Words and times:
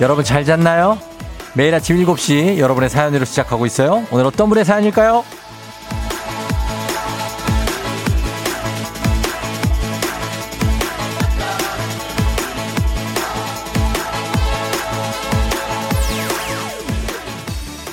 여러분 0.00 0.24
잘 0.24 0.46
잤나요? 0.46 0.98
매일 1.52 1.74
아침 1.74 1.98
7시 1.98 2.56
여러분의 2.56 2.88
사연으로 2.88 3.26
시작하고 3.26 3.66
있어요. 3.66 4.06
오늘 4.10 4.24
어떤 4.24 4.48
분의 4.48 4.64
사연일까요? 4.64 5.24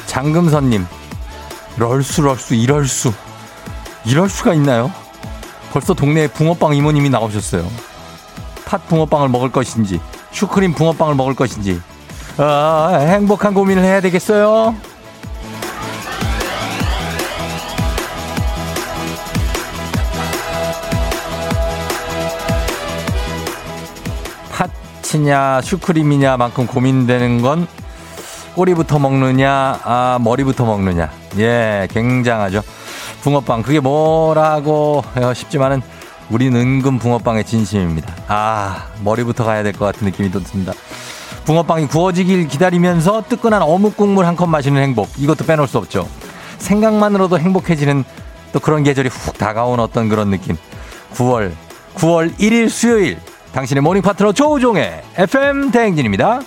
장금선님, 0.05 0.87
럴수, 1.77 2.21
럴수, 2.21 2.55
이럴 2.55 2.87
수. 2.87 3.11
이럴 4.05 4.29
수가 4.29 4.53
있나요? 4.53 4.91
벌써 5.73 5.93
동네에 5.93 6.29
붕어빵 6.29 6.73
이모님이 6.73 7.09
나오셨어요. 7.09 7.69
팥 8.65 8.87
붕어빵을 8.87 9.27
먹을 9.27 9.51
것인지, 9.51 9.99
슈크림 10.31 10.73
붕어빵을 10.73 11.15
먹을 11.15 11.35
것인지, 11.35 11.81
아, 12.37 12.97
행복한 12.99 13.53
고민을 13.53 13.83
해야 13.83 13.99
되겠어요. 14.01 14.75
팥이냐 25.03 25.61
슈크림이냐만큼 25.61 26.67
고민되는 26.67 27.41
건 27.41 27.67
꼬리부터 28.55 28.97
먹느냐, 28.97 29.79
아, 29.83 30.17
머리부터 30.19 30.65
먹느냐. 30.65 31.11
예, 31.37 31.87
굉장하죠. 31.91 32.63
붕어빵. 33.21 33.61
그게 33.61 33.79
뭐라고 33.79 35.03
싶지만은 35.35 35.83
우리는 36.31 36.59
은근 36.59 36.97
붕어빵에 36.97 37.43
진심입니다. 37.45 38.15
아, 38.27 38.87
머리부터 39.03 39.43
가야 39.45 39.61
될 39.61 39.73
것 39.73 39.85
같은 39.85 40.05
느낌이 40.07 40.31
또 40.31 40.39
든다. 40.41 40.73
붕어빵이 41.47 41.87
구워지길 41.87 42.47
기다리면서 42.49 43.23
뜨끈한 43.29 43.61
어묵 43.61 43.95
국물 43.95 44.25
한 44.25 44.35
컵 44.35 44.49
마시는 44.49 44.81
행복. 44.81 45.07
이것도 45.17 45.45
빼놓을 45.45 45.65
수 45.67 45.77
없죠. 45.77 46.07
생각만으로도 46.57 47.39
행복해지는 47.39 48.03
또 48.51 48.59
그런 48.59 48.83
계절이 48.83 49.07
훅 49.07 49.37
다가온 49.37 49.79
어떤 49.79 50.09
그런 50.09 50.29
느낌. 50.29 50.57
9월, 51.13 51.53
9월 51.95 52.35
1일 52.37 52.67
수요일. 52.69 53.17
당신의 53.53 53.81
morning 53.81 54.01
파트너 54.01 54.33
조우종의 54.33 55.01
FM 55.15 55.71
대행진입니다. 55.71 56.41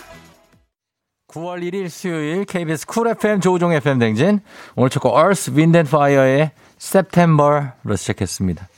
9월 1.28 1.62
1일 1.62 1.88
수요일 1.88 2.44
KBS 2.44 2.86
쿨 2.86 3.08
FM 3.08 3.40
조우종 3.40 3.72
FM 3.72 3.98
대행진 4.00 4.40
오늘 4.76 4.90
첫 4.90 5.00
곡 5.02 5.16
Earth, 5.16 5.50
Wind 5.52 5.78
and 5.78 5.88
Fire의 5.88 6.50
September로 6.78 7.96
시작했습니다. 7.96 8.68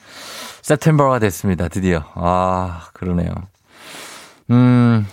September가 0.63 1.19
됐습니다. 1.19 1.67
드디어. 1.69 2.05
아 2.15 2.83
그러네요. 2.95 3.31
음 4.51 5.07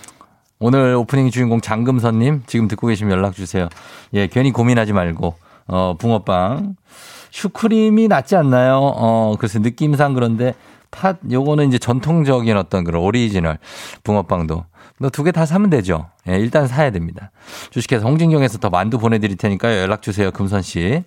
오늘 0.60 0.94
오프닝 0.94 1.30
주인공 1.30 1.60
장금선님 1.60 2.42
지금 2.46 2.68
듣고 2.68 2.86
계시면 2.88 3.12
연락 3.16 3.34
주세요. 3.34 3.68
예 4.12 4.26
괜히 4.26 4.52
고민하지 4.52 4.92
말고 4.92 5.34
어 5.68 5.94
붕어빵 5.98 6.76
슈크림이 7.30 8.08
낫지 8.08 8.36
않나요? 8.36 8.76
어 8.94 9.36
그래서 9.38 9.58
느낌상 9.58 10.12
그런데 10.14 10.54
팥 10.90 11.18
요거는 11.30 11.68
이제 11.68 11.78
전통적인 11.78 12.56
어떤 12.56 12.84
그런 12.84 13.02
오리지널 13.02 13.58
붕어빵도 14.04 14.64
너 14.98 15.08
두 15.08 15.24
개 15.24 15.32
다 15.32 15.46
사면 15.46 15.70
되죠. 15.70 16.10
예, 16.28 16.34
일단 16.36 16.66
사야 16.68 16.90
됩니다. 16.90 17.30
주식회사 17.70 18.04
홍진경에서 18.06 18.58
더 18.58 18.68
만두 18.68 18.98
보내드릴 18.98 19.38
테니까요. 19.38 19.80
연락 19.80 20.02
주세요. 20.02 20.30
금선 20.30 20.60
씨. 20.60 21.04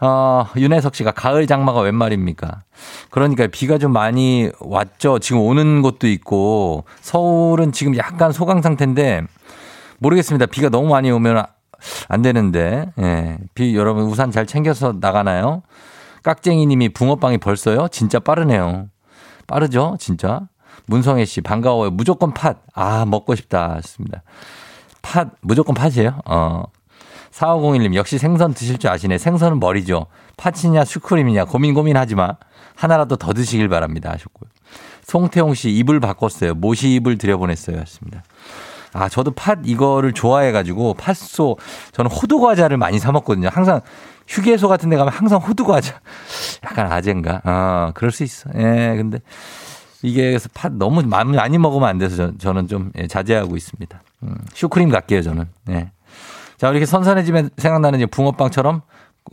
어, 0.00 0.46
윤혜석 0.56 0.94
씨가 0.94 1.12
가을 1.12 1.46
장마가 1.46 1.80
웬 1.80 1.94
말입니까? 1.94 2.62
그러니까 3.10 3.46
비가 3.46 3.78
좀 3.78 3.92
많이 3.92 4.50
왔죠. 4.60 5.18
지금 5.18 5.40
오는 5.40 5.82
곳도 5.82 6.08
있고 6.08 6.84
서울은 7.00 7.72
지금 7.72 7.96
약간 7.96 8.32
소강 8.32 8.62
상태인데 8.62 9.22
모르겠습니다. 9.98 10.46
비가 10.46 10.68
너무 10.68 10.88
많이 10.88 11.10
오면 11.10 11.44
안 12.08 12.22
되는데. 12.22 12.92
예. 12.98 13.38
비 13.54 13.76
여러분 13.76 14.04
우산 14.04 14.30
잘 14.30 14.46
챙겨서 14.46 14.94
나가나요? 15.00 15.62
깍쟁이 16.22 16.66
님이 16.66 16.88
붕어빵이 16.88 17.38
벌써요? 17.38 17.88
진짜 17.90 18.18
빠르네요. 18.18 18.88
빠르죠? 19.46 19.96
진짜? 20.00 20.48
문성애 20.86 21.24
씨, 21.24 21.40
반가워요. 21.40 21.90
무조건 21.90 22.32
팥. 22.32 22.62
아, 22.74 23.04
먹고 23.06 23.34
싶다. 23.34 23.74
했습니다. 23.74 24.22
팥, 25.02 25.28
무조건 25.40 25.74
팥이에요? 25.74 26.20
어. 26.24 26.64
4501님, 27.34 27.94
역시 27.94 28.18
생선 28.18 28.54
드실 28.54 28.78
줄 28.78 28.90
아시네. 28.90 29.18
생선은 29.18 29.58
머리죠. 29.58 30.06
팥이냐, 30.36 30.84
슈크림이냐, 30.84 31.46
고민 31.46 31.74
고민하지 31.74 32.14
마. 32.14 32.36
하나라도 32.76 33.16
더 33.16 33.32
드시길 33.32 33.68
바랍니다. 33.68 34.10
하셨고요. 34.10 34.50
송태용 35.02 35.54
씨, 35.54 35.70
입을 35.70 36.00
바꿨어요. 36.00 36.54
모시 36.54 36.90
입을 36.94 37.18
들여보냈어요. 37.18 37.76
하셨습니다. 37.76 38.22
아, 38.92 39.08
저도 39.08 39.32
팥 39.32 39.60
이거를 39.64 40.12
좋아해가지고, 40.12 40.94
팥소, 40.94 41.58
저는 41.92 42.10
호두 42.10 42.40
과자를 42.40 42.76
많이 42.76 43.00
사 43.00 43.10
먹거든요. 43.10 43.48
항상 43.52 43.80
휴게소 44.28 44.68
같은 44.68 44.88
데 44.88 44.96
가면 44.96 45.12
항상 45.12 45.40
호두 45.40 45.64
과자. 45.64 46.00
약간 46.64 46.90
아젠가. 46.90 47.40
아, 47.44 47.90
그럴 47.94 48.12
수 48.12 48.22
있어. 48.22 48.50
예, 48.54 48.94
근데. 48.96 49.18
이게 50.02 50.28
그래서 50.28 50.50
팥 50.52 50.74
너무 50.74 51.02
많이 51.02 51.56
먹으면 51.56 51.88
안 51.88 51.96
돼서 51.96 52.30
저는 52.36 52.68
좀 52.68 52.92
예, 52.98 53.06
자제하고 53.06 53.56
있습니다. 53.56 54.02
음, 54.24 54.36
슈크림 54.52 54.90
갈게요, 54.90 55.22
저는. 55.22 55.46
네. 55.64 55.90
자, 56.64 56.70
이렇게 56.70 56.86
선선해지면 56.86 57.50
생각나는 57.58 58.08
붕어빵처럼 58.08 58.80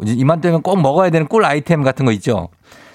이맘때면 0.06 0.64
꼭 0.64 0.82
먹어야 0.82 1.10
되는 1.12 1.30
꿀 1.30 1.46
아이템 1.46 1.82
같은 1.82 2.06
거 2.06 2.12
있죠. 2.12 2.50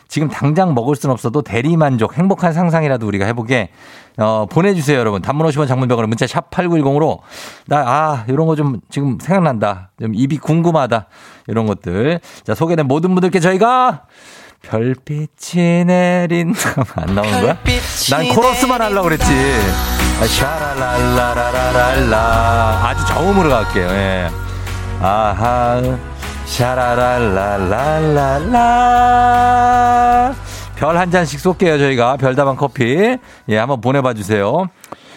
지금 0.08 0.28
당장 0.28 0.74
먹을 0.74 0.94
순 0.94 1.10
없어도 1.10 1.40
대리 1.40 1.74
만족, 1.78 2.18
행복한 2.18 2.52
상상이라도 2.52 3.06
우리가 3.06 3.24
해보게, 3.24 3.70
어, 4.18 4.44
보내주세요, 4.44 4.98
여러분. 4.98 5.22
단문 5.22 5.46
50원 5.46 5.66
장문병으로 5.66 6.06
문자 6.06 6.26
샵 6.26 6.50
8910으로, 6.50 7.20
나, 7.66 7.78
아, 7.78 8.24
이런 8.28 8.46
거 8.46 8.54
좀 8.56 8.80
지금 8.90 9.16
생각난다. 9.18 9.92
좀 9.98 10.14
입이 10.14 10.36
궁금하다. 10.36 11.06
이런 11.46 11.66
것들. 11.66 12.20
자, 12.44 12.54
소개된 12.54 12.86
모든 12.86 13.14
분들께 13.14 13.40
저희가 13.40 14.02
별빛이 14.62 15.84
내린 15.84 16.54
안 16.96 17.14
나오는 17.14 17.40
거야? 17.40 17.56
난 18.10 18.28
코러스만 18.28 18.80
하려고 18.82 19.04
그랬지. 19.08 19.24
아, 20.20 20.26
샤라랄라라라랄라 20.26 22.18
아주 22.84 23.06
저음으로 23.06 23.48
갈게요. 23.50 23.86
예. 23.90 24.28
아하 25.00 25.96
샤라랄라랄랄라 28.56 30.34
별 30.76 30.96
한 30.96 31.10
잔씩 31.10 31.40
쏠게요 31.40 31.78
저희가 31.78 32.16
별다방 32.16 32.56
커피 32.56 33.16
예 33.48 33.56
한번 33.58 33.80
보내봐 33.80 34.14
주세요. 34.14 34.68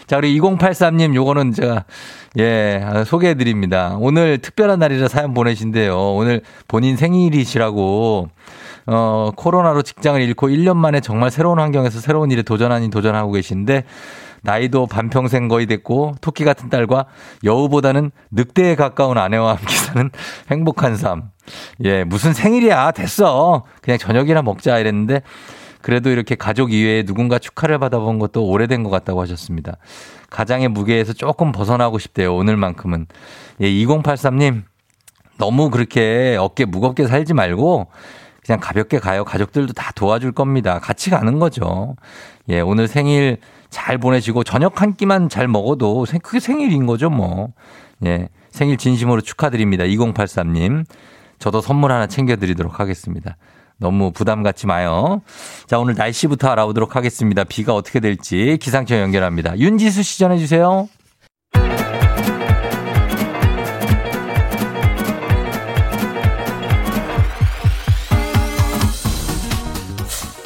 자, 0.07 0.17
우리 0.17 0.39
2083님, 0.39 1.13
요거는 1.13 1.53
제가, 1.53 1.83
예, 2.39 2.83
소개해 3.05 3.35
드립니다. 3.35 3.95
오늘 3.99 4.39
특별한 4.39 4.79
날이라 4.79 5.07
사연 5.07 5.35
보내신대요. 5.35 6.15
오늘 6.15 6.41
본인 6.67 6.97
생일이시라고, 6.97 8.27
어, 8.85 9.31
코로나로 9.35 9.81
직장을 9.81 10.21
잃고 10.21 10.49
1년 10.49 10.77
만에 10.77 10.99
정말 10.99 11.31
새로운 11.31 11.59
환경에서 11.59 11.99
새로운 11.99 12.31
일에 12.31 12.41
도전 12.41 12.71
하니 12.71 12.89
도전하고 12.89 13.31
계신데 13.31 13.83
나이도 14.41 14.87
반평생 14.87 15.47
거의 15.47 15.65
됐고 15.65 16.15
토끼 16.21 16.43
같은 16.43 16.69
딸과 16.69 17.05
여우보다는 17.43 18.11
늑대에 18.31 18.75
가까운 18.75 19.17
아내와 19.17 19.55
함께 19.55 19.75
사는 19.75 20.09
행복한 20.49 20.95
삶. 20.95 21.31
예, 21.83 22.03
무슨 22.03 22.33
생일이야. 22.33 22.91
됐어. 22.91 23.63
그냥 23.81 23.97
저녁이나 23.97 24.41
먹자 24.41 24.79
이랬는데 24.79 25.21
그래도 25.81 26.09
이렇게 26.09 26.35
가족 26.35 26.73
이외에 26.73 27.03
누군가 27.03 27.39
축하를 27.39 27.79
받아본 27.79 28.19
것도 28.19 28.45
오래된 28.45 28.83
것 28.83 28.89
같다고 28.89 29.21
하셨습니다. 29.21 29.77
가장의 30.29 30.67
무게에서 30.69 31.13
조금 31.13 31.51
벗어나고 31.51 31.99
싶대요. 31.99 32.35
오늘만큼은. 32.35 33.07
예, 33.61 33.67
2083님. 33.67 34.63
너무 35.37 35.69
그렇게 35.69 36.35
어깨 36.37 36.65
무겁게 36.65 37.07
살지 37.07 37.33
말고 37.33 37.87
그냥 38.49 38.59
가볍게 38.59 38.97
가요. 38.97 39.23
가족들도 39.25 39.73
다 39.73 39.91
도와줄 39.93 40.31
겁니다. 40.31 40.79
같이 40.79 41.11
가는 41.11 41.37
거죠. 41.37 41.95
예, 42.49 42.61
오늘 42.61 42.87
생일 42.87 43.37
잘 43.69 43.99
보내시고 43.99 44.43
저녁 44.43 44.81
한 44.81 44.95
끼만 44.95 45.29
잘 45.29 45.47
먹어도 45.47 46.07
그게 46.23 46.39
생일인 46.39 46.87
거죠, 46.87 47.11
뭐. 47.11 47.49
예, 48.07 48.27
생일 48.49 48.77
진심으로 48.77 49.21
축하드립니다. 49.21 49.83
2083님. 49.83 50.83
저도 51.37 51.61
선물 51.61 51.91
하나 51.91 52.07
챙겨드리도록 52.07 52.79
하겠습니다. 52.79 53.37
너무 53.77 54.11
부담 54.11 54.41
갖지 54.41 54.65
마요. 54.65 55.21
자, 55.67 55.77
오늘 55.77 55.93
날씨부터 55.93 56.49
알아보도록 56.49 56.95
하겠습니다. 56.95 57.43
비가 57.43 57.75
어떻게 57.75 57.99
될지 57.99 58.57
기상청 58.59 58.97
연결합니다. 58.97 59.59
윤지수 59.59 60.01
시 60.01 60.17
전해주세요. 60.17 60.89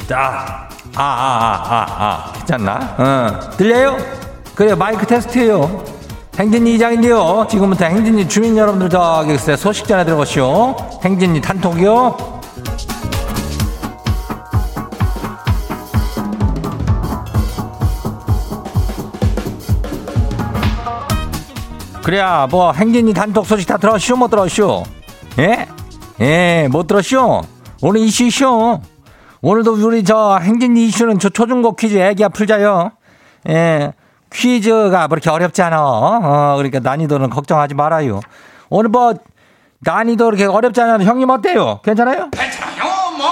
자, 0.08 0.68
아, 0.96 1.02
아, 1.02 1.02
아, 1.02 1.74
아, 1.74 1.86
아, 1.98 2.32
괜찮나? 2.34 2.94
어, 2.98 3.50
들려요? 3.56 3.96
그래, 4.54 4.74
마이크 4.74 5.06
테스트예요. 5.06 5.82
행진이 6.38 6.74
이장인데요. 6.74 7.46
지금부터 7.48 7.86
행진이 7.86 8.28
주민 8.28 8.56
여러분들 8.56 8.90
저기 8.90 9.38
소식 9.38 9.86
전해 9.86 10.04
들어보시오. 10.04 10.76
행진이 11.02 11.40
단톡이요. 11.40 12.34
그래야 22.02 22.46
뭐 22.50 22.72
행진이 22.72 23.14
단독 23.14 23.46
소식 23.46 23.66
다 23.66 23.78
들었슈 23.78 24.16
못 24.16 24.28
들었슈? 24.28 24.82
예? 25.38 25.66
예, 26.20 26.68
못 26.70 26.86
들었슈? 26.86 27.40
오늘 27.80 28.02
이슈 28.02 28.24
이슈. 28.24 28.80
오늘도 29.44 29.74
우리 29.74 30.02
저 30.04 30.38
행진이 30.38 30.86
이슈는 30.86 31.18
저 31.18 31.28
초중고 31.28 31.76
퀴즈 31.76 31.98
애기야 31.98 32.30
풀자요. 32.30 32.92
예. 33.50 33.92
퀴즈가 34.32 35.06
그렇게 35.08 35.28
어렵지 35.28 35.60
않아. 35.60 35.82
어, 35.82 36.54
그러니까 36.56 36.80
난이도는 36.80 37.28
걱정하지 37.28 37.74
말아요. 37.74 38.20
오늘 38.70 38.88
뭐 38.88 39.12
난이도 39.80 40.24
그렇게 40.24 40.46
어렵지 40.46 40.80
않아요. 40.80 41.06
형님 41.06 41.28
어때요? 41.28 41.80
괜찮아요? 41.84 42.30
괜찮아요, 42.30 42.84
뭐. 43.18 43.26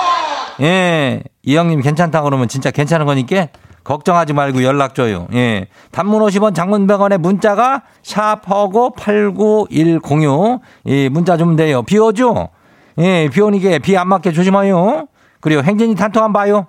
예. 0.61 1.23
이 1.45 1.57
형님 1.57 1.81
괜찮다 1.81 2.21
그러면 2.21 2.47
진짜 2.47 2.71
괜찮은 2.71 3.07
거니까 3.07 3.47
걱정하지 3.83 4.35
말고 4.35 4.65
연락 4.65 4.95
줘요. 4.95 5.29
예. 5.33 5.67
단문 5.93 6.21
50원 6.21 6.55
장문 6.55 6.87
100원에 6.89 7.17
문자가 7.17 7.85
샵하고 8.03 8.91
89106. 8.97 10.61
예, 10.89 11.09
문자 11.09 11.39
주면 11.39 11.57
돼요. 11.57 11.83
비 11.83 11.97
오죠? 11.99 12.51
예, 12.99 13.31
비 13.33 13.41
오니까 13.41 13.79
비 13.79 13.97
안 13.97 14.09
맞게 14.09 14.33
조심해요. 14.33 15.07
그리고 15.43 15.63
행진이 15.63 15.97
단톡 15.97 16.23
한번 16.23 16.41
봐요. 16.41 16.67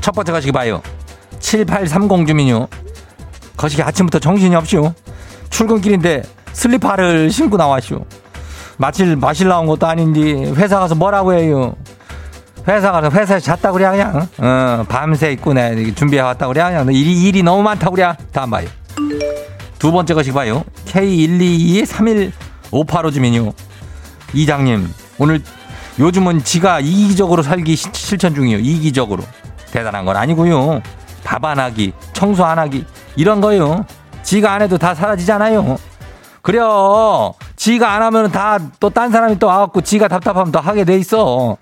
첫 0.00 0.12
번째 0.12 0.32
거시기 0.32 0.50
봐요. 0.50 0.82
7830 1.38 2.26
주민요. 2.26 2.66
거시기 3.56 3.82
아침부터 3.82 4.18
정신이 4.18 4.56
없쇼. 4.56 4.94
출근길인데 5.50 6.22
슬리퍼를 6.52 7.30
신고 7.30 7.58
나왔쇼. 7.58 8.04
마실, 8.78 9.14
마실 9.16 9.48
나온 9.48 9.66
것도 9.66 9.86
아닌데 9.86 10.50
회사 10.52 10.78
가서 10.80 10.94
뭐라고 10.94 11.34
해요. 11.34 11.74
회사 12.66 12.90
가서 12.92 13.10
회사에 13.10 13.40
잤다 13.40 13.72
그래 13.72 13.90
그냥. 13.90 14.26
어, 14.38 14.84
밤새 14.88 15.32
있고 15.32 15.52
내 15.52 15.92
준비해 15.94 16.22
왔다 16.22 16.46
그래 16.46 16.62
그냥. 16.62 16.86
일이, 16.94 17.24
일이 17.24 17.42
너무 17.42 17.62
많다 17.62 17.90
그래. 17.90 18.10
다음 18.32 18.48
봐요. 18.48 18.66
두 19.78 19.92
번째 19.92 20.14
거시기 20.14 20.34
봐요. 20.34 20.64
K1223158호 22.70 23.12
주민요. 23.12 23.52
이장님, 24.32 24.92
오늘 25.18 25.42
요즘은 25.98 26.44
지가 26.44 26.80
이기적으로 26.80 27.42
살기 27.42 27.76
시- 27.76 27.88
실천 27.92 28.34
중이에요. 28.34 28.58
이기적으로. 28.58 29.24
대단한 29.72 30.04
건 30.04 30.16
아니고요. 30.16 30.80
밥 31.24 31.44
안 31.44 31.58
하기, 31.58 31.92
청소 32.12 32.44
안 32.44 32.58
하기, 32.58 32.84
이런 33.16 33.40
거요. 33.40 33.84
지가 34.22 34.52
안 34.52 34.62
해도 34.62 34.78
다 34.78 34.94
사라지잖아요. 34.94 35.76
그래요. 36.42 37.34
지가 37.56 37.92
안 37.92 38.02
하면 38.02 38.30
다 38.32 38.58
또 38.80 38.88
딴 38.88 39.10
사람이 39.10 39.38
또 39.38 39.46
와갖고 39.48 39.82
지가 39.82 40.08
답답하면 40.08 40.50
또 40.52 40.60
하게 40.60 40.84
돼 40.84 40.96
있어. 40.96 41.56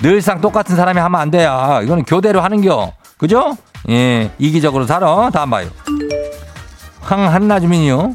늘상 0.00 0.40
똑같은 0.40 0.76
사람이 0.76 0.98
하면 1.00 1.20
안 1.20 1.30
돼요. 1.30 1.80
이거는 1.82 2.04
교대로 2.04 2.40
하는겨. 2.40 2.92
그죠? 3.18 3.56
예, 3.88 4.30
이기적으로 4.38 4.86
살아. 4.86 5.28
다음 5.30 5.50
봐요. 5.50 5.68
황한나 7.00 7.58
주민이요. 7.60 8.14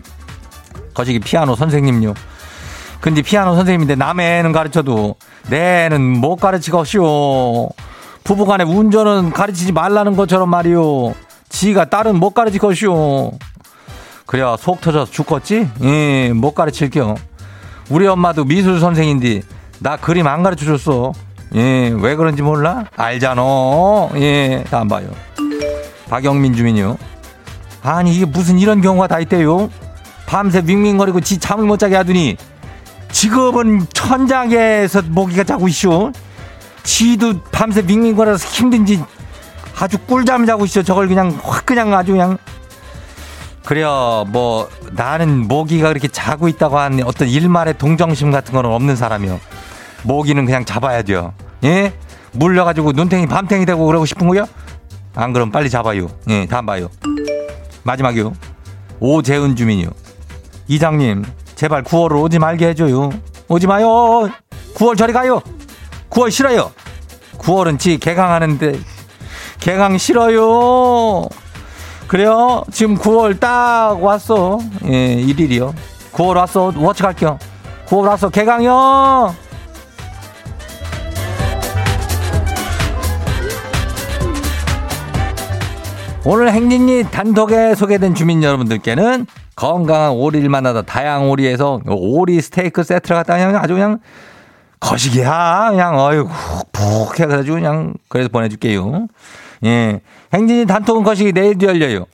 거시기 0.94 1.20
피아노 1.20 1.56
선생님요. 1.56 2.14
근데 3.00 3.22
피아노 3.22 3.56
선생님인데 3.56 3.96
남의 3.96 4.40
애는 4.40 4.52
가르쳐도 4.52 5.16
내 5.50 5.86
애는 5.86 6.02
못 6.02 6.38
가르치겠쇼. 6.38 7.70
부부간에 8.24 8.64
운전은 8.64 9.32
가르치지 9.32 9.72
말라는 9.72 10.16
것처럼 10.16 10.50
말이요. 10.50 11.14
지가 11.50 11.86
딸은 11.86 12.20
못 12.20 12.32
가르치겠쇼. 12.32 13.34
그래야 14.26 14.58
속 14.60 14.82
터져서 14.82 15.12
죽겠지? 15.12 15.70
예, 15.84 16.34
못 16.34 16.56
가르칠게요. 16.56 17.16
우리 17.90 18.08
엄마도 18.08 18.44
미술 18.44 18.80
선생인데 18.80 19.44
나 19.80 19.98
그림 19.98 20.26
안 20.26 20.42
가르쳐 20.42 20.66
줬어. 20.66 21.14
예, 21.54 21.94
왜 21.96 22.16
그런지 22.16 22.42
몰라? 22.42 22.86
알잖아. 22.98 23.44
예, 24.16 24.64
다음 24.72 24.88
봐요. 24.88 25.08
박영민 26.10 26.56
주민요. 26.56 26.98
아니 27.84 28.16
이게 28.16 28.26
무슨 28.26 28.58
이런 28.58 28.82
경우가 28.82 29.06
다 29.08 29.20
있대요. 29.20 29.70
밤새 30.26 30.62
밍밍거리고 30.62 31.22
지 31.22 31.38
잠을 31.38 31.66
못 31.66 31.78
자게 31.78 31.96
하더니 31.96 32.36
지금은 33.16 33.88
천장에서 33.94 35.02
모기가 35.04 35.46
자고 35.46 35.70
있쇼. 35.70 36.12
지도 36.84 37.40
밤새 37.44 37.82
밍밍거려서 37.82 38.46
힘든지 38.46 39.02
아주 39.80 39.98
꿀잠 40.00 40.46
자고 40.46 40.66
있어. 40.66 40.84
저걸 40.84 41.08
그냥 41.08 41.40
확 41.42 41.66
그냥 41.66 41.94
아주 41.94 42.12
그냥 42.12 42.38
그래요. 43.64 44.26
뭐 44.28 44.70
나는 44.92 45.48
모기가 45.48 45.88
그렇게 45.88 46.10
자고 46.10 46.50
있다고 46.50 46.78
하는 46.78 47.06
어떤 47.06 47.30
일말의 47.30 47.78
동정심 47.78 48.32
같은 48.32 48.54
거는 48.54 48.70
없는 48.70 48.98
사람이요. 48.98 49.40
모기는 50.04 50.46
그냥 50.46 50.66
잡아야 50.66 51.02
돼요. 51.02 51.34
예? 51.64 51.94
물려가지고 52.34 52.92
눈탱이 52.92 53.28
밤탱이 53.28 53.66
되고 53.66 53.86
그러고 53.86 54.06
싶은 54.06 54.28
거요? 54.28 54.46
안 55.16 55.32
그럼 55.32 55.52
빨리 55.52 55.70
잡아요. 55.70 56.10
예, 56.30 56.46
다음 56.48 56.66
봐요. 56.66 56.90
마지막이요. 57.84 58.34
오재은 59.00 59.56
주민이요. 59.56 59.88
이장님, 60.68 61.24
제발 61.56 61.84
9월을 61.84 62.22
오지 62.24 62.40
말게 62.40 62.68
해줘요. 62.70 63.10
오지 63.48 63.68
마요. 63.68 64.30
9월 64.76 64.98
저리 64.98 65.14
가요. 65.14 65.42
9월 66.10 66.30
싫어요. 66.30 66.72
9월은 67.38 67.80
지 67.80 67.98
개강하는데 67.98 68.80
개강 69.60 69.98
싫어요. 69.98 71.28
그래요? 72.08 72.64
지금 72.72 72.98
9월 72.98 73.40
딱 73.40 74.02
왔어. 74.04 74.60
예, 74.86 75.14
일일이요. 75.14 75.74
9월 76.12 76.36
왔어. 76.38 76.74
워치 76.76 77.04
갈게요. 77.04 77.40
9월 77.88 78.08
왔어. 78.10 78.30
개강이요. 78.30 79.36
오늘 86.28 86.52
행진이 86.52 87.04
단톡에 87.12 87.76
소개된 87.76 88.16
주민 88.16 88.42
여러분들께는 88.42 89.28
건강한 89.56 90.12
오리를 90.12 90.48
만나다 90.50 90.82
다양한 90.82 91.30
오리에서 91.30 91.82
오리 91.88 92.42
스테이크 92.42 92.84
세트를 92.84 93.16
갖다 93.18 93.36
그냥 93.36 93.56
아주 93.56 93.74
그냥 93.74 94.00
거시기야. 94.80 95.68
그냥 95.72 95.98
어이구 95.98 96.30
푹 96.72 97.20
해가지고 97.20 97.56
그냥 97.56 97.94
그래서 98.10 98.30
보내줄게요. 98.30 99.08
예. 99.64 100.02
행진이 100.34 100.66
단톡은 100.66 101.04
거시기 101.04 101.32
내일도 101.32 101.68
열려요. 101.68 102.06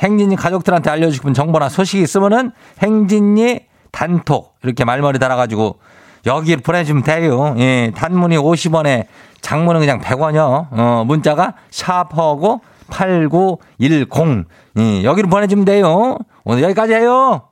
행진이 0.00 0.36
가족들한테 0.36 0.90
알려주고 0.90 1.14
싶은 1.14 1.34
정보나 1.34 1.68
소식이 1.68 2.02
있으면은 2.02 2.52
행진이 2.82 3.60
단톡 3.92 4.54
이렇게 4.62 4.84
말머리 4.84 5.18
달아가지고 5.18 5.78
여기를 6.26 6.62
보내주면 6.62 7.04
돼요. 7.04 7.54
예. 7.58 7.92
단문이 7.94 8.36
50원에 8.36 9.06
장문은 9.40 9.80
그냥 9.80 10.00
100원이요. 10.00 10.66
어, 10.70 11.04
문자가 11.06 11.54
샵하고 11.70 12.60
8910. 12.90 14.46
예, 14.78 15.04
여기로 15.04 15.28
보내주면 15.28 15.64
돼요. 15.64 16.18
오늘 16.44 16.62
여기까지 16.64 16.94
해요. 16.94 17.48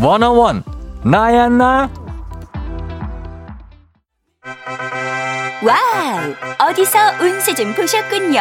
원어원 0.00 0.62
나야 1.04 1.48
나 1.48 1.90
와우! 5.60 6.68
어디서 6.70 6.98
운세 7.20 7.54
좀 7.54 7.74
보셨군요. 7.74 8.40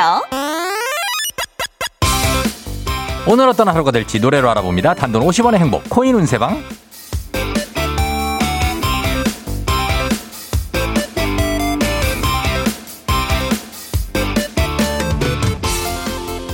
오늘 3.28 3.50
어떤 3.50 3.68
하루가 3.68 3.92
될지 3.92 4.20
노래로 4.20 4.50
알아봅니다. 4.52 4.94
단돈 4.94 5.24
50원의 5.24 5.56
행복 5.58 5.90
코인 5.90 6.16
운세방 6.16 6.64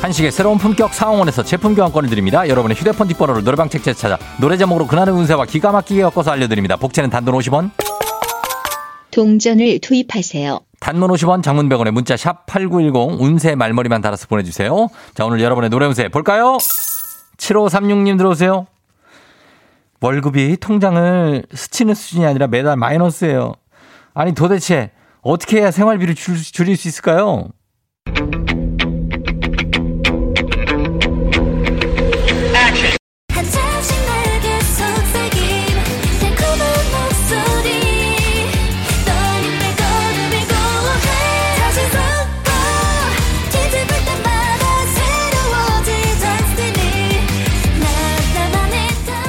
한식의 0.04 0.34
새로운 0.34 0.58
품격 0.58 0.94
상황원에서 0.94 1.44
제품 1.44 1.76
교환권을 1.76 2.10
드립니다. 2.10 2.50
여러분의 2.50 2.76
휴대폰 2.76 3.08
뒷번호를 3.08 3.46
노래방 3.46 3.70
책자에 3.70 3.94
찾아 3.94 4.18
노래 4.38 4.58
제목으로 4.58 4.86
그날의 4.86 5.16
운세와 5.16 5.46
기가 5.46 5.72
막히게 5.72 6.02
엮어서 6.02 6.30
알려드립니다. 6.30 6.76
복채는 6.76 7.10
단돈 7.10 7.34
50원 7.36 7.72
동전을 9.12 9.80
투입하세요. 9.80 10.60
단문 10.82 11.10
50원, 11.10 11.42
장문 11.42 11.70
100원에 11.70 11.92
문자 11.92 12.18
샵 12.18 12.46
8910 12.48 13.22
운세 13.22 13.56
말머리만 13.56 14.02
달아서 14.02 14.28
보내주세요. 14.28 14.90
자, 15.14 15.24
오늘 15.24 15.40
여러분의 15.40 15.70
노래 15.70 15.86
운세 15.86 16.10
볼까요? 16.10 16.58
7536님 17.38 18.18
들어오세요. 18.18 18.68
월급이 20.02 20.58
통장을 20.58 21.46
스치는 21.54 21.94
수준이 21.94 22.26
아니라 22.26 22.48
매달 22.48 22.76
마이너스예요. 22.76 23.54
아니 24.14 24.34
도대체 24.34 24.92
어떻게 25.22 25.62
해야 25.62 25.72
생활비를 25.72 26.16
줄, 26.16 26.36
줄일 26.36 26.76
수 26.76 26.90
있을까요? 26.90 27.48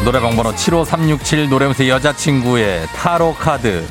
노래방 0.04 0.36
번호 0.36 0.54
75367 0.54 1.48
노래운세 1.48 1.88
여자친구의 1.88 2.86
타로 2.94 3.34
카드 3.34 3.86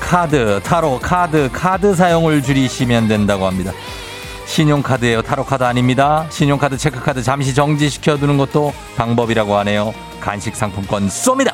카드, 0.00 0.60
타로 0.62 0.98
카드, 1.00 1.48
카드 1.52 1.94
사용을 1.94 2.42
줄이시면 2.42 3.08
된다고 3.08 3.46
합니다. 3.46 3.72
신용카드예요. 4.46 5.22
타로 5.22 5.44
카드 5.44 5.62
아닙니다. 5.64 6.26
신용카드, 6.30 6.78
체크카드 6.78 7.22
잠시 7.22 7.54
정지시켜 7.54 8.16
두는 8.16 8.38
것도 8.38 8.72
방법이라고 8.96 9.54
하네요. 9.58 9.92
간식 10.20 10.56
상품권 10.56 11.08
쏩니다. 11.08 11.52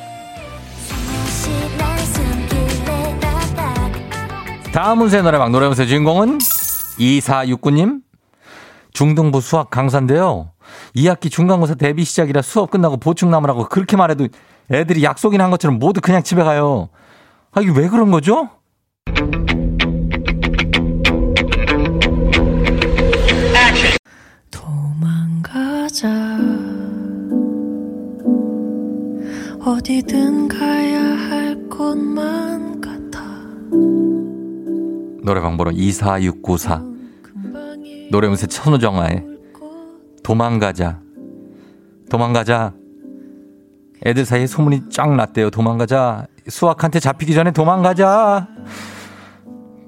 다음 4.73 5.03
운세 5.03 5.23
노래방 5.23 5.53
노래 5.53 5.67
운세 5.67 5.87
주인공은 5.87 6.39
2469님 6.39 8.01
중등부 8.93 9.41
수학 9.41 9.71
강사인데요. 9.71 10.54
2학기 10.97 11.31
중간고사 11.31 11.75
대비 11.75 12.05
시작이라 12.05 12.43
수업 12.43 12.71
끝나고 12.71 12.97
보충 12.99 13.31
남으라고 13.31 13.69
그렇게 13.69 13.97
말해도 13.97 14.29
애들이 14.71 15.03
약속이나 15.05 15.45
한 15.45 15.51
것처럼 15.51 15.79
모두 15.79 16.01
그냥 16.01 16.23
집에 16.23 16.43
가요. 16.43 16.89
아, 17.53 17.61
이게 17.61 17.73
왜 17.75 17.89
그런 17.89 18.11
거죠? 18.11 18.49
도망가자 24.51 26.09
어디든 29.65 30.49
가야 30.49 31.01
할 31.01 31.69
곳만 31.69 32.81
같아 32.81 33.21
노래방 35.23 35.57
번호 35.57 35.71
24694 35.73 36.83
금방이 37.23 38.09
노래 38.11 38.29
운세 38.29 38.47
천우정아의 38.47 39.25
도망가자. 40.25 41.01
도망가자. 42.11 42.73
애들 44.07 44.25
사이에 44.25 44.47
소문이 44.47 44.89
쫙 44.91 45.15
났대요. 45.15 45.51
도망가자. 45.51 46.27
수학한테 46.49 46.99
잡히기 46.99 47.35
전에 47.35 47.51
도망가자. 47.53 48.49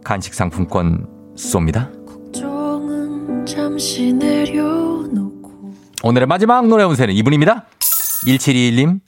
간식 0.05 0.35
상품권 0.35 1.07
쏩니다. 1.37 1.91
걱정은 2.07 3.47
잠시 3.47 4.13
내려놓고 4.13 5.73
오늘의 6.05 6.27
마지막 6.27 6.67
노래 6.69 6.85
운세는 6.85 7.15
이분입니다. 7.15 7.65
1721님. 8.27 9.01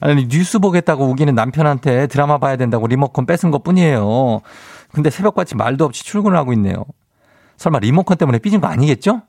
아니, 0.00 0.26
뉴스 0.28 0.58
보겠다고 0.58 1.04
우기는 1.10 1.34
남편한테 1.34 2.06
드라마 2.06 2.38
봐야 2.38 2.56
된다고 2.56 2.86
리모컨 2.86 3.26
뺏은 3.26 3.50
것 3.50 3.62
뿐이에요. 3.62 4.40
근데 4.92 5.10
새벽같이 5.10 5.56
말도 5.56 5.84
없이 5.84 6.04
출근을 6.04 6.38
하고 6.38 6.54
있네요. 6.54 6.86
설마 7.58 7.80
리모컨 7.80 8.16
때문에 8.16 8.38
삐진 8.38 8.62
거 8.62 8.66
아니겠죠? 8.68 9.20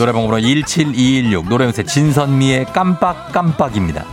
노래방 0.00 0.22
번호 0.26 0.38
17216 0.38 1.46
노래연세 1.46 1.82
진선미의 1.82 2.64
깜빡깜빡입니다. 2.72 4.06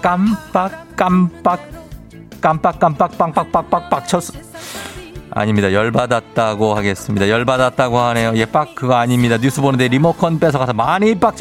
깜빡 0.00 0.94
깜빡 0.94 1.68
깜빡 2.40 2.78
깜빡 2.78 3.18
빵빡빡빡빡 3.18 4.06
쳤어. 4.06 4.34
아닙니다. 5.32 5.72
열받았다고 5.72 6.76
하겠습니다. 6.76 7.28
열받았다고 7.28 7.98
하네요. 7.98 8.34
예, 8.36 8.44
빡 8.44 8.76
그거 8.76 8.94
아닙니다. 8.94 9.36
뉴스 9.36 9.60
보는데 9.60 9.88
리모컨 9.88 10.38
뺏어가서 10.38 10.74
많이 10.74 11.18
빡 11.18 11.34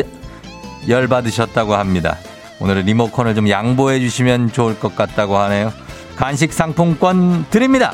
열받으셨다고 0.88 1.76
합니다. 1.76 2.18
오늘은 2.60 2.86
리모컨을 2.86 3.36
좀 3.36 3.50
양보해 3.50 4.00
주시면 4.00 4.52
좋을 4.52 4.80
것 4.80 4.96
같다고 4.96 5.38
하네요. 5.38 5.72
간식 6.16 6.52
상품권 6.52 7.46
드립니다. 7.52 7.94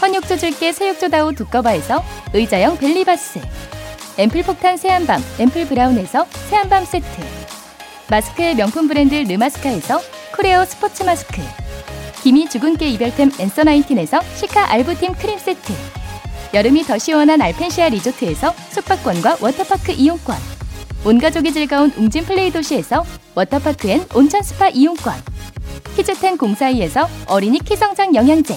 헌욕조 0.00 0.36
줄게 0.36 0.72
새욕조 0.72 1.17
다오 1.17 1.34
두꺼바에서 1.34 2.02
의자형 2.32 2.78
벨리바스, 2.78 3.40
앰플 4.18 4.42
폭탄 4.42 4.76
새한밤 4.76 5.22
앰플 5.38 5.66
브라운에서 5.66 6.26
새한밤 6.48 6.84
세트, 6.84 7.06
마스크의 8.10 8.54
명품 8.54 8.88
브랜드 8.88 9.14
르마스카에서 9.14 10.00
코레오 10.36 10.64
스포츠 10.64 11.02
마스크. 11.02 11.42
기미 12.22 12.48
주근깨 12.48 12.88
이별템 12.88 13.30
앤서 13.38 13.62
나인틴에서 13.62 14.20
시카 14.34 14.72
알부틴 14.72 15.14
크림 15.14 15.38
세트 15.38 15.72
여름이 16.54 16.82
더 16.82 16.98
시원한 16.98 17.40
알펜시아 17.40 17.88
리조트에서 17.90 18.52
숙박권과 18.70 19.36
워터파크 19.40 19.92
이용권 19.92 20.36
온가족이 21.04 21.52
즐거운 21.52 21.92
웅진 21.96 22.24
플레이 22.24 22.50
도시에서 22.50 23.04
워터파크 23.36 23.88
and 23.88 24.04
온천 24.12 24.42
스파 24.42 24.68
이용권 24.68 25.14
키즈텐 25.94 26.36
공사이에서 26.36 27.08
어린이 27.26 27.60
키성장 27.60 28.16
영양제 28.16 28.56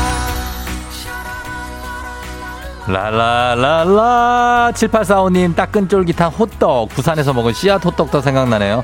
라라라라 2.91 4.71
7845님 4.73 5.55
따끈 5.55 5.87
쫄깃한 5.87 6.29
호떡. 6.31 6.89
부산에서 6.89 7.33
먹은 7.33 7.53
씨앗 7.53 7.83
호떡도 7.85 8.21
생각나네요. 8.21 8.83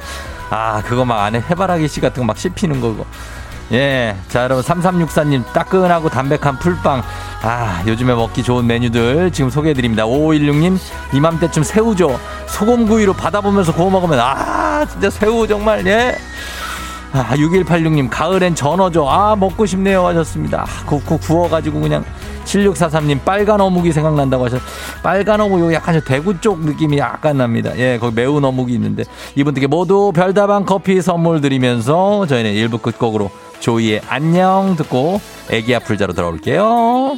아 0.49 0.81
그거 0.85 1.03
막 1.05 1.23
안에 1.23 1.43
해바라기 1.49 1.87
씨 1.87 1.99
같은 1.99 2.21
거 2.23 2.27
막 2.27 2.37
씹히는 2.37 2.79
거고. 2.81 3.05
예, 3.73 4.15
자 4.29 4.43
여러분 4.43 4.63
3364님 4.63 5.51
따끈하고 5.51 6.09
담백한 6.09 6.57
풀빵. 6.59 7.03
아 7.41 7.83
요즘에 7.85 8.13
먹기 8.13 8.43
좋은 8.43 8.65
메뉴들 8.65 9.31
지금 9.31 9.49
소개해드립니다. 9.49 10.05
5516님 10.05 10.77
이맘때쯤 11.13 11.63
새우죠. 11.63 12.17
소금구이로 12.47 13.13
받아보면서 13.13 13.73
구워 13.73 13.89
먹으면 13.89 14.19
아 14.21 14.85
진짜 14.89 15.09
새우 15.09 15.45
정말 15.47 15.85
예 15.85 16.15
아, 17.21 17.35
6186님, 17.35 18.09
가을엔 18.09 18.55
전어죠. 18.55 19.09
아, 19.09 19.35
먹고 19.35 19.65
싶네요. 19.65 20.05
하셨습니다. 20.07 20.63
아, 20.63 20.85
그, 20.85 21.03
그 21.03 21.17
구워가지고 21.17 21.81
그냥 21.81 22.05
7643님 22.45 23.23
빨간 23.25 23.59
어묵이 23.59 23.91
생각난다고 23.91 24.45
하셨 24.45 24.61
빨간 25.03 25.41
어묵 25.41 25.59
요 25.59 25.73
약간 25.73 25.93
저 25.93 25.99
대구 25.99 26.39
쪽 26.39 26.61
느낌이 26.61 26.97
약간 26.97 27.37
납니다. 27.37 27.77
예, 27.77 27.97
거기 27.99 28.15
매운 28.15 28.43
어묵이 28.45 28.73
있는데 28.73 29.03
이분들께 29.35 29.67
모두 29.67 30.11
별다방 30.15 30.65
커피 30.65 31.01
선물 31.01 31.41
드리면서 31.41 32.25
저희는 32.25 32.53
1부 32.53 32.81
끝곡으로 32.81 33.29
조이의 33.59 34.01
안녕 34.07 34.75
듣고 34.77 35.19
애기 35.49 35.75
아플자로 35.75 36.13
돌아올게요. 36.13 37.17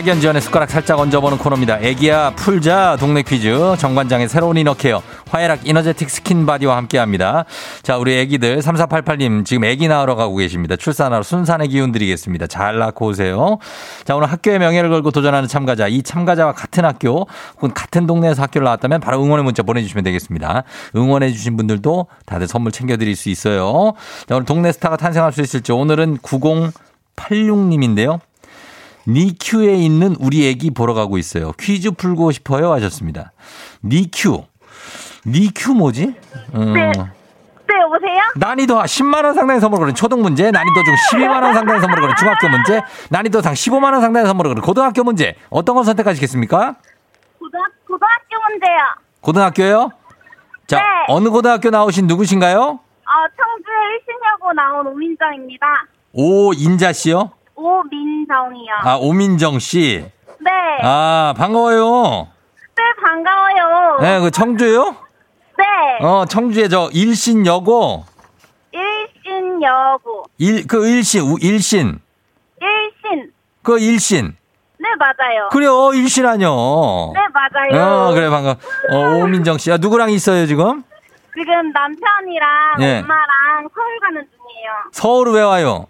학연 0.00 0.18
지연의 0.18 0.40
숟가락 0.40 0.70
살짝 0.70 0.98
얹어보는 0.98 1.36
코너입니다. 1.36 1.78
애기야 1.80 2.30
풀자 2.30 2.96
동네 2.98 3.20
퀴즈 3.20 3.76
정관장의 3.78 4.30
새로운 4.30 4.56
이너케어 4.56 5.02
화애락 5.28 5.66
이너제틱 5.68 6.08
스킨바디와 6.08 6.74
함께합니다. 6.74 7.44
자 7.82 7.98
우리 7.98 8.18
애기들 8.18 8.60
3488님 8.60 9.44
지금 9.44 9.64
애기 9.64 9.88
낳으러 9.88 10.14
가고 10.14 10.36
계십니다. 10.36 10.76
출산하러 10.76 11.22
순산의 11.22 11.68
기운 11.68 11.92
드리겠습니다. 11.92 12.46
잘 12.46 12.78
낳고 12.78 13.08
오세요. 13.08 13.58
자 14.04 14.16
오늘 14.16 14.32
학교의 14.32 14.58
명예를 14.58 14.88
걸고 14.88 15.10
도전하는 15.10 15.46
참가자 15.46 15.86
이 15.86 16.02
참가자와 16.02 16.52
같은 16.52 16.86
학교 16.86 17.26
혹은 17.56 17.74
같은 17.74 18.06
동네에서 18.06 18.42
학교를 18.44 18.64
나왔다면 18.64 19.00
바로 19.00 19.22
응원의 19.22 19.44
문자 19.44 19.62
보내주시면 19.62 20.02
되겠습니다. 20.02 20.62
응원해 20.96 21.30
주신 21.30 21.58
분들도 21.58 22.06
다들 22.24 22.48
선물 22.48 22.72
챙겨드릴 22.72 23.16
수 23.16 23.28
있어요. 23.28 23.92
자 24.26 24.36
오늘 24.36 24.46
동네 24.46 24.72
스타가 24.72 24.96
탄생할 24.96 25.32
수 25.32 25.42
있을지 25.42 25.72
오늘은 25.72 26.20
9086님인데요. 26.22 28.20
니큐에 29.08 29.74
있는 29.74 30.16
우리 30.20 30.48
애기 30.48 30.70
보러 30.70 30.94
가고 30.94 31.18
있어요. 31.18 31.52
퀴즈 31.58 31.92
풀고 31.92 32.32
싶어요 32.32 32.72
하셨습니다. 32.72 33.32
NICU. 33.84 34.44
NICU 35.26 35.74
뭐지? 35.74 36.14
음, 36.54 36.72
네. 36.74 36.92
네, 36.92 37.74
여보세요? 37.82 38.18
난이도 38.36 38.74
10만 38.80 39.24
원 39.24 39.34
상당의 39.34 39.60
선물을 39.60 39.80
거는 39.82 39.94
초등 39.94 40.22
문제, 40.22 40.50
난이도 40.50 40.82
중 40.82 40.94
12만 41.12 41.42
원 41.42 41.54
상당의 41.54 41.80
선물을 41.80 42.00
거는 42.02 42.16
중학교 42.16 42.48
문제, 42.48 42.82
난이도 43.10 43.42
상 43.42 43.52
15만 43.54 43.92
원 43.92 44.00
상당의 44.00 44.26
선물을 44.26 44.50
거는 44.50 44.62
고등학교 44.62 45.04
문제. 45.04 45.36
어떤 45.50 45.76
걸 45.76 45.84
선택하시겠습니까? 45.84 46.76
고등, 47.38 47.60
고등학교 47.86 48.50
문제요. 48.50 48.78
고등학교요? 49.20 49.90
자, 50.66 50.76
네. 50.78 50.82
어느 51.08 51.28
고등학교 51.28 51.70
나오신 51.70 52.06
누구신가요? 52.06 52.58
어, 52.60 53.12
청주에 53.36 53.74
일신여고 53.98 54.54
나온 54.54 54.86
오민정입니다. 54.88 55.66
오인자 56.12 56.92
씨요? 56.92 57.30
오민정이요. 57.60 58.72
아, 58.82 58.96
오민정 58.96 59.58
씨. 59.58 60.04
네. 60.40 60.50
아, 60.82 61.34
반가워요. 61.36 62.28
네, 62.76 62.82
반가워요. 63.04 63.98
네, 64.00 64.20
그 64.20 64.30
청주요? 64.30 64.96
네. 65.58 66.04
어, 66.06 66.24
청주에 66.24 66.68
저 66.68 66.88
일신여고, 66.92 68.04
1신여고. 68.72 70.24
일, 70.38 70.66
그 70.66 70.86
일신, 70.88 71.22
우- 71.22 71.38
일신. 71.40 72.00
1신. 72.60 73.30
그 73.62 73.78
일신. 73.78 74.34
네, 74.78 74.88
맞아요. 74.98 75.48
그래요, 75.50 75.92
일신 75.92 76.24
아뇨. 76.26 77.12
네, 77.14 77.20
맞아요. 77.34 78.08
어, 78.08 78.14
그래, 78.14 78.30
반가. 78.30 78.56
어, 78.90 78.96
오민정 79.22 79.58
씨. 79.58 79.70
아, 79.70 79.76
누구랑 79.76 80.10
있어요, 80.10 80.46
지금? 80.46 80.82
지금 81.34 81.70
남편이랑 81.72 82.48
예. 82.80 82.98
엄마랑 83.00 83.68
서울 83.74 84.00
가는 84.00 84.20
중이에요. 84.22 84.72
서울 84.92 85.28
왜 85.34 85.42
와요? 85.42 85.86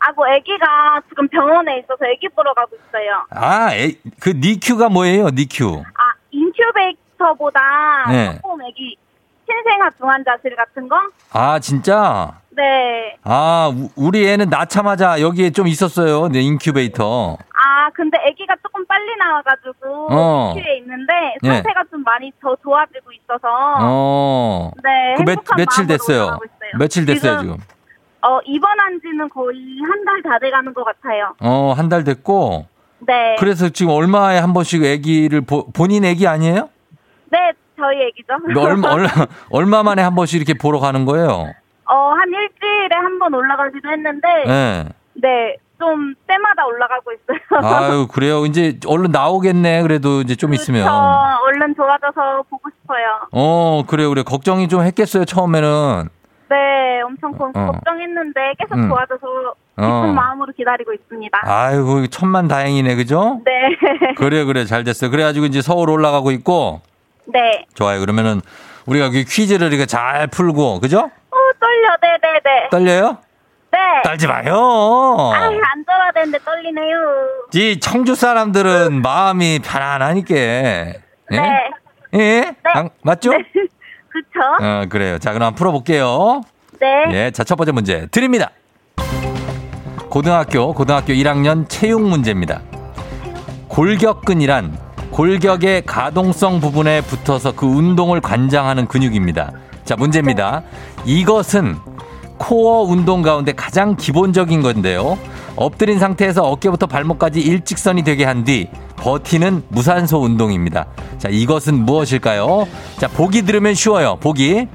아, 0.00 0.12
그 0.12 0.22
아기가 0.22 1.00
지금 1.08 1.28
병원에 1.28 1.78
있어서 1.78 1.98
아기 2.04 2.28
보러 2.30 2.52
가고 2.54 2.74
있어요. 2.76 3.24
아, 3.30 3.74
에, 3.74 3.92
그 4.20 4.30
NICU가 4.30 4.88
뭐예요, 4.88 5.28
NICU? 5.30 5.82
아, 5.94 6.12
인큐베이터보다 6.30 7.60
네. 8.08 8.34
조금 8.40 8.60
아기 8.62 8.96
신생아 9.46 9.90
중환자실 9.98 10.56
같은 10.56 10.88
거? 10.88 10.96
아, 11.32 11.58
진짜? 11.58 12.32
네. 12.50 13.16
아, 13.24 13.70
우- 13.74 13.90
우리 13.96 14.26
애는 14.28 14.48
낳자마자 14.48 15.20
여기에 15.20 15.50
좀 15.50 15.66
있었어요. 15.66 16.28
네, 16.28 16.40
인큐베이터. 16.40 17.36
아, 17.52 17.90
근데 17.92 18.16
아기가 18.18 18.54
조금 18.62 18.86
빨리 18.86 19.14
나와가지고 19.16 20.06
어. 20.10 20.54
ICU에 20.56 20.78
있는데 20.78 21.12
예. 21.44 21.48
상태가 21.48 21.84
좀 21.90 22.02
많이 22.04 22.32
더 22.40 22.56
좋아지고 22.62 23.12
있어서 23.12 23.48
어. 23.80 24.70
네. 24.82 25.14
그 25.18 25.22
몇, 25.24 25.30
행복한 25.30 25.56
며칠 25.58 25.86
됐어요? 25.86 26.38
며칠 26.78 27.04
됐어요, 27.06 27.40
지금? 27.40 27.56
어, 28.22 28.38
입원한 28.44 29.00
지는 29.00 29.28
거의 29.28 29.58
한 29.88 30.04
달 30.04 30.22
다 30.22 30.38
돼가는 30.38 30.72
것 30.74 30.84
같아요. 30.84 31.34
어, 31.40 31.72
한 31.76 31.88
달 31.88 32.04
됐고. 32.04 32.66
네. 33.00 33.36
그래서 33.38 33.68
지금 33.70 33.92
얼마에 33.92 34.38
한 34.38 34.52
번씩 34.52 34.84
아기를, 34.84 35.40
보- 35.42 35.70
본인 35.72 36.04
아기 36.04 36.26
아니에요? 36.26 36.68
네, 37.30 37.38
저희 37.78 38.02
애기죠. 38.08 38.60
얼마, 38.60 38.92
얼마, 38.92 39.08
얼마 39.50 39.82
만에 39.82 40.02
한 40.02 40.14
번씩 40.14 40.36
이렇게 40.40 40.52
보러 40.58 40.78
가는 40.80 41.04
거예요? 41.06 41.52
어, 41.86 41.94
한 42.12 42.28
일주일에 42.28 42.94
한 42.94 43.18
번 43.18 43.34
올라가기도 43.34 43.88
했는데 43.90 44.28
예. 44.46 44.84
네. 45.14 45.56
좀 45.78 46.14
때마다 46.26 46.66
올라가고 46.66 47.10
있어요. 47.12 47.38
아유, 47.64 48.06
그래요. 48.12 48.44
이제 48.44 48.78
얼른 48.86 49.12
나오겠네. 49.12 49.80
그래도 49.82 50.20
이제 50.20 50.36
좀 50.36 50.52
있으면. 50.52 50.84
저 50.86 51.38
얼른 51.46 51.74
좋아져서 51.74 52.42
보고 52.50 52.68
싶어요. 52.82 53.28
어, 53.32 53.82
그래요. 53.88 54.10
그래. 54.10 54.22
걱정이 54.22 54.68
좀 54.68 54.82
했겠어요, 54.82 55.24
처음에는. 55.24 56.10
네, 56.50 57.00
엄청 57.02 57.32
고- 57.32 57.50
어. 57.54 57.66
걱정했는데 57.72 58.40
계속 58.58 58.74
음. 58.74 58.88
좋아져서 58.88 59.54
기쁜 59.76 59.86
어. 59.86 60.12
마음으로 60.12 60.52
기다리고 60.56 60.92
있습니다. 60.92 61.38
아유, 61.42 62.08
천만 62.10 62.48
다행이네. 62.48 62.96
그죠? 62.96 63.40
네. 63.44 63.52
그래, 64.18 64.44
그래. 64.44 64.64
잘 64.64 64.82
됐어요. 64.82 65.10
그래가지고 65.12 65.46
이제 65.46 65.62
서울 65.62 65.88
올라가고 65.90 66.32
있고. 66.32 66.80
네. 67.26 67.64
좋아요. 67.74 68.00
그러면은 68.00 68.40
우리가 68.86 69.10
그 69.10 69.22
퀴즈를 69.24 69.68
이렇게 69.68 69.86
잘 69.86 70.26
풀고, 70.26 70.80
그죠? 70.80 70.98
어, 71.30 71.36
떨려. 71.60 71.96
네네네. 72.02 72.68
떨려요? 72.70 73.18
네. 73.70 73.78
떨지 74.02 74.26
마요. 74.26 74.52
아, 75.32 75.36
안 75.44 75.84
떨어야 75.86 76.10
되는데 76.12 76.38
떨리네요. 76.44 76.96
이 77.54 77.78
청주 77.78 78.16
사람들은 78.16 79.00
마음이 79.00 79.60
편안하니까. 79.64 80.34
예? 80.34 81.00
네. 81.30 81.70
예? 82.14 82.54
아, 82.74 82.88
맞죠? 83.02 83.30
그쵸? 84.10 84.40
어, 84.60 84.84
그래요. 84.88 85.18
자, 85.18 85.32
그럼 85.32 85.46
한번 85.46 85.56
풀어볼게요. 85.56 86.42
네. 86.80 86.86
예, 87.12 87.30
자, 87.30 87.44
첫 87.44 87.56
번째 87.56 87.72
문제 87.72 88.06
드립니다. 88.10 88.50
고등학교, 90.08 90.72
고등학교 90.74 91.12
1학년 91.12 91.66
체육 91.68 92.02
문제입니다. 92.02 92.62
골격근이란 93.68 94.76
골격의 95.12 95.82
가동성 95.86 96.60
부분에 96.60 97.00
붙어서 97.02 97.52
그 97.52 97.66
운동을 97.66 98.20
관장하는 98.20 98.86
근육입니다. 98.86 99.52
자, 99.84 99.96
문제입니다. 99.96 100.62
이것은 101.04 101.76
코어 102.38 102.82
운동 102.82 103.22
가운데 103.22 103.52
가장 103.52 103.96
기본적인 103.96 104.62
건데요. 104.62 105.18
엎드린 105.56 105.98
상태에서 105.98 106.42
어깨부터 106.44 106.86
발목까지 106.86 107.40
일직선이 107.40 108.02
되게 108.02 108.24
한 108.24 108.44
뒤 108.44 108.68
버티는 108.96 109.64
무산소 109.68 110.18
운동입니다. 110.22 110.86
자, 111.18 111.28
이것은 111.30 111.74
무엇일까요? 111.74 112.66
자, 112.98 113.08
보기 113.08 113.42
들으면 113.42 113.74
쉬워요. 113.74 114.16
보기. 114.20 114.66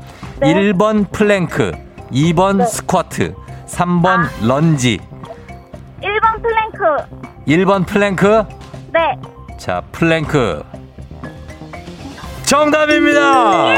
1번 0.42 1.12
플랭크, 1.12 1.72
2번 2.12 2.66
스쿼트, 2.68 3.34
3번 3.68 4.28
런지. 4.46 5.00
1번 6.02 6.42
플랭크. 6.42 7.16
1번 7.48 7.86
플랭크. 7.88 8.44
네. 8.94 9.58
자, 9.58 9.82
플랭크. 9.92 10.64
정답입니다! 12.44 13.76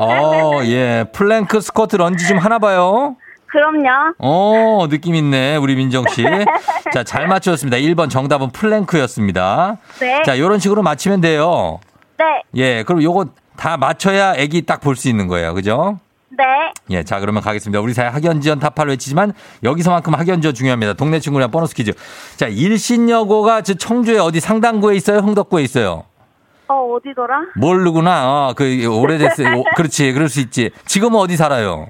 어, 0.00 0.60
예. 0.64 1.04
플랭크 1.12 1.60
스쿼트 1.60 1.96
런지 1.96 2.26
좀 2.28 2.38
하나 2.38 2.58
봐요. 2.58 3.16
그럼요. 3.56 4.14
어, 4.18 4.86
느낌 4.90 5.14
있네, 5.14 5.56
우리 5.56 5.76
민정 5.76 6.04
씨. 6.08 6.22
자, 6.92 7.02
잘 7.04 7.26
맞추셨습니다. 7.26 7.78
1번 7.78 8.10
정답은 8.10 8.50
플랭크였습니다. 8.50 9.78
네. 9.98 10.22
자, 10.24 10.38
요런 10.38 10.58
식으로 10.58 10.82
맞히면 10.82 11.22
돼요. 11.22 11.80
네. 12.18 12.24
예, 12.54 12.82
그럼 12.82 13.02
요거 13.02 13.26
다 13.56 13.78
맞춰야 13.78 14.34
애기 14.36 14.66
딱 14.66 14.80
볼 14.82 14.94
수 14.96 15.08
있는 15.08 15.26
거예요. 15.26 15.54
그죠? 15.54 15.98
네. 16.28 16.44
예, 16.90 17.02
자, 17.02 17.18
그러면 17.18 17.42
가겠습니다. 17.42 17.80
우리 17.80 17.94
사회 17.94 18.08
학연지원 18.08 18.58
타파를 18.58 18.90
외치지만 18.92 19.32
여기서만큼 19.64 20.14
학연지원 20.14 20.54
중요합니다. 20.54 20.92
동네 20.92 21.18
친구랑 21.18 21.50
보너스 21.50 21.74
퀴즈. 21.74 21.92
자, 22.36 22.48
일신여고가 22.48 23.62
저 23.62 23.72
청주에 23.72 24.18
어디 24.18 24.38
상당구에 24.40 24.96
있어요? 24.96 25.20
흥덕구에 25.20 25.62
있어요? 25.62 26.04
어, 26.68 26.74
어디더라? 26.94 27.40
모르구나. 27.56 28.48
어, 28.50 28.54
그, 28.54 28.84
오래됐어요. 28.86 29.56
오, 29.56 29.64
그렇지. 29.76 30.12
그럴 30.12 30.28
수 30.28 30.40
있지. 30.40 30.70
지금은 30.84 31.18
어디 31.18 31.36
살아요? 31.38 31.86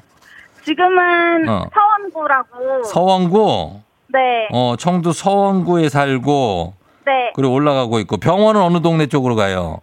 지금은 0.67 1.49
어. 1.49 1.65
서원구라고. 1.73 2.83
서원구? 2.85 3.81
네. 4.09 4.49
어, 4.53 4.75
청주 4.77 5.13
서원구에 5.13 5.89
살고, 5.89 6.75
네. 7.07 7.33
그리고 7.37 7.55
올라가고 7.55 8.01
있고, 8.01 8.17
병원은 8.17 8.61
어느 8.61 8.83
동네 8.83 9.07
쪽으로 9.07 9.37
가요? 9.37 9.79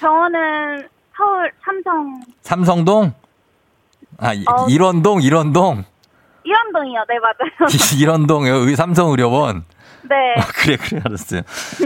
병원은 0.00 0.88
서울 1.16 1.52
삼성 1.64 2.20
삼성동? 2.42 3.12
아, 4.18 4.32
이- 4.34 4.44
어. 4.48 4.66
일원동, 4.68 5.22
일원동. 5.22 5.84
일원동이요. 6.44 7.04
네, 7.08 7.14
맞아요. 7.20 7.68
일원동, 8.00 8.48
여기 8.48 8.74
삼성의료원. 8.74 9.64
네. 10.08 10.14
아, 10.38 10.46
그래, 10.56 10.76
그래, 10.76 11.00
알았어요. 11.04 11.42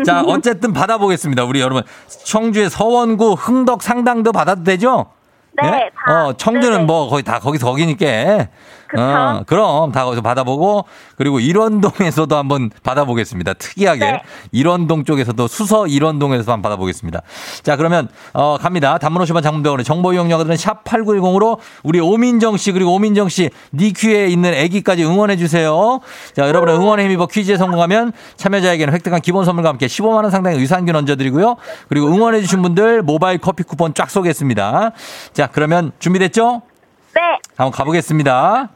자, 0.07 0.23
어쨌든 0.27 0.73
받아보겠습니다. 0.73 1.45
우리 1.45 1.61
여러분. 1.61 1.83
청주의 2.25 2.71
서원구, 2.71 3.33
흥덕, 3.35 3.83
상당도 3.83 4.33
받아도 4.33 4.64
되죠? 4.64 5.11
네, 5.61 5.69
예? 5.69 5.91
다. 5.95 6.27
어, 6.27 6.33
청주는 6.33 6.73
네네. 6.73 6.85
뭐 6.85 7.09
거의 7.09 7.23
다 7.23 7.38
거기서 7.38 7.67
거기니까. 7.67 8.49
그쵸. 8.93 9.03
어, 9.03 9.43
그럼 9.47 9.91
다 9.91 10.05
거기서 10.05 10.21
받아보고 10.21 10.85
그리고 11.17 11.41
일원동에서도 11.41 12.37
한번 12.37 12.71
받아보겠습니다. 12.83 13.55
특이하게 13.55 14.01
네. 14.01 14.23
일원동 14.53 15.05
쪽에서도 15.05 15.49
수서 15.49 15.87
일원동에서 15.87 16.53
한번 16.53 16.63
받아보겠습니다. 16.63 17.23
자, 17.63 17.77
그러면 17.77 18.09
어, 18.35 18.59
갑니다. 18.61 18.99
단문 18.99 19.23
50원 19.23 19.43
장문병원의 19.43 19.85
정보 19.85 20.13
이용료들은 20.13 20.57
샵 20.59 20.85
8910으로 20.85 21.59
우리 21.83 22.01
오민정 22.01 22.59
씨 22.59 22.73
그리고 22.73 22.95
오민정 22.95 23.31
씨 23.31 23.49
니큐에 23.73 24.27
있는 24.27 24.53
아기까지 24.53 25.05
응원해 25.05 25.37
주세요. 25.39 26.01
자, 26.37 26.47
여러분의 26.47 26.77
응원의 26.77 27.07
힘입어 27.07 27.27
퀴즈에 27.29 27.57
성공하면 27.57 28.13
참여자에게는 28.37 28.93
획득한 28.93 29.23
기본 29.23 29.47
선물과 29.47 29.71
함께 29.71 29.87
15만 29.87 30.23
원 30.23 30.31
상당의 30.31 30.61
유산균 30.61 30.95
얹어 30.95 31.17
드리고요. 31.17 31.57
그리고 31.89 32.09
응원해 32.09 32.43
주신 32.43 32.61
분들 32.61 33.03
모바일 33.03 33.39
커피 33.39 33.63
쿠폰 33.63 33.95
쫙 33.95 34.11
쏘겠습니다. 34.11 34.93
자, 35.33 35.49
그러면 35.51 35.93
준비됐죠? 35.99 36.61
네. 37.15 37.21
한번 37.57 37.73
가보겠습니다. 37.73 38.69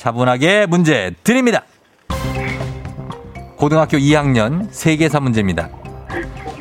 차분하게 0.00 0.64
문제 0.64 1.12
드립니다. 1.22 1.62
고등학교 3.56 3.98
2학년 3.98 4.66
세계사 4.70 5.20
문제입니다. 5.20 5.68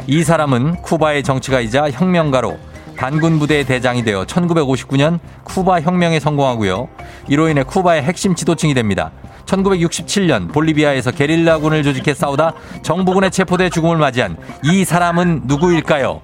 이 0.07 0.25
사람은 0.25 0.81
쿠바의 0.81 1.23
정치가이자 1.23 1.89
혁명가로 1.89 2.57
반군 2.97 3.39
부대의 3.39 3.63
대장이 3.63 4.03
되어 4.03 4.25
1959년 4.25 5.19
쿠바 5.45 5.79
혁명에 5.79 6.19
성공하고요. 6.19 6.89
이로 7.29 7.47
인해 7.47 7.63
쿠바의 7.63 8.03
핵심 8.03 8.35
지도층이 8.35 8.73
됩니다. 8.73 9.11
1967년 9.45 10.51
볼리비아에서 10.51 11.11
게릴라군을 11.11 11.81
조직해 11.81 12.13
싸우다 12.13 12.55
정부군의 12.81 13.31
체포돼 13.31 13.69
죽음을 13.69 13.95
맞이한 13.95 14.35
이 14.65 14.83
사람은 14.83 15.43
누구일까요? 15.45 16.19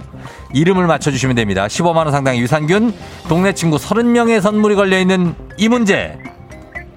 이름을 0.54 0.86
맞춰주시면 0.86 1.38
됩니다. 1.38 1.68
15만원 1.68 2.12
상당의 2.12 2.42
유산균, 2.42 2.94
동네 3.30 3.54
친구 3.54 3.78
30명의 3.78 4.42
선물이 4.42 4.76
걸려있는 4.76 5.34
이 5.58 5.70
문제. 5.70 6.35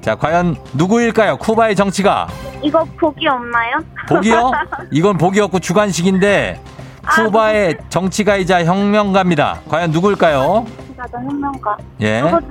자, 0.08 0.14
과연 0.14 0.56
누구일까요? 0.72 1.36
쿠바의 1.36 1.76
정치가. 1.76 2.28
이거 2.62 2.82
복이 2.98 3.28
없나요? 3.28 3.76
복이요? 4.08 4.52
이건 4.90 5.18
복이 5.18 5.38
없고 5.38 5.58
주관식인데 5.58 6.58
쿠바의 7.06 7.76
정치가이자 7.90 8.64
혁명가입니다. 8.64 9.60
과연 9.68 9.90
누구일까요? 9.90 10.64
혁명가. 11.12 11.76
예. 12.00 12.22
누구지? 12.22 12.46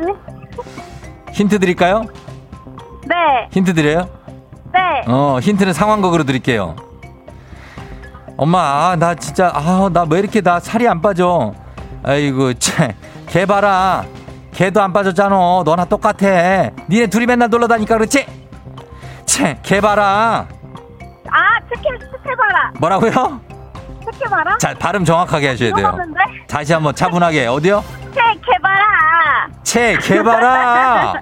힌트 1.31 1.57
드릴까요? 1.57 2.03
네. 3.07 3.15
힌트 3.49 3.73
드려요? 3.73 4.07
네. 4.71 4.79
어, 5.07 5.39
힌트는 5.41 5.73
상황극으로 5.73 6.25
드릴게요. 6.25 6.75
엄마, 8.37 8.59
아, 8.91 8.95
나 8.95 9.15
진짜, 9.15 9.51
아, 9.51 9.89
나 9.91 10.05
왜 10.07 10.19
이렇게 10.19 10.41
나 10.41 10.59
살이 10.59 10.87
안 10.87 11.01
빠져? 11.01 11.55
아이고, 12.03 12.53
쟤, 12.53 12.93
걔 13.25 13.47
봐라. 13.47 14.05
걔도 14.57 14.81
안 14.81 14.91
빠졌잖아. 14.91 15.61
너나 15.63 15.85
똑같아. 15.85 16.71
니네 16.89 17.05
둘이 17.07 17.27
맨날 17.27 17.47
놀러 17.47 17.67
다니까 17.67 17.95
그렇지? 17.95 18.25
쟤, 19.23 19.55
걔 19.61 19.79
봐라. 19.79 20.47
아, 21.29 21.59
체크, 21.69 21.83
체크해봐라. 21.99 22.71
뭐라고요? 22.79 23.39
체크해봐라. 24.03 24.57
자, 24.57 24.73
발음 24.73 25.05
정확하게 25.05 25.49
하셔야 25.49 25.75
돼요. 25.75 25.87
이거는데? 25.89 26.19
다시 26.47 26.73
한번 26.73 26.95
차분하게. 26.95 27.45
어디요? 27.45 27.83
체크해봐라. 28.15 29.47
채 29.61 29.95
개발아. 30.01 31.13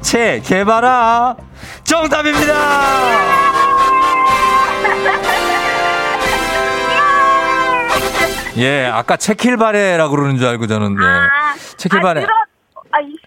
채 0.00 0.40
개발아. 0.44 1.34
정답입니다. 1.82 2.54
예, 8.58 8.86
아까 8.86 9.16
체킬바레라고 9.16 10.14
그러는 10.14 10.36
줄 10.36 10.46
알고 10.46 10.68
저는 10.68 10.96
예. 11.02 11.04
아, 11.04 11.28
체킬바레. 11.76 12.22
아, 12.22 12.26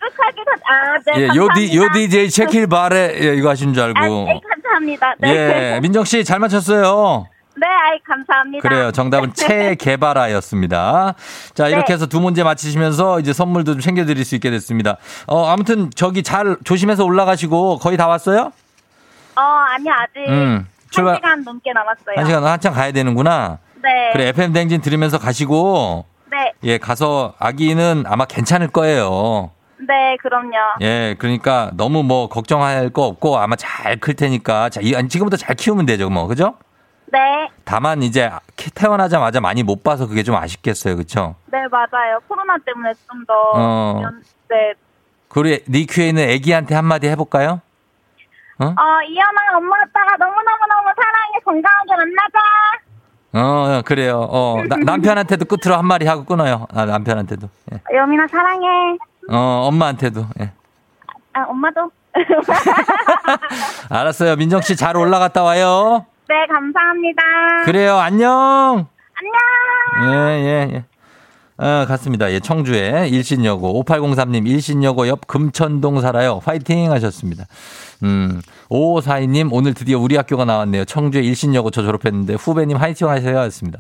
아, 0.04 0.08
익숙하게, 0.08 0.44
다- 0.44 0.74
아, 0.74 0.98
네. 1.18 1.22
예. 1.24 1.28
요디 1.36 1.78
요 1.78 1.92
DJ 1.94 2.30
체킬 2.30 2.68
바레 2.68 3.18
예, 3.22 3.36
이거 3.36 3.50
하신 3.50 3.74
줄 3.74 3.84
아, 3.84 3.86
알고. 3.88 4.26
네, 4.26 4.40
감사합니다. 4.50 5.16
네. 5.20 5.30
예, 5.76 5.80
민정 5.82 6.04
씨 6.04 6.24
잘 6.24 6.40
맞췄어요. 6.40 7.28
네, 7.56 7.68
아이, 7.68 8.00
감사합니다. 8.08 8.68
그래요. 8.68 8.92
정답은 8.92 9.34
체개발아였습니다. 9.36 11.14
자, 11.54 11.68
이렇게 11.68 11.86
네. 11.88 11.94
해서 11.94 12.08
두 12.08 12.20
문제 12.20 12.44
맞히시면서 12.44 13.20
이제 13.20 13.32
선물도 13.32 13.74
좀 13.74 13.82
챙겨드릴 13.82 14.26
수 14.26 14.36
있게 14.36 14.50
됐습니다. 14.52 14.98
어, 15.28 15.46
아무튼 15.48 15.90
저기 15.96 16.24
잘 16.24 16.58
조심해서 16.64 17.06
올라가시고 17.06 17.78
거의 17.80 17.96
다 17.98 18.08
왔어요? 18.08 18.52
어, 19.36 19.42
아니, 19.42 19.88
아직. 19.90 20.28
음, 20.30 20.68
출발- 20.90 21.14
한 21.14 21.18
시간 21.18 21.44
넘게 21.44 21.72
남았어요. 21.74 22.16
한 22.18 22.26
시간 22.26 22.44
한참 22.46 22.74
가야 22.74 22.92
되는구나. 22.92 23.60
네. 23.84 23.90
그래, 24.14 24.28
FM 24.30 24.54
댕진 24.54 24.82
들으면서 24.82 25.18
가시고, 25.20 26.06
네. 26.32 26.54
예, 26.64 26.78
가서 26.78 27.34
아기는 27.38 28.06
아마 28.08 28.26
괜찮을 28.26 28.68
거예요. 28.70 29.52
네, 29.78 30.16
그럼요. 30.22 30.52
예, 30.82 31.16
그러니까 31.20 31.72
너무 31.74 32.04
뭐 32.04 32.30
걱정할 32.30 32.90
거 32.90 33.04
없고 33.06 33.38
아마 33.38 33.56
잘 33.56 33.98
클 34.00 34.14
테니까, 34.16 34.70
자, 34.70 34.80
이- 34.82 34.94
지금부터 35.10 35.38
잘 35.38 35.56
키우면 35.56 35.86
되죠, 35.86 36.10
뭐, 36.10 36.28
그죠? 36.28 36.56
네. 37.12 37.20
다만 37.64 38.02
이제 38.02 38.32
태어나자마자 38.76 39.40
많이 39.40 39.62
못 39.64 39.84
봐서 39.84 40.08
그게 40.08 40.24
좀 40.24 40.36
아쉽겠어요, 40.36 40.96
그쵸? 40.96 41.36
네, 41.48 41.60
맞아요. 41.70 42.20
코로나 42.28 42.56
때문에 42.66 42.94
좀 43.10 43.24
더. 43.26 43.34
어. 43.54 44.02
네. 44.50 44.74
그리고 45.30 45.64
니큐에 45.70 46.10
있는 46.10 46.24
애기한테 46.30 46.74
한마디 46.76 47.08
해볼까요? 47.10 47.62
어, 48.60 48.66
이현아, 48.66 49.58
엄마, 49.58 49.76
아빠가 49.82 50.16
너무너무너무 50.18 50.90
사랑해. 50.96 51.40
건강하게 51.44 51.96
만나자. 51.98 52.40
어, 53.36 53.82
그래요. 53.84 54.20
어, 54.30 54.58
나- 54.70 54.78
남편한테도 54.78 55.46
끝으로 55.46 55.76
한마디 55.78 56.06
하고 56.06 56.24
끊어요. 56.24 56.68
아, 56.74 56.86
남편한테도. 56.86 57.50
예. 57.74 57.98
여민아, 57.98 58.28
사랑해. 58.28 58.98
어, 59.30 59.68
엄마한테도. 59.68 60.26
예. 60.42 60.52
아, 61.34 61.44
엄마도. 61.48 61.92
알았어요. 63.90 64.36
민정 64.36 64.62
씨 64.62 64.76
잘 64.76 64.96
올라갔다 64.98 65.44
와요. 65.44 66.06
네, 66.30 66.36
감사합니다. 66.52 67.22
그래요. 67.66 67.98
안녕. 67.98 68.88
안녕. 69.96 70.12
예, 70.12 70.44
예, 70.46 70.76
예. 70.76 70.86
어, 71.58 71.86
갔습니다. 71.88 72.32
예, 72.32 72.40
청주에 72.40 73.08
일신여고 73.10 73.84
5803님 73.86 74.48
일신여고 74.48 75.08
옆 75.08 75.28
금천동 75.28 76.02
살아요. 76.02 76.40
화이팅 76.44 76.92
하셨습니다. 76.92 77.46
음, 78.04 78.42
5542님 78.70 79.50
오늘 79.52 79.74
드디어 79.74 80.00
우리 80.00 80.18
학교가 80.18 80.46
나왔네요. 80.46 80.86
청주에 80.86 81.22
일신여고 81.22 81.70
저 81.72 81.84
졸업했는데 81.84 82.34
후배님 82.36 82.78
화이팅 82.78 83.08
하세요 83.08 83.38
하셨습니다. 83.40 83.80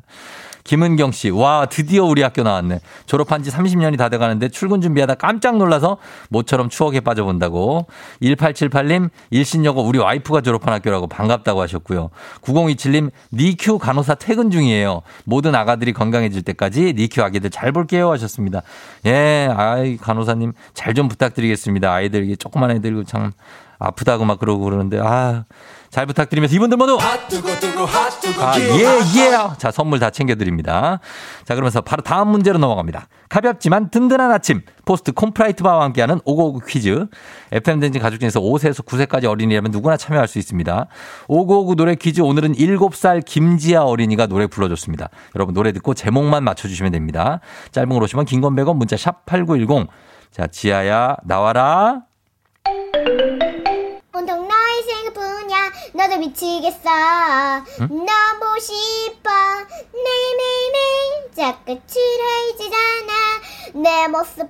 김은경 0.63 1.11
씨, 1.11 1.29
와, 1.29 1.65
드디어 1.65 2.05
우리 2.05 2.21
학교 2.21 2.43
나왔네. 2.43 2.79
졸업한 3.05 3.43
지 3.43 3.51
30년이 3.51 3.97
다 3.97 4.07
돼가는데 4.07 4.47
출근 4.49 4.79
준비하다 4.79 5.15
깜짝 5.15 5.57
놀라서 5.57 5.97
모처럼 6.29 6.69
추억에 6.69 7.01
빠져본다고. 7.01 7.87
1878님, 8.21 9.09
일신여고 9.29 9.83
우리 9.83 9.99
와이프가 9.99 10.41
졸업한 10.41 10.73
학교라고 10.73 11.07
반갑다고 11.07 11.61
하셨고요. 11.61 12.11
9027님, 12.41 13.11
NICU 13.33 13.77
간호사 13.77 14.15
퇴근 14.15 14.51
중이에요. 14.51 15.01
모든 15.25 15.53
아가들이 15.53 15.91
건강해질 15.91 16.43
때까지 16.43 16.93
NICU 16.95 17.21
아기들 17.21 17.49
잘 17.49 17.71
볼게요 17.73 18.11
하셨습니다. 18.11 18.61
예, 19.05 19.49
아이, 19.53 19.97
간호사님 19.97 20.53
잘 20.73 20.93
좀 20.93 21.07
부탁드리겠습니다. 21.07 21.91
아이들, 21.91 22.37
조그만 22.37 22.69
애들 22.69 23.03
참 23.05 23.31
아프다고 23.83 24.25
막 24.25 24.39
그러고 24.39 24.63
그러는데, 24.63 24.99
아, 24.99 25.45
잘 25.93 26.07
부탁드리면서 26.07 26.55
이분들 26.55 26.75
모두 26.75 26.95
핫뜨거 26.95 27.85
핫뜨거 27.85 28.43
아, 28.43 28.59
예, 28.59 28.99
예. 29.15 29.57
자, 29.59 29.69
선물 29.69 29.99
다 29.99 30.09
챙겨드립니다. 30.09 30.99
자, 31.45 31.53
그러면서 31.53 31.81
바로 31.81 32.01
다음 32.01 32.29
문제로 32.29 32.57
넘어갑니다. 32.57 33.07
가볍지만 33.29 33.91
든든한 33.91 34.31
아침. 34.31 34.61
포스트 34.85 35.11
콘푸라이트 35.11 35.61
바와 35.61 35.83
함께하는 35.83 36.19
오고오고 36.25 36.61
퀴즈. 36.67 37.05
FMden지 37.51 37.99
가족 37.99 38.17
중에서 38.17 38.39
5세에서 38.39 38.83
9세까지 38.83 39.25
어린이라면 39.25 39.69
누구나 39.71 39.95
참여할 39.95 40.27
수 40.27 40.39
있습니다. 40.39 40.87
오고오고 41.27 41.75
노래 41.75 41.93
퀴즈 41.93 42.21
오늘은 42.21 42.53
7살 42.53 43.23
김지아 43.23 43.83
어린이가 43.83 44.25
노래 44.25 44.47
불러줬습니다. 44.47 45.09
여러분 45.35 45.53
노래 45.53 45.71
듣고 45.73 45.93
제목만 45.93 46.43
맞춰주시면 46.43 46.91
됩니다. 46.91 47.39
짧은 47.71 47.89
걸 47.89 48.01
오시면 48.01 48.25
긴건 48.25 48.55
100원 48.55 48.77
문자 48.77 48.97
샵 48.97 49.27
8910. 49.27 49.87
자, 50.31 50.47
지아야, 50.47 51.17
나와라. 51.23 52.01
너도 56.03 56.19
미치겠어 56.19 56.89
너무 57.79 58.59
싶어 58.59 59.29
매일매일매일 59.93 61.31
자꾸 61.33 61.79
칠해지잖아 61.87 63.13
내 63.75 64.07
모습이 64.09 64.43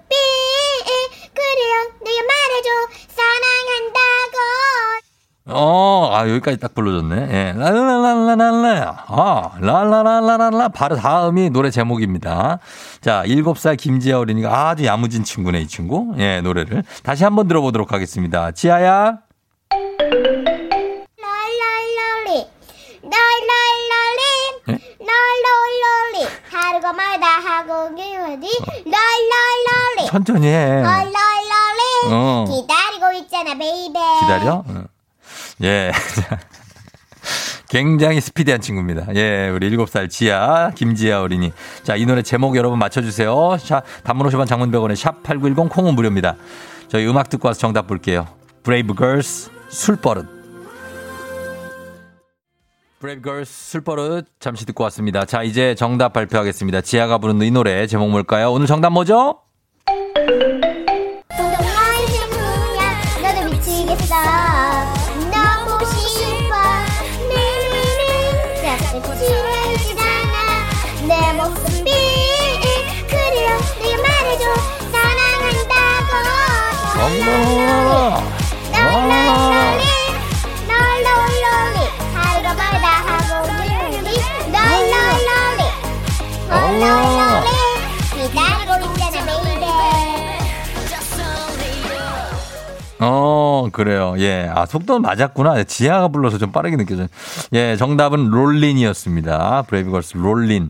그래요 1.35 1.91
내가 2.01 2.21
말해줘 2.27 2.69
사랑한다고 3.07 4.43
어, 5.45 6.09
아, 6.13 6.29
여기까지 6.29 6.57
딱 6.57 6.73
불러줬네. 6.73 7.27
예. 7.29 7.51
랄랄랄랄랄라. 7.57 9.05
아, 9.09 9.51
랄랄랄랄랄라. 9.59 10.69
바로 10.69 10.95
다음이 10.95 11.49
노래 11.49 11.69
제목입니다. 11.69 12.59
자, 13.01 13.23
7살 13.25 13.75
김지아 13.75 14.19
어린이가 14.19 14.69
아주 14.69 14.85
야무진 14.85 15.25
친구네, 15.25 15.59
이 15.59 15.67
친구. 15.67 16.13
예, 16.17 16.39
노래를. 16.39 16.83
다시 17.03 17.25
한번 17.25 17.49
들어보도록 17.49 17.91
하겠습니다. 17.91 18.51
지아야. 18.51 19.17
멀다 26.91 27.27
하고 27.27 27.95
기어디 27.95 28.47
랄랄랄리 28.85 30.07
천천히 30.09 30.47
해. 30.47 30.81
랄랄랄리 30.81 32.11
어. 32.11 32.45
기다리고 32.47 33.11
있잖아 33.23 33.55
베이베 33.57 33.99
기다려? 34.21 34.63
어. 34.67 34.83
예. 35.63 35.91
굉장히 37.69 38.21
스피디한 38.21 38.61
친구입니다. 38.61 39.07
예, 39.15 39.49
우리 39.49 39.75
7살 39.75 40.07
지아, 40.07 40.71
김지아 40.75 41.21
어린이. 41.21 41.51
자, 41.81 41.95
이 41.95 42.05
노래 42.05 42.21
제목 42.21 42.55
여러분 42.55 42.77
맞춰주세요. 42.77 43.57
자, 43.65 43.81
단문 44.03 44.27
50원 44.29 44.45
장문병원의 44.47 44.95
샵8910 44.95 45.69
콩은 45.69 45.95
무료입니다. 45.95 46.35
저희 46.87 47.07
음악 47.07 47.29
듣고 47.29 47.47
와서 47.47 47.59
정답 47.59 47.87
볼게요. 47.87 48.27
브레이브 48.61 48.93
걸스 48.93 49.49
술버릇. 49.69 50.32
브레이브 53.03 53.21
걸스 53.21 53.71
술버릇 53.71 54.27
잠시 54.39 54.65
듣고 54.65 54.85
왔습니다. 54.85 55.25
자, 55.25 55.43
이제 55.43 55.75
정답 55.75 56.13
발표하겠습니다. 56.13 56.79
지아가 56.79 57.17
부르는 57.17 57.45
이 57.45 57.51
노래 57.51 57.85
제목 57.85 58.09
뭘까요? 58.09 58.49
오늘 58.49 58.65
정답 58.65 58.91
뭐죠? 58.91 59.41
싶어 66.07 66.55
매일 67.27 67.73
널널널리 86.53 87.49
기다리고 88.09 88.93
있잖아 88.93 89.41
baby 89.51 89.65
어, 92.99 93.67
그래요. 93.73 94.13
예. 94.19 94.49
아, 94.53 94.65
속도는 94.65 95.01
맞았구나. 95.01 95.63
지아가 95.65 96.07
불러서 96.07 96.37
좀 96.37 96.51
빠르게 96.51 96.77
느껴져요. 96.77 97.07
예, 97.53 97.75
정답은 97.75 98.29
Rollin'이었습니다. 98.29 99.63
브레이브걸스 99.67 100.15
Rollin'. 100.17 100.69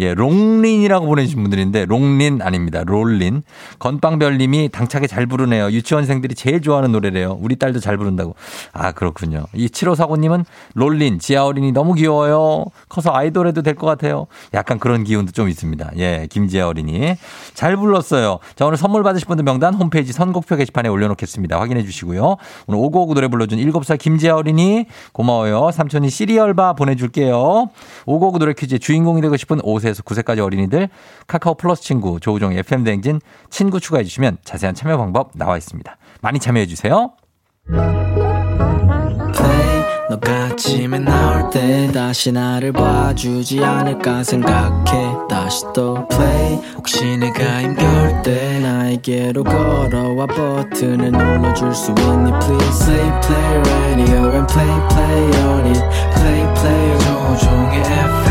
예, 0.00 0.14
롱린이라고 0.14 1.06
보내주신 1.06 1.42
분들인데, 1.42 1.86
롱린 1.86 2.40
아닙니다. 2.42 2.82
Rollin'. 2.86 3.42
건빵별님이 3.78 4.68
당차게 4.70 5.06
잘 5.06 5.26
부르네요. 5.26 5.70
유치원생들이 5.70 6.34
제일 6.34 6.60
좋아하는 6.60 6.92
노래래요. 6.92 7.36
우리 7.40 7.56
딸도 7.56 7.80
잘 7.80 7.96
부른다고. 7.96 8.34
아, 8.72 8.92
그렇군요. 8.92 9.44
이 9.54 9.66
7549님은 9.68 10.44
롤린, 10.74 11.18
지하 11.18 11.44
어린이 11.44 11.72
너무 11.72 11.94
귀여워요. 11.94 12.66
커서 12.88 13.14
아이돌 13.14 13.46
해도 13.48 13.62
될 13.62 13.74
것 13.78 13.86
같아요. 13.86 14.26
약간 14.54 14.78
그런 14.78 15.04
기운도 15.04 15.32
좀 15.32 15.48
있습니다. 15.48 15.92
예, 15.98 16.26
김지아 16.30 16.66
어린이. 16.68 17.14
잘 17.54 17.76
불렀어요. 17.76 18.38
자, 18.56 18.66
오늘 18.66 18.76
선물 18.76 19.02
받으실 19.02 19.26
분들 19.28 19.44
명단 19.44 19.74
홈페이지 19.74 20.12
선곡표 20.12 20.56
게시판에 20.56 20.88
올려놓겠습니다. 20.88 21.58
확인해 21.60 21.84
주시고요. 21.84 22.36
오늘 22.66 22.80
오고오고 22.80 23.14
노래 23.14 23.28
불러준 23.28 23.58
7살 23.58 23.98
김지아 23.98 24.34
어린이 24.36 24.86
고마워요. 25.12 25.70
삼촌이 25.70 26.10
시리얼바 26.10 26.72
보내줄게요. 26.74 27.70
오고오고 28.06 28.38
노래 28.38 28.52
퀴즈의 28.52 28.80
주인공이 28.80 29.20
되고 29.20 29.36
싶은 29.36 29.58
5세 29.60 29.87
에서 29.88 30.02
9세까지 30.02 30.40
어린이들 30.40 30.88
카카오 31.26 31.54
플러스 31.54 31.82
친구 31.82 32.20
조우종 32.20 32.52
FM 32.52 32.84
대행진 32.84 33.20
친구 33.50 33.80
추가해 33.80 34.04
주시면 34.04 34.38
자세한 34.44 34.74
참여 34.74 34.96
방법 34.96 35.30
나와 35.34 35.56
있습니다. 35.56 35.96
많이 36.20 36.38
참여해 36.38 36.66
주세요. 36.66 37.12
너가 40.10 40.46
아침에 40.46 40.98
나올 41.00 41.50
때 41.50 41.90
다시 41.92 42.32
나를 42.32 42.72
봐주지 42.72 43.62
않을까 43.62 44.24
생각해. 44.24 45.28
다시 45.28 45.64
또 45.74 46.08
play. 46.08 46.58
혹시 46.76 47.18
내가 47.18 47.60
힘겨울 47.60 48.22
때 48.22 48.58
나에게로 48.58 49.44
걸어와 49.44 50.26
버튼을 50.26 51.12
눌러줄 51.12 51.74
수 51.74 51.90
있니? 51.90 52.32
Please 52.40 52.86
play 52.86 53.20
play 53.20 53.60
radio 53.66 54.32
and 54.32 54.46
play 54.50 54.88
play 54.88 55.44
on 55.44 55.66
it 55.66 55.82
play 56.14 56.54
play. 56.54 56.98
조종의 56.98 57.80
FM 57.82 58.27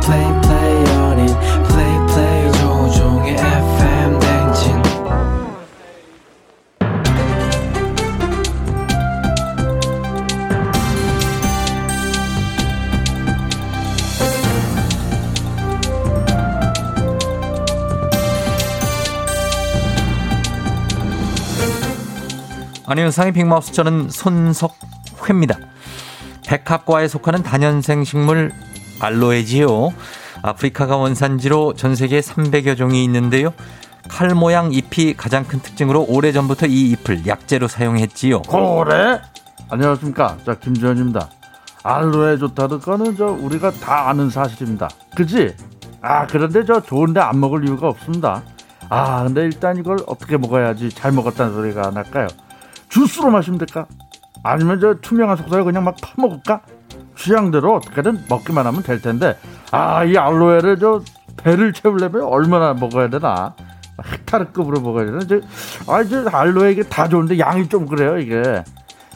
play 0.00 0.40
play 0.42 0.74
on 0.98 1.18
it 1.18 1.34
play 1.68 2.06
play 2.08 2.52
조종의 2.52 3.34
FM 3.34 4.18
댕진 4.18 4.82
아니면 22.86 23.12
상위 23.12 23.30
빅마우스 23.30 23.72
저는 23.72 24.10
손석회입니다. 24.10 25.56
백합과에 26.44 27.06
속하는 27.06 27.44
단연생 27.44 28.02
식물 28.02 28.50
알로에지요. 29.00 29.90
아프리카가 30.42 30.96
원산지로 30.96 31.74
전 31.74 31.94
세계 31.94 32.20
300여 32.20 32.76
종이 32.76 33.04
있는데요. 33.04 33.52
칼 34.08 34.30
모양 34.34 34.72
잎이 34.72 35.14
가장 35.16 35.44
큰 35.44 35.60
특징으로 35.60 36.04
오래전부터 36.08 36.66
이 36.66 36.90
잎을 36.90 37.26
약재로 37.26 37.68
사용했지요. 37.68 38.42
그래? 38.42 39.20
안녕하십니까. 39.70 40.36
자, 40.44 40.54
김주현입니다. 40.54 41.28
알로에 41.82 42.36
좋다는 42.38 42.80
거는 42.80 43.16
저 43.16 43.26
우리가 43.26 43.70
다 43.72 44.08
아는 44.08 44.30
사실입니다. 44.30 44.88
그지? 45.14 45.54
아, 46.02 46.26
그런데 46.26 46.64
저 46.64 46.80
좋은데 46.80 47.20
안 47.20 47.40
먹을 47.40 47.66
이유가 47.66 47.88
없습니다. 47.88 48.42
아, 48.88 49.22
근데 49.24 49.42
일단 49.42 49.76
이걸 49.76 49.98
어떻게 50.06 50.36
먹어야지 50.36 50.90
잘 50.90 51.12
먹었다는 51.12 51.52
소리가 51.54 51.90
날까요? 51.90 52.26
주스로 52.88 53.30
마시면 53.30 53.58
될까? 53.58 53.86
아니면 54.42 54.80
저 54.80 54.94
투명한 55.00 55.36
속살을 55.36 55.64
그냥 55.64 55.84
막 55.84 55.96
파먹을까? 56.02 56.62
취향대로 57.24 57.76
어떻게든 57.76 58.24
먹기만 58.28 58.66
하면 58.66 58.82
될 58.82 59.02
텐데, 59.02 59.36
아, 59.70 60.04
이 60.04 60.16
알로에를 60.16 60.78
저 60.78 61.02
배를 61.36 61.72
채우려면 61.72 62.22
얼마나 62.22 62.72
먹어야 62.72 63.08
되나? 63.10 63.54
헥타르급으로 64.02 64.80
먹어야 64.80 65.06
되나? 65.06 65.18
저, 65.20 65.36
아, 65.92 66.02
저 66.04 66.26
알로에 66.30 66.72
이게 66.72 66.82
다 66.82 67.08
좋은데 67.08 67.38
양이 67.38 67.68
좀 67.68 67.86
그래요, 67.86 68.18
이게. 68.18 68.64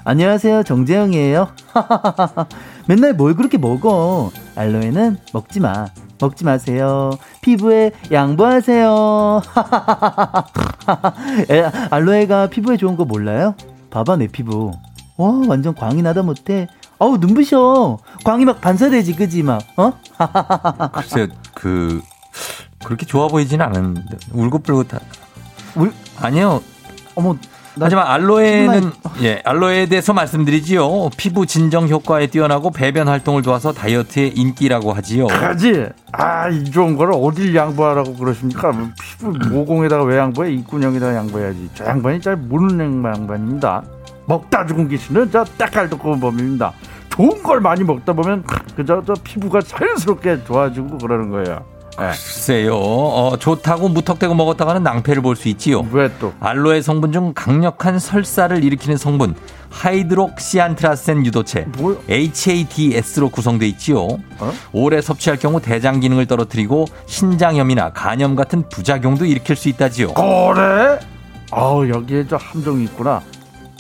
안녕하세요. 0.05 0.64
정재영이에요. 0.64 1.49
맨날 2.87 3.14
뭘 3.14 3.35
그렇게 3.35 3.57
먹어? 3.57 4.31
알로에는 4.55 5.17
먹지 5.33 5.61
마. 5.61 5.87
먹지 6.21 6.45
마세요. 6.45 7.11
피부에 7.40 7.93
양보하세요. 8.12 9.40
에, 11.51 11.62
알로에가 11.90 12.49
피부에 12.49 12.77
좋은 12.77 12.97
거 12.97 13.07
몰라요? 13.07 13.55
봐봐, 13.90 14.17
내 14.17 14.27
피부. 14.27 14.73
와, 15.17 15.43
완전 15.49 15.75
광이 15.75 16.03
나다 16.03 16.23
못해. 16.23 16.69
어우, 17.05 17.19
눈부셔. 17.19 17.99
광이 18.25 18.47
막 18.47 18.62
반사되지, 18.62 19.14
그지, 19.17 19.43
막, 19.43 19.61
어? 19.77 19.93
글쎄요, 20.95 21.27
그, 21.53 22.01
그렇게 22.83 23.05
좋아 23.05 23.29
보이진 23.29 23.61
않았는데. 23.61 24.17
울긋불긋한. 24.33 25.01
울, 25.77 25.93
아니요. 26.19 26.62
어머, 27.14 27.37
하지만 27.79 28.07
알로에는 28.07 28.93
예 29.23 29.43
알로에에 29.45 29.87
대해서 29.87 30.12
말씀드리지요. 30.12 31.11
피부 31.17 31.45
진정 31.45 31.88
효과에 31.88 32.29
뛰어나고 32.29 32.71
배변 32.71 33.09
활동을 33.09 33.43
도와서 33.43 33.73
다이어트의 33.73 34.31
인기라고 34.31 34.93
하지요. 34.93 35.27
가지. 35.27 35.87
아, 36.12 36.49
이 36.49 36.64
좋은 36.71 36.97
거를 36.97 37.14
어딜 37.17 37.55
양보하라고 37.55 38.14
그러십니까? 38.14 38.71
뭐 38.71 38.90
피부 39.03 39.33
모공에다가 39.49 40.05
왜 40.05 40.19
양보해? 40.19 40.53
입구녕에다가 40.53 41.17
양보해야지. 41.17 41.71
저 41.75 41.85
양반이 41.85 42.21
잘 42.21 42.37
모르는 42.37 43.03
양반입니다. 43.05 43.83
먹다 44.27 44.64
죽은 44.67 44.88
기신은 44.88 45.31
저 45.31 45.45
때깔도 45.45 45.99
꼽은 45.99 46.21
법입니다. 46.21 46.73
좋은 47.14 47.42
걸 47.42 47.61
많이 47.61 47.85
먹다 47.85 48.12
보면 48.12 48.44
그저 48.77 49.03
저 49.07 49.14
피부가 49.22 49.61
자연스럽게 49.61 50.44
좋아지고 50.44 50.98
그러는 50.98 51.31
거예요. 51.31 51.64
예. 52.00 52.07
글쎄요. 52.09 52.74
어, 52.77 53.37
좋다고 53.38 53.88
무턱대고 53.88 54.35
먹었다가는 54.35 54.83
낭패를 54.83 55.22
볼 55.22 55.37
수 55.37 55.48
있지요. 55.48 55.87
왜 55.92 56.11
또? 56.18 56.33
알로에 56.40 56.83
성분 56.83 57.12
중 57.12 57.33
강력한 57.35 58.00
설사를 58.00 58.64
일으키는 58.64 58.96
성분 58.96 59.37
하이드록시안트라센 59.70 61.24
유도체 61.24 61.66
뭐요? 61.79 61.98
HADS로 62.11 63.29
구성돼 63.29 63.66
있지요. 63.68 63.98
어? 64.40 64.53
오래 64.72 65.00
섭취할 65.00 65.38
경우 65.38 65.61
대장 65.61 66.00
기능을 66.00 66.27
떨어뜨리고 66.27 66.87
신장염이나 67.07 67.92
간염 67.92 68.35
같은 68.35 68.68
부작용도 68.68 69.24
일으킬 69.24 69.55
수 69.55 69.68
있다지요. 69.68 70.14
그래? 70.14 70.98
아우 71.53 71.88
여기에 71.88 72.27
저 72.27 72.37
함정이 72.37 72.85
있구나. 72.85 73.22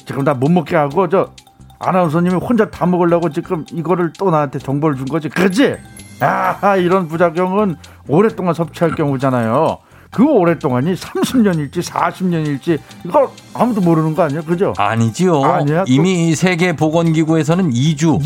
지금 0.06 0.22
나 0.22 0.34
못 0.34 0.50
먹게 0.52 0.76
하고 0.76 1.08
저 1.08 1.30
아나운서님이 1.78 2.36
혼자 2.36 2.70
다 2.70 2.86
먹으려고 2.86 3.30
지금 3.30 3.64
이거를 3.72 4.12
또 4.18 4.30
나한테 4.30 4.58
정보를 4.58 4.96
준 4.96 5.06
거지. 5.06 5.28
그지? 5.28 5.76
아 6.20 6.76
이런 6.76 7.08
부작용은 7.08 7.76
오랫동안 8.08 8.54
섭취할 8.54 8.94
경우잖아요. 8.94 9.78
그 10.14 10.24
오랫동안이 10.24 10.94
30년일지 10.94 11.82
40년일지 11.82 12.78
이거 13.04 13.32
아무도 13.52 13.80
모르는 13.80 14.14
거 14.14 14.22
아니야, 14.22 14.42
그죠? 14.42 14.72
아니지요. 14.78 15.42
아니야, 15.42 15.84
또- 15.84 15.92
이미 15.92 16.36
세계 16.36 16.74
보건기구에서는 16.76 17.72
2주, 17.72 18.20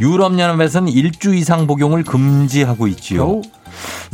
유럽연합에서는 0.00 0.90
1주 0.90 1.34
이상 1.36 1.66
복용을 1.66 2.02
금지하고 2.02 2.86
있지요. 2.88 3.26
겨우? 3.26 3.42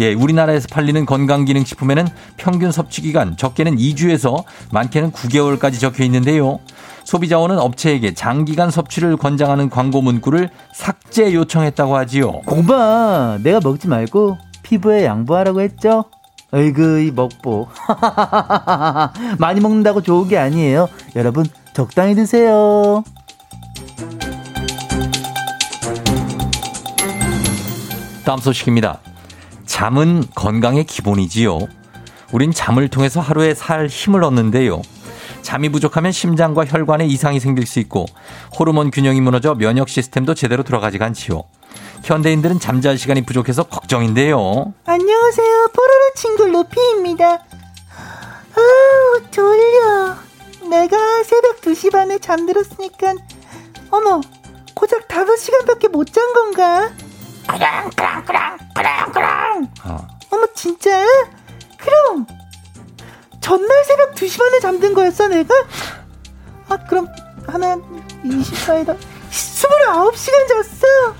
예, 0.00 0.12
우리나라에서 0.12 0.66
팔리는 0.72 1.06
건강기능식품에는 1.06 2.08
평균 2.36 2.72
섭취 2.72 3.02
기간 3.02 3.36
적게는 3.36 3.76
2주에서 3.76 4.42
많게는 4.72 5.12
9개월까지 5.12 5.78
적혀 5.78 6.02
있는데요. 6.04 6.58
소비자원은 7.04 7.58
업체에게 7.60 8.12
장기간 8.14 8.70
섭취를 8.70 9.16
권장하는 9.16 9.70
광고 9.70 10.02
문구를 10.02 10.48
삭제 10.74 11.32
요청했다고 11.32 11.96
하지요. 11.96 12.32
공봐, 12.46 13.38
내가 13.42 13.60
먹지 13.62 13.86
말고 13.86 14.36
피부에 14.62 15.04
양보하라고 15.04 15.60
했죠? 15.60 16.04
어이구, 16.52 17.00
이 17.00 17.10
먹보. 17.12 17.68
많이 19.38 19.60
먹는다고 19.60 20.02
좋은 20.02 20.28
게 20.28 20.36
아니에요. 20.36 20.88
여러분, 21.14 21.46
적당히 21.72 22.14
드세요. 22.14 23.04
다음 28.24 28.38
소식입니다. 28.38 28.98
잠은 29.64 30.24
건강의 30.34 30.84
기본이지요. 30.84 31.58
우린 32.32 32.52
잠을 32.52 32.88
통해서 32.88 33.20
하루에 33.20 33.54
살 33.54 33.86
힘을 33.86 34.24
얻는데요. 34.24 34.82
잠이 35.42 35.68
부족하면 35.70 36.12
심장과 36.12 36.64
혈관에 36.66 37.06
이상이 37.06 37.40
생길 37.40 37.66
수 37.66 37.80
있고 37.80 38.06
호르몬 38.58 38.90
균형이 38.90 39.20
무너져 39.20 39.54
면역 39.54 39.88
시스템도 39.88 40.34
제대로 40.34 40.62
돌아가지가 40.62 41.04
않지요. 41.06 41.42
현대인들은 42.04 42.60
잠잘 42.60 42.98
시간이 42.98 43.24
부족해서 43.24 43.64
걱정인데요. 43.64 44.72
안녕하세요. 44.86 45.68
뽀로로 45.74 46.14
친구 46.16 46.46
루피입니다. 46.46 47.26
아우, 48.56 49.30
졸려. 49.30 50.16
내가 50.68 51.22
새벽 51.24 51.60
2시 51.60 51.92
반에 51.92 52.18
잠들었으니까, 52.18 53.14
어머, 53.90 54.20
고작 54.74 55.08
5시간밖에 55.08 55.88
못 55.90 56.12
잔 56.12 56.32
건가? 56.32 56.90
그랑, 57.48 57.90
그랑, 57.90 58.24
그랑, 58.24 58.58
그랑, 58.74 59.12
그랑. 59.12 59.68
아, 59.82 60.08
어머, 60.30 60.46
진짜? 60.54 61.04
그럼, 61.78 62.26
전날 63.40 63.84
새벽 63.84 64.14
2시 64.14 64.38
반에 64.38 64.60
잠든 64.60 64.94
거였어, 64.94 65.28
내가? 65.28 65.54
아, 66.68 66.76
그럼, 66.88 67.08
하면 67.48 67.82
24에다 68.24 68.96
29시간 69.30 70.48
잤어. 70.48 71.14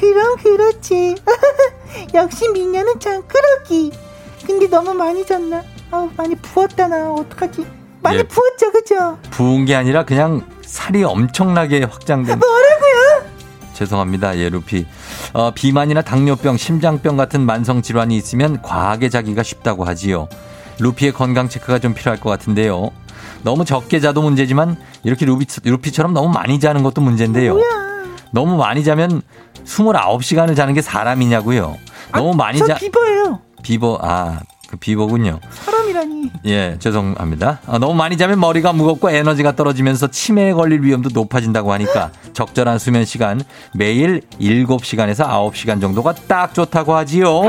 그럼 0.00 0.36
그렇지. 0.38 1.14
역시 2.14 2.48
미녀는 2.48 2.98
장꾸러기. 2.98 3.92
근데 4.46 4.66
너무 4.68 4.94
많이 4.94 5.24
잤나? 5.24 5.62
아우 5.90 6.08
많이 6.16 6.34
부었다 6.36 6.88
나 6.88 7.12
어떡하지? 7.12 7.66
많이 8.02 8.18
예. 8.18 8.22
부었죠, 8.22 8.72
그죠? 8.72 9.18
부은 9.30 9.66
게 9.66 9.74
아니라 9.74 10.04
그냥 10.04 10.46
살이 10.62 11.04
엄청나게 11.04 11.84
확장된 11.84 12.38
뭐라고요? 12.38 13.30
죄송합니다. 13.74 14.38
예, 14.38 14.48
루피. 14.48 14.86
어, 15.32 15.52
비만이나 15.54 16.02
당뇨병, 16.02 16.56
심장병 16.56 17.16
같은 17.16 17.42
만성 17.42 17.82
질환이 17.82 18.16
있으면 18.16 18.62
과하게 18.62 19.08
자기가 19.08 19.42
쉽다고 19.42 19.84
하지요. 19.84 20.28
루피의 20.80 21.12
건강 21.12 21.48
체크가 21.48 21.78
좀 21.78 21.94
필요할 21.94 22.20
것 22.20 22.30
같은데요. 22.30 22.90
너무 23.42 23.64
적게 23.64 24.00
자도 24.00 24.22
문제지만 24.22 24.76
이렇게 25.02 25.26
루피, 25.26 25.46
루피처럼 25.64 26.12
너무 26.14 26.28
많이 26.30 26.60
자는 26.60 26.82
것도 26.82 27.00
문제인데요. 27.00 27.58
너무 28.32 28.56
많이 28.56 28.84
자면 28.84 29.22
29시간을 29.64 30.56
자는 30.56 30.74
게 30.74 30.82
사람이냐고요. 30.82 31.76
너무 32.12 32.34
많이 32.34 32.58
저자 32.58 32.74
비버예요. 32.76 33.40
비버 33.62 33.98
아, 34.02 34.40
그 34.68 34.76
비버군요. 34.76 35.40
사람이라니. 35.50 36.30
예, 36.46 36.76
죄송합니다. 36.78 37.60
아, 37.66 37.78
너무 37.78 37.94
많이 37.94 38.16
자면 38.16 38.40
머리가 38.40 38.72
무겁고 38.72 39.10
에너지가 39.10 39.56
떨어지면서 39.56 40.08
치매에 40.08 40.52
걸릴 40.52 40.82
위험도 40.82 41.10
높아진다고 41.12 41.72
하니까 41.72 42.10
적절한 42.32 42.78
수면 42.78 43.04
시간 43.04 43.42
매일 43.74 44.22
7시간에서 44.40 45.26
9시간 45.26 45.80
정도가 45.80 46.14
딱 46.28 46.54
좋다고 46.54 46.94
하지요. 46.94 47.42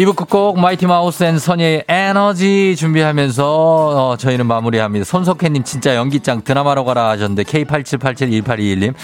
이부 0.00 0.14
끝곡 0.14 0.58
마이티 0.58 0.86
마우스 0.86 1.22
and 1.24 1.38
선예의 1.38 1.84
에너지 1.86 2.74
준비하면서 2.74 3.44
어, 3.44 4.16
저희는 4.16 4.46
마무리합니다. 4.46 5.04
손석혜님 5.04 5.62
진짜 5.62 5.94
연기짱 5.94 6.40
드라마로 6.40 6.86
가라 6.86 7.10
하셨는데 7.10 7.42
K87871821님 7.42 8.94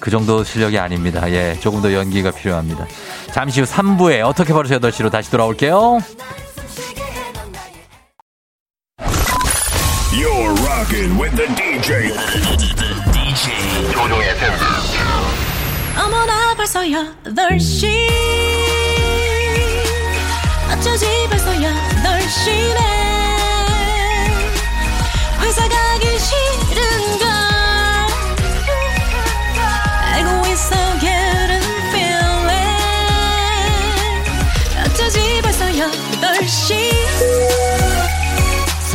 그 0.00 0.10
정도 0.10 0.42
실력이 0.42 0.80
아닙니다. 0.80 1.30
예, 1.30 1.56
조금 1.60 1.80
더 1.80 1.92
연기가 1.92 2.32
필요합니다. 2.32 2.88
잠시 3.32 3.60
후 3.60 3.66
3부에 3.68 4.26
어떻게 4.26 4.52
벌써 4.52 4.76
8시로 4.80 5.12
다시 5.12 5.30
돌아올게요. 5.30 6.00
You're 10.10 10.58
rocking 10.66 11.22
with 11.22 11.36
the 11.36 11.46
DJ. 11.54 12.14
DJ 13.12 13.92
조우종의 13.92 14.28
FM. 14.30 14.52
어머나 16.04 16.54
벌써 16.56 16.80
8시 16.80 18.71
어쩌지? 20.72 21.06
벌써 21.28 21.52
8시네. 21.52 22.78
회 22.80 23.01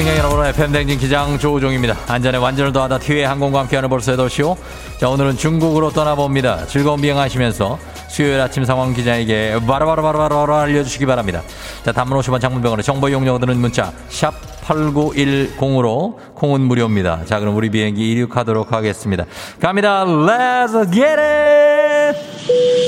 승객 0.08 0.20
여러분, 0.20 0.46
FM댕진 0.46 1.00
기장 1.00 1.38
조우종입니다. 1.38 1.98
안전에 2.08 2.38
완전을 2.38 2.72
더하다 2.72 3.00
티웨이 3.00 3.24
항공과 3.26 3.60
함께하는 3.60 3.90
벌써 3.90 4.14
8시요. 4.14 4.56
자, 5.00 5.10
오늘은 5.10 5.36
중국으로 5.36 5.90
떠나봅니다. 5.92 6.66
즐거운 6.68 7.02
비행하시면서 7.02 7.78
수요일 8.08 8.40
아침 8.40 8.64
상황 8.64 8.94
기자에게 8.94 9.60
바로바로바로바로 9.68 10.56
알려주시기 10.56 11.06
바랍니다. 11.06 11.44
자, 11.84 11.92
단문 11.92 12.18
50원 12.20 12.40
장문병원의 12.40 12.84
정보 12.84 13.10
이용료가 13.10 13.40
드는 13.40 13.58
문자 13.58 13.92
샵 14.08 14.34
8910으로 14.62 16.16
콩은 16.36 16.62
무료입니다. 16.62 17.26
자, 17.26 17.40
그럼 17.40 17.58
우리 17.58 17.70
비행기 17.70 18.10
이륙하도록 18.12 18.72
하겠습니다. 18.72 19.26
갑니다. 19.60 20.06
Let's 20.06 20.90
get 20.90 21.20
it! 21.20 22.87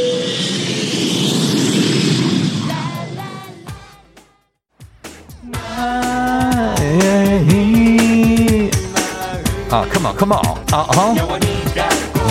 아, 9.72 9.86
컴온, 9.92 10.16
컴온. 10.16 10.40
아, 10.72 10.88
어? 10.98 11.16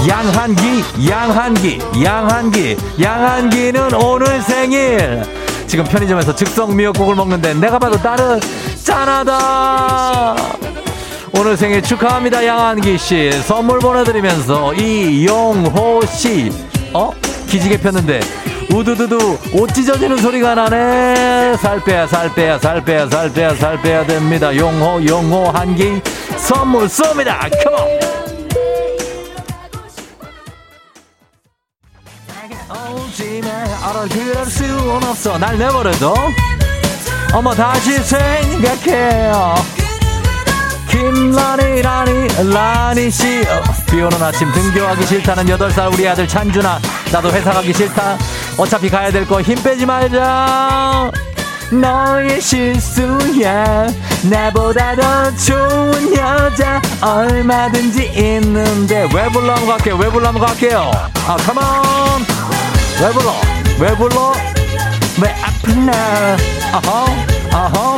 양한기, 0.09 0.84
양한기, 1.09 1.78
양한기, 2.02 2.76
양한기는 3.00 3.94
오늘 3.94 4.42
생일. 4.42 5.22
지금 5.66 5.84
편의점에서 5.84 6.34
즉석 6.34 6.74
미역국을 6.74 7.14
먹는데 7.14 7.54
내가 7.54 7.78
봐도 7.78 7.96
나는 8.02 8.40
짠하다. 8.82 10.36
오늘 11.38 11.56
생일 11.56 11.82
축하합니다, 11.82 12.44
양한기 12.44 12.98
씨. 12.98 13.30
선물 13.44 13.78
보내드리면서 13.78 14.74
이용호 14.74 16.02
씨. 16.06 16.50
어? 16.92 17.12
기지개 17.48 17.80
폈는데 17.80 18.20
우두두두 18.73 19.39
옷 19.55 19.73
찢어지는 19.75 20.19
소리가 20.19 20.55
나네. 20.55 21.57
살 21.57 21.83
빼야 21.85 22.07
살 22.07 22.33
빼야 22.35 22.59
살 22.59 22.85
빼야 22.85 23.09
살 23.09 23.33
빼야 23.33 23.55
살 23.55 23.81
빼야 23.81 24.07
됩니다. 24.07 24.55
용호 24.55 25.05
용호 25.07 25.51
한기 25.51 26.01
선물 26.37 26.87
쏩니다. 26.87 27.49
컴온 27.64 27.99
알아들을 33.83 34.45
수는 34.47 35.05
없어. 35.05 35.39
날 35.39 35.59
내버려둬. 35.59 36.14
어머 37.33 37.55
다시 37.55 37.99
생각해요. 38.01 39.55
김라니 40.91 41.83
라니 41.83 42.29
라니 42.51 43.11
씨 43.11 43.43
어, 43.47 43.62
비오는 43.91 44.23
아침 44.23 44.51
등교하기 44.53 45.07
싫다는 45.07 45.45
8살 45.47 45.93
우리 45.93 46.09
아들 46.09 46.27
찬준아. 46.27 46.79
나도 47.12 47.31
회사 47.31 47.53
가기 47.53 47.73
싫다 47.73 48.16
어차피 48.59 48.88
가야 48.90 49.11
될 49.11 49.24
거 49.26 49.40
힘 49.42 49.54
빼지 49.62 49.86
말자. 49.86 51.11
너의 51.70 52.40
실수야. 52.40 53.86
나보다 54.22 54.96
더 54.96 55.36
좋은 55.36 56.16
여자 56.16 56.80
얼마든지 57.00 58.11
있는데 58.16 59.06
왜 59.14 59.28
불러? 59.28 59.54
한번 59.54 59.66
갈게요. 59.68 59.96
왜 59.96 60.09
불러? 60.11 60.28
한번 60.28 60.46
갈게요. 60.46 60.90
아 61.26 61.36
컴온 61.36 61.64
왜 63.00 63.11
불러? 63.12 63.34
왜 63.78 63.96
불러? 63.96 64.32
왜 65.22 65.34
아프나? 65.42 66.36
어허 66.72 67.06
어허 67.52 67.96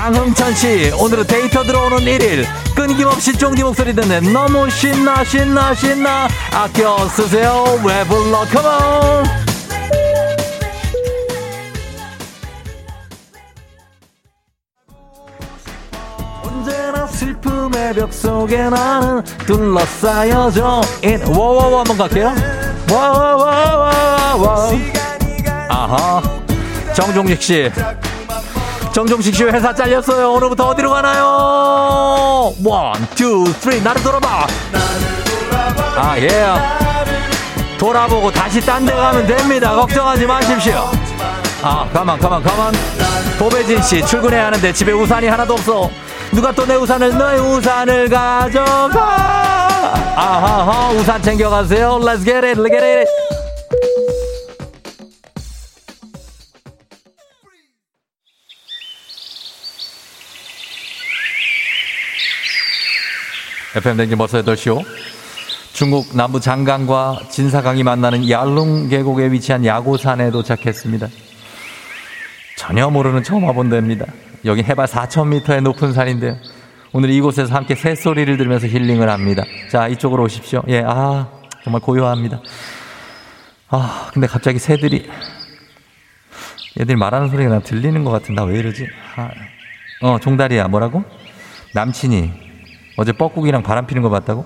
강흥천 0.00 0.54
씨 0.54 0.90
오늘은 0.98 1.26
데이터 1.26 1.62
들어오는 1.62 1.98
1일. 1.98 2.46
끊김없이 2.74 3.36
쫑디 3.36 3.62
목소리 3.62 3.94
듣네 3.94 4.20
너무 4.32 4.70
신나 4.70 5.22
신나 5.22 5.74
신나. 5.74 6.26
아껴 6.52 7.06
쓰세요 7.10 7.78
왜 7.84 8.02
불러 8.04 8.46
컴온 8.46 9.24
슬픔의 17.10 17.94
벽 17.94 18.10
속에 18.14 18.70
나는 18.70 19.22
둘러싸여져 19.46 20.80
인 21.02 21.22
워워워 21.26 21.80
한번 21.80 21.98
갈게요. 21.98 22.34
워워워워워. 22.90 24.70
아하. 25.68 26.22
정종식 26.94 27.42
씨 27.42 27.70
정종식 29.00 29.34
씨 29.34 29.44
회사 29.44 29.74
잘렸어요. 29.74 30.30
오늘부터 30.32 30.68
어디로 30.68 30.90
가나요? 30.90 32.52
one, 32.62 32.92
two, 33.14 33.46
three 33.58 33.80
나를 33.80 34.02
돌아봐. 34.02 34.46
아예. 35.96 36.28
돌아보고 37.78 38.30
다시 38.30 38.60
딴 38.60 38.84
데 38.84 38.92
가면 38.92 39.26
됩니다. 39.26 39.74
걱정하지 39.74 40.26
마십시오. 40.26 40.90
아 41.62 41.88
가만 41.94 42.18
가만 42.18 42.42
가만. 42.42 42.74
도배진 43.38 43.80
씨 43.80 44.04
출근해야 44.04 44.48
하는데 44.48 44.70
집에 44.70 44.92
우산이 44.92 45.28
하나도 45.28 45.54
없어. 45.54 45.88
누가 46.30 46.52
또 46.52 46.66
내 46.66 46.74
우산을 46.74 47.16
너의 47.16 47.40
우산을 47.40 48.06
가져가? 48.10 49.00
아하하 50.14 50.90
우산 50.90 51.22
챙겨가세요. 51.22 51.98
Let's 52.02 52.22
get 52.22 52.46
it 52.46 52.60
Let's 52.60 52.68
get 52.70 52.84
it 52.84 53.08
FM 63.76 63.96
댕진 63.96 64.18
벌써 64.18 64.42
8시오 64.42 64.84
중국 65.72 66.16
남부 66.16 66.40
장강과 66.40 67.20
진사강이 67.30 67.82
만나는 67.84 68.28
yarlung 68.28 68.88
계곡에 68.88 69.30
위치한 69.30 69.64
야고산에 69.64 70.30
도착했습니다. 70.30 71.08
전혀 72.56 72.90
모르는 72.90 73.22
처음 73.22 73.44
와본 73.44 73.70
데입니다. 73.70 74.06
여기 74.44 74.62
해발 74.62 74.86
4,000m의 74.86 75.60
높은 75.62 75.92
산인데요. 75.92 76.36
오늘 76.92 77.10
이곳에서 77.10 77.54
함께 77.54 77.76
새소리를 77.76 78.36
들으면서 78.36 78.66
힐링을 78.66 79.08
합니다. 79.08 79.44
자, 79.70 79.86
이쪽으로 79.86 80.24
오십시오. 80.24 80.62
예, 80.68 80.82
아, 80.84 81.28
정말 81.62 81.80
고요합니다. 81.80 82.40
아, 83.68 84.10
근데 84.12 84.26
갑자기 84.26 84.58
새들이, 84.58 85.08
얘들이 86.80 86.96
말하는 86.96 87.28
소리가 87.30 87.48
나 87.50 87.60
들리는 87.60 88.02
것 88.02 88.10
같은데, 88.10 88.40
나 88.40 88.46
왜 88.46 88.58
이러지? 88.58 88.88
아, 89.14 89.30
어, 90.02 90.18
종다리야, 90.20 90.66
뭐라고? 90.66 91.04
남친이 91.74 92.49
어제 93.00 93.12
뻐꾸기랑 93.12 93.62
바람 93.62 93.86
피는 93.86 94.02
거 94.02 94.10
봤다고? 94.10 94.44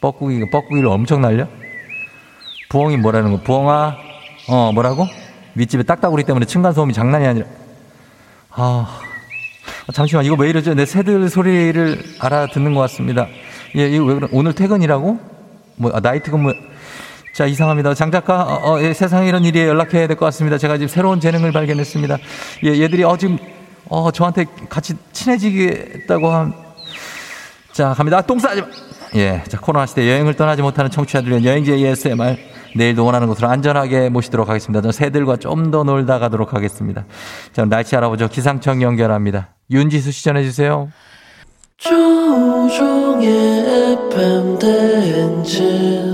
뻐꾸기가 0.00 0.46
뻐꾸기를 0.52 0.88
엄청 0.88 1.20
날려? 1.20 1.48
부엉이 2.68 2.98
뭐라는 2.98 3.32
거? 3.32 3.42
부엉아, 3.42 3.96
어, 4.48 4.70
뭐라고? 4.72 5.08
윗집에 5.56 5.82
딱따구리 5.82 6.22
때문에 6.22 6.46
층간소음이 6.46 6.92
장난이 6.92 7.26
아니라. 7.26 7.46
아, 8.50 9.00
잠시만, 9.92 10.24
이거 10.24 10.36
왜 10.38 10.50
이러죠? 10.50 10.72
내 10.74 10.86
새들 10.86 11.28
소리를 11.28 12.00
알아듣는 12.20 12.74
것 12.74 12.80
같습니다. 12.82 13.26
예, 13.74 13.88
이거 13.88 14.04
왜 14.04 14.14
그래? 14.14 14.28
오늘 14.30 14.52
퇴근이라고? 14.52 15.18
뭐, 15.74 15.90
아, 15.92 15.98
나이트 15.98 16.30
근무. 16.30 16.52
자, 17.34 17.44
이상합니다. 17.46 17.94
장 17.94 18.12
작가, 18.12 18.42
어, 18.42 18.74
어, 18.74 18.80
예, 18.82 18.94
세상에 18.94 19.28
이런 19.28 19.44
일이 19.44 19.58
연락해야 19.58 20.06
될 20.06 20.16
것 20.16 20.26
같습니다. 20.26 20.58
제가 20.58 20.74
지금 20.76 20.86
새로운 20.86 21.18
재능을 21.18 21.50
발견했습니다. 21.50 22.18
예, 22.66 22.68
얘들이, 22.82 23.02
어, 23.02 23.16
지금, 23.16 23.36
어, 23.88 24.12
저한테 24.12 24.44
같이 24.68 24.94
친해지겠다고 25.12 26.30
한, 26.30 26.63
자, 27.74 27.92
갑니다. 27.94 28.18
아, 28.18 28.22
똥 28.22 28.38
싸지 28.38 28.60
마! 28.62 28.68
예, 29.16 29.42
자, 29.48 29.58
코로나 29.60 29.84
시대 29.86 30.08
여행을 30.08 30.34
떠나지 30.34 30.62
못하는 30.62 30.90
청취자들 30.90 31.28
위한 31.30 31.44
여행지 31.44 31.72
ASMR. 31.72 32.36
내일도 32.76 33.04
원하는 33.04 33.26
곳으로 33.28 33.48
안전하게 33.48 34.08
모시도록 34.08 34.48
하겠습니다. 34.48 34.80
저는 34.80 34.92
새들과 34.92 35.36
좀 35.36 35.70
더 35.70 35.82
놀다 35.84 36.18
가도록 36.18 36.54
하겠습니다. 36.54 37.04
자, 37.52 37.64
날씨 37.64 37.96
알아보죠. 37.96 38.28
기상청 38.28 38.80
연결합니다. 38.82 39.50
윤지수 39.70 40.10
씨 40.12 40.24
전해주세요. 40.24 40.88
조종의 41.78 43.28
FM 44.12 44.58
대행진 44.58 46.13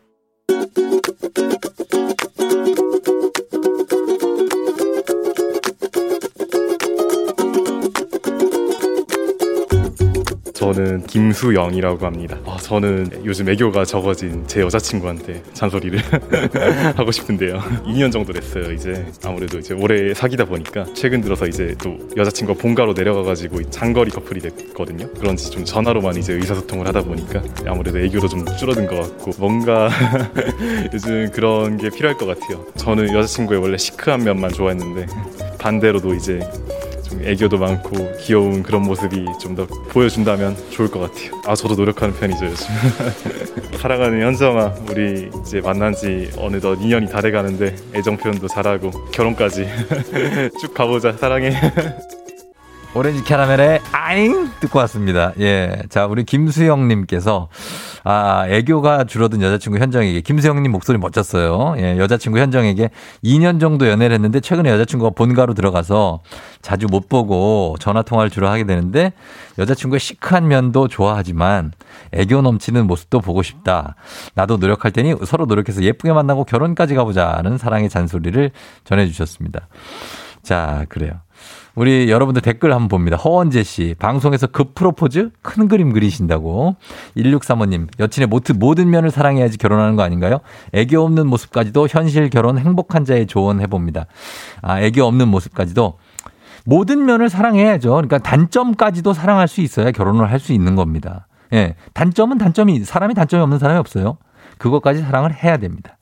저는 10.61 11.07
김수영이라고 11.07 12.05
합니다. 12.05 12.37
아, 12.45 12.55
저는 12.61 13.09
요즘 13.25 13.49
애교가 13.49 13.83
적어진 13.83 14.43
제 14.45 14.61
여자친구한테 14.61 15.41
잔소리를 15.53 15.99
하고 16.95 17.11
싶은데요. 17.11 17.57
2년 17.87 18.11
정도 18.11 18.31
됐어요. 18.31 18.71
이제 18.71 19.03
아무래도 19.25 19.57
이제 19.57 19.73
오래 19.73 20.13
사귀다 20.13 20.45
보니까 20.45 20.85
최근 20.93 21.19
들어서 21.21 21.47
이제 21.47 21.73
또 21.81 21.97
여자친구가 22.15 22.61
본가로 22.61 22.93
내려가가지고 22.93 23.71
장거리 23.71 24.11
커플이 24.11 24.39
됐거든요. 24.39 25.09
그런지 25.13 25.49
좀 25.49 25.65
전화로만 25.65 26.17
이제 26.17 26.33
의사소통을 26.33 26.87
하다 26.87 27.01
보니까 27.05 27.41
아무래도 27.65 27.97
애교도 27.97 28.27
좀 28.27 28.45
줄어든 28.55 28.85
것 28.85 28.97
같고 28.97 29.31
뭔가 29.39 29.89
요즘 30.93 31.31
그런 31.31 31.77
게 31.77 31.89
필요할 31.89 32.19
것 32.19 32.27
같아요. 32.27 32.63
저는 32.75 33.11
여자친구의 33.15 33.59
원래 33.59 33.77
시크한 33.77 34.23
면만 34.23 34.51
좋아했는데 34.51 35.07
반대로도 35.57 36.13
이제 36.13 36.39
좀 36.39 36.90
애교도 37.23 37.57
많고 37.57 38.11
귀여운 38.19 38.63
그런 38.63 38.83
모습이 38.83 39.25
좀 39.39 39.55
더 39.55 39.65
보여준다면 39.65 40.55
좋을 40.69 40.89
것 40.89 40.99
같아요. 40.99 41.41
아 41.45 41.55
저도 41.55 41.75
노력하는 41.75 42.15
편이죠 42.15 42.45
요즘. 42.45 42.67
사랑하는 43.81 44.21
현정아, 44.21 44.73
우리 44.89 45.29
이제 45.41 45.59
만난 45.59 45.93
지 45.93 46.29
어느덧 46.37 46.77
2년이 46.79 47.11
다 47.11 47.19
돼가는데 47.21 47.75
애정 47.93 48.15
표현도 48.17 48.47
잘하고 48.47 48.91
결혼까지 49.11 49.67
쭉 50.61 50.73
가보자. 50.73 51.13
사랑해. 51.13 51.53
오렌지 52.93 53.23
캐러멜의 53.23 53.79
아잉 53.93 54.49
듣고 54.59 54.79
왔습니다. 54.79 55.33
예. 55.39 55.81
자, 55.89 56.05
우리 56.07 56.23
김수영님께서 56.25 57.47
아, 58.03 58.45
애교가 58.47 59.03
줄어든 59.03 59.41
여자친구 59.41 59.77
현정에게 59.79 60.21
김수영님 60.21 60.71
목소리 60.71 60.97
멋졌어요. 60.97 61.75
예, 61.77 61.97
여자친구 61.97 62.39
현정에게 62.39 62.89
2년 63.23 63.59
정도 63.59 63.87
연애를 63.87 64.13
했는데 64.15 64.39
최근에 64.39 64.69
여자친구가 64.71 65.11
본가로 65.11 65.53
들어가서 65.53 66.21
자주 66.61 66.87
못 66.87 67.09
보고 67.09 67.75
전화 67.79 68.01
통화를 68.01 68.29
주로 68.31 68.47
하게 68.47 68.63
되는데 68.63 69.13
여자친구의 69.59 69.99
시크한 69.99 70.47
면도 70.47 70.87
좋아하지만 70.87 71.71
애교 72.11 72.41
넘치는 72.41 72.87
모습도 72.87 73.19
보고 73.19 73.43
싶다. 73.43 73.95
나도 74.33 74.57
노력할 74.57 74.91
테니 74.91 75.15
서로 75.25 75.45
노력해서 75.45 75.83
예쁘게 75.83 76.13
만나고 76.13 76.43
결혼까지 76.45 76.95
가보자는 76.95 77.57
사랑의 77.57 77.89
잔소리를 77.89 78.51
전해주셨습니다. 78.83 79.67
자, 80.43 80.85
그래요. 80.89 81.13
우리 81.75 82.09
여러분들 82.11 82.41
댓글 82.41 82.73
한번 82.73 82.89
봅니다. 82.89 83.15
허원재 83.15 83.63
씨, 83.63 83.95
방송에서 83.97 84.47
급 84.47 84.75
프로포즈? 84.75 85.31
큰 85.41 85.67
그림 85.67 85.93
그리신다고. 85.93 86.75
1635님, 87.15 87.87
여친의 87.99 88.27
모든, 88.27 88.59
모든 88.59 88.89
면을 88.89 89.09
사랑해야지 89.09 89.57
결혼하는 89.57 89.95
거 89.95 90.03
아닌가요? 90.03 90.39
애교 90.73 90.99
없는 90.99 91.27
모습까지도 91.27 91.87
현실 91.89 92.29
결혼 92.29 92.57
행복한 92.57 93.05
자의 93.05 93.25
조언 93.25 93.61
해봅니다. 93.61 94.05
아, 94.61 94.81
애교 94.81 95.03
없는 95.03 95.29
모습까지도 95.29 95.97
모든 96.65 97.05
면을 97.05 97.29
사랑해야죠. 97.29 97.89
그러니까 97.91 98.17
단점까지도 98.19 99.13
사랑할 99.13 99.47
수 99.47 99.61
있어야 99.61 99.91
결혼을 99.91 100.29
할 100.29 100.41
수 100.41 100.53
있는 100.53 100.75
겁니다. 100.75 101.27
예. 101.53 101.75
단점은 101.93 102.37
단점이, 102.37 102.83
사람이 102.83 103.13
단점이 103.13 103.41
없는 103.43 103.59
사람이 103.59 103.79
없어요. 103.79 104.17
그것까지 104.57 105.01
사랑을 105.01 105.33
해야 105.33 105.57
됩니다. 105.57 105.97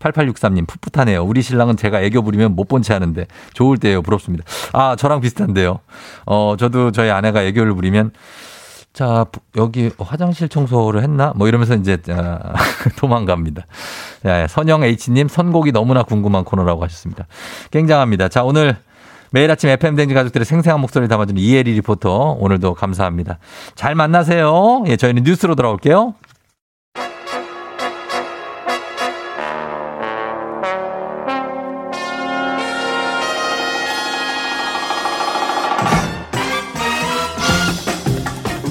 8863님, 0.00 0.66
풋풋하네요. 0.66 1.22
우리 1.24 1.42
신랑은 1.42 1.76
제가 1.76 2.00
애교 2.02 2.22
부리면 2.22 2.54
못 2.56 2.68
본 2.68 2.82
채 2.82 2.92
하는데 2.94 3.26
좋을 3.52 3.78
때예요. 3.78 4.02
부럽습니다. 4.02 4.44
아, 4.72 4.96
저랑 4.96 5.20
비슷한데요. 5.20 5.78
어, 6.26 6.54
저도 6.58 6.90
저희 6.92 7.10
아내가 7.10 7.42
애교를 7.42 7.74
부리면 7.74 8.12
자, 8.92 9.26
여기 9.56 9.90
화장실 9.98 10.48
청소를 10.48 11.02
했나? 11.02 11.32
뭐 11.34 11.48
이러면서 11.48 11.74
이제 11.74 11.98
아, 12.10 12.54
도망갑니다. 12.96 13.66
네, 14.22 14.46
선영 14.48 14.84
H님, 14.84 15.26
선곡이 15.28 15.72
너무나 15.72 16.02
궁금한 16.04 16.44
코너라고 16.44 16.82
하셨습니다. 16.84 17.26
굉장합니다. 17.72 18.28
자, 18.28 18.44
오늘 18.44 18.76
매일 19.32 19.50
아침 19.50 19.68
FM댕지 19.68 20.14
가족들의 20.14 20.44
생생한 20.44 20.80
목소리를 20.80 21.08
담아주는 21.08 21.40
이혜리 21.42 21.72
리포터, 21.72 22.36
오늘도 22.38 22.74
감사합니다. 22.74 23.38
잘 23.74 23.96
만나세요. 23.96 24.84
예, 24.86 24.96
저희는 24.96 25.24
뉴스로 25.24 25.56
돌아올게요. 25.56 26.14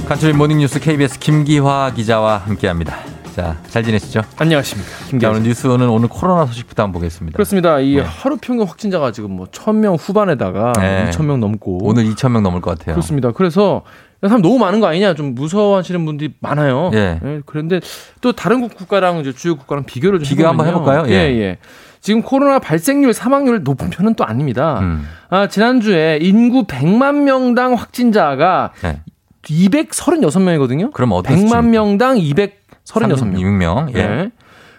간추린 0.07 0.37
모닝뉴스 0.37 0.79
KBS 0.79 1.19
김기화 1.19 1.91
기자와 1.95 2.37
함께합니다. 2.39 2.97
자, 3.35 3.57
잘 3.67 3.83
지내시죠? 3.83 4.21
안녕하십니까. 4.37 4.89
자, 4.91 5.05
김기화 5.07 5.31
오늘 5.31 5.43
뉴스는 5.43 5.89
오늘 5.89 6.07
코로나 6.07 6.45
소식부터 6.45 6.83
한번 6.83 6.99
보겠습니다. 6.99 7.35
그렇습니다. 7.35 7.79
이 7.79 7.95
네. 7.95 8.01
하루 8.05 8.37
평균 8.39 8.67
확진자가 8.67 9.11
지금 9.11 9.31
뭐 9.31 9.47
1000명 9.47 9.97
후반에다가 9.99 10.73
네. 10.73 11.09
2000명 11.09 11.37
넘고 11.39 11.79
오늘 11.83 12.03
2,000명 12.05 12.41
넘을 12.41 12.61
것 12.61 12.77
같아요. 12.77 12.93
그렇습니다. 12.95 13.31
그래서 13.31 13.81
사람 14.21 14.41
너무 14.41 14.57
많은 14.59 14.79
거 14.79 14.87
아니냐 14.87 15.15
좀 15.15 15.33
무서워하시는 15.35 16.05
분들이 16.05 16.33
많아요. 16.39 16.91
예. 16.93 17.19
그런데 17.45 17.79
또 18.21 18.33
다른 18.33 18.61
국- 18.61 18.75
국가랑 18.75 19.19
이제 19.19 19.33
주요 19.33 19.55
국가랑 19.55 19.83
비교를 19.85 20.19
좀 20.19 20.27
비교 20.29 20.47
한번 20.47 20.67
해보면요. 20.67 20.91
해볼까요? 20.99 21.13
예, 21.13 21.33
예. 21.33 21.39
예. 21.41 21.57
지금 22.01 22.21
코로나 22.21 22.59
발생률, 22.59 23.13
사망률 23.13 23.63
높은 23.63 23.89
편은 23.89 24.13
또 24.15 24.25
아닙니다. 24.25 24.79
음. 24.81 25.07
아, 25.29 25.47
지난주에 25.47 26.19
인구 26.21 26.65
100만 26.67 27.23
명당 27.23 27.73
확진자가 27.73 28.71
네. 28.81 29.01
236명이거든요. 29.43 30.91
그럼 30.93 31.11
어떤 31.13 31.35
100만 31.35 31.67
명당 31.67 32.17
236명. 32.17 33.35
6명. 33.35 33.95
예. 33.95 34.07
네. 34.07 34.31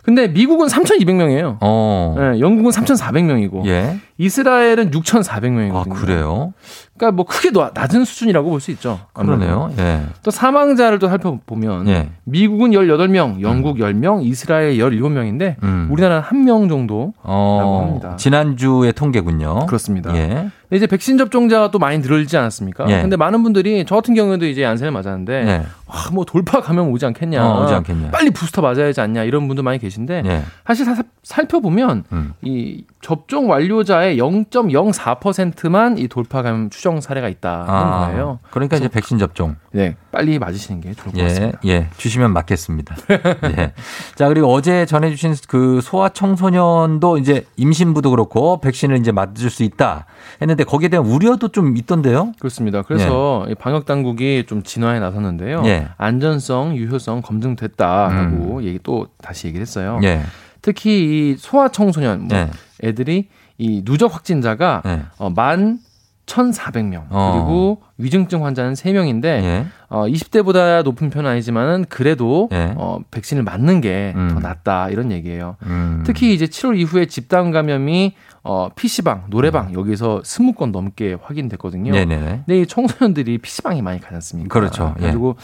근데 0.02 0.28
미국은 0.28 0.66
3,200명이에요. 0.68 1.56
어. 1.62 2.14
네, 2.18 2.40
영국은 2.40 2.70
3,400명이고 2.72 3.66
예. 3.66 3.98
이스라엘은 4.18 4.90
6,400명이거든요. 4.92 5.76
아, 5.92 5.94
그래요? 5.94 6.52
그러니까 6.96 7.16
뭐 7.16 7.26
크게 7.26 7.50
놔- 7.50 7.72
낮은 7.74 8.04
수준이라고 8.04 8.48
볼 8.50 8.60
수 8.60 8.70
있죠. 8.70 9.00
그러네요. 9.12 9.72
예. 9.78 10.02
또 10.22 10.30
사망자를 10.30 11.00
또 11.00 11.08
살펴보면 11.08 11.88
예. 11.88 12.10
미국은 12.22 12.70
18명, 12.70 13.40
영국 13.40 13.78
10명, 13.78 14.24
이스라엘 14.24 14.78
17명인데 14.78 15.56
음. 15.64 15.88
우리나라는 15.90 16.22
한명 16.22 16.68
정도. 16.68 17.12
어, 17.24 17.84
합니다. 17.86 18.14
지난주의 18.16 18.92
통계군요. 18.92 19.66
그렇습니다. 19.66 20.14
예. 20.16 20.50
이제 20.72 20.86
백신 20.86 21.18
접종자가 21.18 21.70
또 21.70 21.78
많이 21.78 21.98
늘어지지 21.98 22.36
않았습니까? 22.36 22.86
예. 22.90 23.02
근데 23.02 23.16
많은 23.16 23.42
분들이 23.42 23.84
저 23.86 23.96
같은 23.96 24.14
경우에도 24.14 24.46
이제 24.46 24.64
안세를 24.64 24.92
맞았는데 24.92 25.32
예. 25.46 25.52
와, 25.86 25.96
뭐 26.12 26.24
돌파 26.24 26.60
감염 26.60 26.90
오지 26.90 27.04
않겠냐. 27.06 27.44
어, 27.44 27.64
오지 27.64 27.74
않겠냐. 27.74 28.10
빨리 28.12 28.30
부스터 28.30 28.62
맞아야 28.62 28.86
하지 28.86 29.00
않냐. 29.00 29.24
이런 29.24 29.46
분들 29.48 29.62
많이 29.64 29.78
계신데 29.78 30.22
예. 30.24 30.42
사실 30.66 30.84
사- 30.84 31.02
살펴보면 31.22 32.04
음. 32.12 32.34
이 32.42 32.84
접종 33.02 33.50
완료자의 33.50 34.03
0.04%만 34.12 35.98
이 35.98 36.08
돌파 36.08 36.42
감염 36.42 36.70
추정 36.70 37.00
사례가 37.00 37.28
있다는 37.28 37.66
아, 37.68 38.06
거예요. 38.06 38.38
그러니까 38.50 38.76
이제 38.76 38.88
백신 38.88 39.18
접종. 39.18 39.56
네, 39.72 39.96
빨리 40.12 40.38
맞으시는 40.38 40.80
게 40.80 40.94
좋을 40.94 41.12
것 41.12 41.18
예, 41.18 41.24
같습니다. 41.24 41.58
예, 41.64 41.88
주시면 41.96 42.32
맞겠습니다. 42.32 42.96
예. 43.58 43.72
자, 44.14 44.28
그리고 44.28 44.52
어제 44.52 44.86
전해주신 44.86 45.34
그 45.48 45.80
소아 45.82 46.10
청소년도 46.10 47.18
이제 47.18 47.44
임신부도 47.56 48.10
그렇고 48.10 48.60
백신을 48.60 48.98
이제 48.98 49.10
맞을 49.10 49.50
수 49.50 49.64
있다 49.64 50.06
했는데 50.40 50.64
거기에 50.64 50.88
대한 50.88 51.06
우려도 51.06 51.48
좀 51.48 51.76
있던데요? 51.76 52.32
그렇습니다. 52.38 52.82
그래서 52.82 53.46
이 53.48 53.54
방역 53.54 53.86
당국이 53.86 54.44
좀 54.46 54.62
진화에 54.62 55.00
나섰는데요. 55.00 55.62
예. 55.64 55.88
안전성, 55.96 56.76
유효성 56.76 57.22
검증됐다라고 57.22 58.62
얘기 58.62 58.78
또 58.82 59.08
다시 59.20 59.48
얘기를 59.48 59.62
했어요. 59.62 59.98
예. 60.04 60.22
특히 60.62 61.32
이 61.32 61.36
소아 61.36 61.68
청소년 61.68 62.28
뭐 62.28 62.38
예. 62.38 62.50
애들이 62.82 63.28
이 63.58 63.84
누적 63.84 64.14
확진자가 64.14 64.82
예. 64.86 65.02
어, 65.18 65.30
만 65.30 65.78
1,400명 66.26 67.04
어. 67.10 67.32
그리고 67.34 67.82
위중증 67.98 68.44
환자는 68.44 68.72
3명인데 68.74 69.24
예. 69.24 69.66
어, 69.88 70.06
20대보다 70.06 70.82
높은 70.82 71.10
편은 71.10 71.30
아니지만은 71.30 71.84
그래도 71.88 72.48
예. 72.52 72.74
어, 72.76 73.00
백신을 73.10 73.42
맞는 73.42 73.80
게더 73.80 74.18
음. 74.18 74.38
낫다 74.42 74.88
이런 74.88 75.12
얘기예요. 75.12 75.56
음. 75.64 76.02
특히 76.06 76.34
이제 76.34 76.46
7월 76.46 76.78
이후에 76.78 77.06
집단 77.06 77.50
감염이 77.50 78.14
어, 78.46 78.68
PC방, 78.76 79.24
노래방 79.30 79.72
여기서 79.72 80.20
20건 80.22 80.70
넘게 80.70 81.16
확인됐거든요. 81.22 81.92
음. 81.92 81.94
네네네. 81.94 82.42
근데 82.44 82.60
이 82.60 82.66
청소년들이 82.66 83.38
PC방이 83.38 83.80
많이 83.80 84.00
가지 84.00 84.14
않습니까? 84.16 84.52
그렇죠. 84.52 84.94
예. 85.00 85.08
그리고 85.08 85.36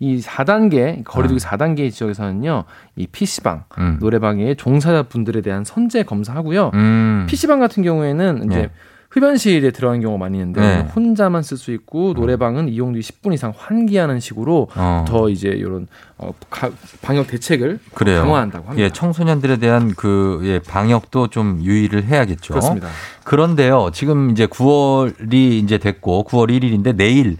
이 0.00 0.20
4단계, 0.20 1.04
거리두기 1.04 1.38
4단계 1.38 1.92
지역에서는요, 1.92 2.64
이 2.96 3.06
PC방, 3.06 3.64
음. 3.78 3.98
노래방의 4.00 4.56
종사자분들에 4.56 5.40
대한 5.40 5.62
선제 5.62 6.02
검사하고요. 6.02 6.72
음. 6.74 7.26
PC방 7.28 7.60
같은 7.60 7.84
경우에는 7.84 8.46
이제 8.46 8.58
예. 8.58 8.70
흡연실에 9.10 9.70
들어가는 9.70 10.02
경우가 10.02 10.18
많이 10.18 10.36
있는데 10.38 10.60
네. 10.60 10.80
혼자만 10.94 11.42
쓸 11.42 11.56
수 11.56 11.72
있고 11.72 12.12
노래방은 12.14 12.68
이용 12.68 12.92
뒤 12.92 13.00
10분 13.00 13.32
이상 13.32 13.54
환기하는 13.56 14.20
식으로 14.20 14.68
어. 14.76 15.04
더 15.08 15.30
이제 15.30 15.48
이런 15.48 15.86
어, 16.18 16.32
가- 16.50 16.70
방역 17.00 17.26
대책을 17.28 17.78
그래요. 17.94 18.22
강화한다고 18.22 18.66
합니다. 18.68 18.84
예, 18.84 18.90
청소년들에 18.90 19.56
대한 19.56 19.94
그 19.96 20.40
예, 20.44 20.58
방역도 20.58 21.28
좀 21.28 21.60
유의를 21.62 22.04
해야겠죠. 22.04 22.52
그렇습니다. 22.54 22.88
그런데요, 23.24 23.90
지금 23.94 24.30
이제 24.30 24.46
9월이 24.46 25.34
이제 25.34 25.78
됐고 25.78 26.24
9월 26.28 26.50
1일인데 26.50 26.94
내일 26.94 27.38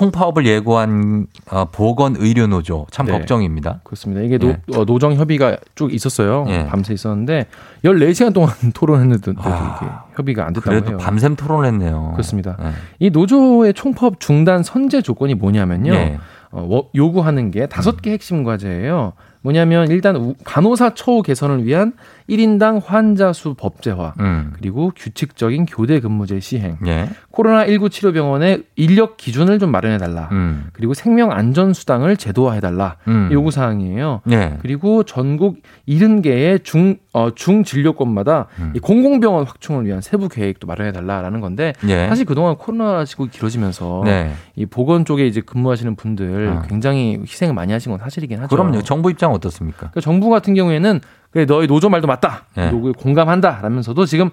총파업을 0.00 0.44
예고한 0.46 1.26
어, 1.50 1.64
보건 1.72 2.16
의료 2.18 2.46
노조 2.46 2.86
참 2.90 3.06
네. 3.06 3.12
걱정입니다. 3.12 3.80
그렇습니다. 3.82 4.20
이게 4.20 4.36
노, 4.36 4.48
예. 4.48 4.58
어, 4.76 4.84
노정 4.84 5.14
협의가 5.14 5.56
쭉 5.74 5.92
있었어요. 5.94 6.44
예. 6.48 6.66
밤새 6.66 6.92
있었는데 6.92 7.46
14시간 7.82 8.34
동안 8.34 8.50
토론했는데도 8.74 9.40
아, 9.42 9.78
이게 9.80 9.90
협의가 10.14 10.46
안 10.46 10.52
됐다고 10.52 10.68
그래도 10.68 10.88
해요. 10.90 10.98
밤샘 10.98 11.36
토론을 11.36 11.66
했네요. 11.68 12.10
그렇습니다. 12.12 12.58
예. 12.60 12.72
이 12.98 13.08
노조의 13.08 13.72
총파업 13.72 14.20
중단 14.20 14.62
선제 14.62 15.00
조건이 15.00 15.32
뭐냐면요. 15.34 15.94
예. 15.94 16.18
어, 16.50 16.66
워- 16.68 16.90
요구하는 16.94 17.50
게 17.50 17.66
다섯 17.66 18.02
개 18.02 18.10
핵심 18.12 18.44
과제예요. 18.44 19.14
뭐냐면 19.40 19.90
일단 19.90 20.16
우- 20.16 20.34
간호사 20.44 20.92
처우 20.94 21.22
개선을 21.22 21.64
위한 21.64 21.94
1인당 22.28 22.82
환자 22.84 23.32
수 23.32 23.54
법제화, 23.54 24.14
음. 24.20 24.52
그리고 24.56 24.92
규칙적인 24.96 25.66
교대 25.66 26.00
근무제 26.00 26.40
시행, 26.40 26.76
예. 26.86 27.08
코로나19 27.32 27.90
치료 27.90 28.12
병원의 28.12 28.64
인력 28.76 29.16
기준을 29.16 29.58
좀 29.58 29.70
마련해 29.70 29.98
달라. 29.98 30.28
음. 30.32 30.68
그리고 30.72 30.94
생명 30.94 31.30
안전 31.30 31.72
수당을 31.72 32.16
제도화해 32.16 32.60
달라. 32.60 32.96
음. 33.08 33.28
요구 33.30 33.50
사항이에요. 33.50 34.22
예. 34.30 34.58
그리고 34.60 35.02
전국 35.04 35.58
70개의 35.88 36.64
중, 36.64 36.96
어, 37.12 37.30
중진료권마다 37.34 38.46
음. 38.58 38.72
이 38.74 38.78
공공병원 38.78 39.44
확충을 39.44 39.86
위한 39.86 40.00
세부 40.00 40.28
계획도 40.28 40.66
마련해 40.66 40.92
달라라는 40.92 41.40
건데 41.40 41.74
예. 41.88 42.08
사실 42.08 42.24
그동안 42.24 42.56
코로나 42.56 43.04
시국이 43.04 43.30
길어지면서 43.30 44.02
네. 44.04 44.32
이 44.56 44.66
보건 44.66 45.04
쪽에 45.04 45.26
이제 45.26 45.40
근무하시는 45.40 45.94
분들 45.94 46.48
아. 46.48 46.62
굉장히 46.62 47.18
희생을 47.20 47.54
많이 47.54 47.72
하신 47.72 47.92
건 47.92 47.98
사실이긴 48.00 48.38
하죠. 48.40 48.48
그럼요. 48.48 48.82
정부 48.82 49.10
입장 49.10 49.32
어떻습니까? 49.32 49.78
그러니까 49.78 50.00
정부 50.00 50.28
같은 50.30 50.54
경우에는 50.54 51.00
그래 51.30 51.46
너희 51.46 51.66
노조 51.66 51.88
말도 51.88 52.06
맞다. 52.06 52.44
예. 52.56 52.70
노조에 52.70 52.92
공감한다 52.92 53.60
라면서도 53.62 54.06
지금 54.06 54.30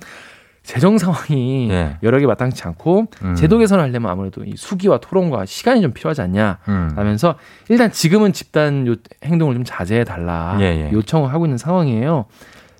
재정 0.63 0.97
상황이 0.97 1.69
예. 1.69 1.97
여러 2.03 2.19
개 2.19 2.25
마땅치 2.25 2.63
않고 2.63 3.07
음. 3.23 3.35
제도 3.35 3.57
개선을 3.57 3.83
하려면 3.83 4.09
아무래도 4.09 4.43
이 4.45 4.53
수기와 4.55 4.99
토론과 4.99 5.45
시간이 5.45 5.81
좀 5.81 5.91
필요하지 5.91 6.21
않냐. 6.21 6.59
음. 6.69 6.93
라면서 6.95 7.35
일단 7.67 7.91
지금은 7.91 8.31
집단 8.31 8.87
요, 8.87 8.95
행동을 9.25 9.55
좀 9.55 9.63
자제해 9.65 10.05
달라 10.05 10.57
예, 10.61 10.87
예. 10.87 10.91
요청을 10.93 11.33
하고 11.33 11.45
있는 11.45 11.57
상황이에요. 11.57 12.25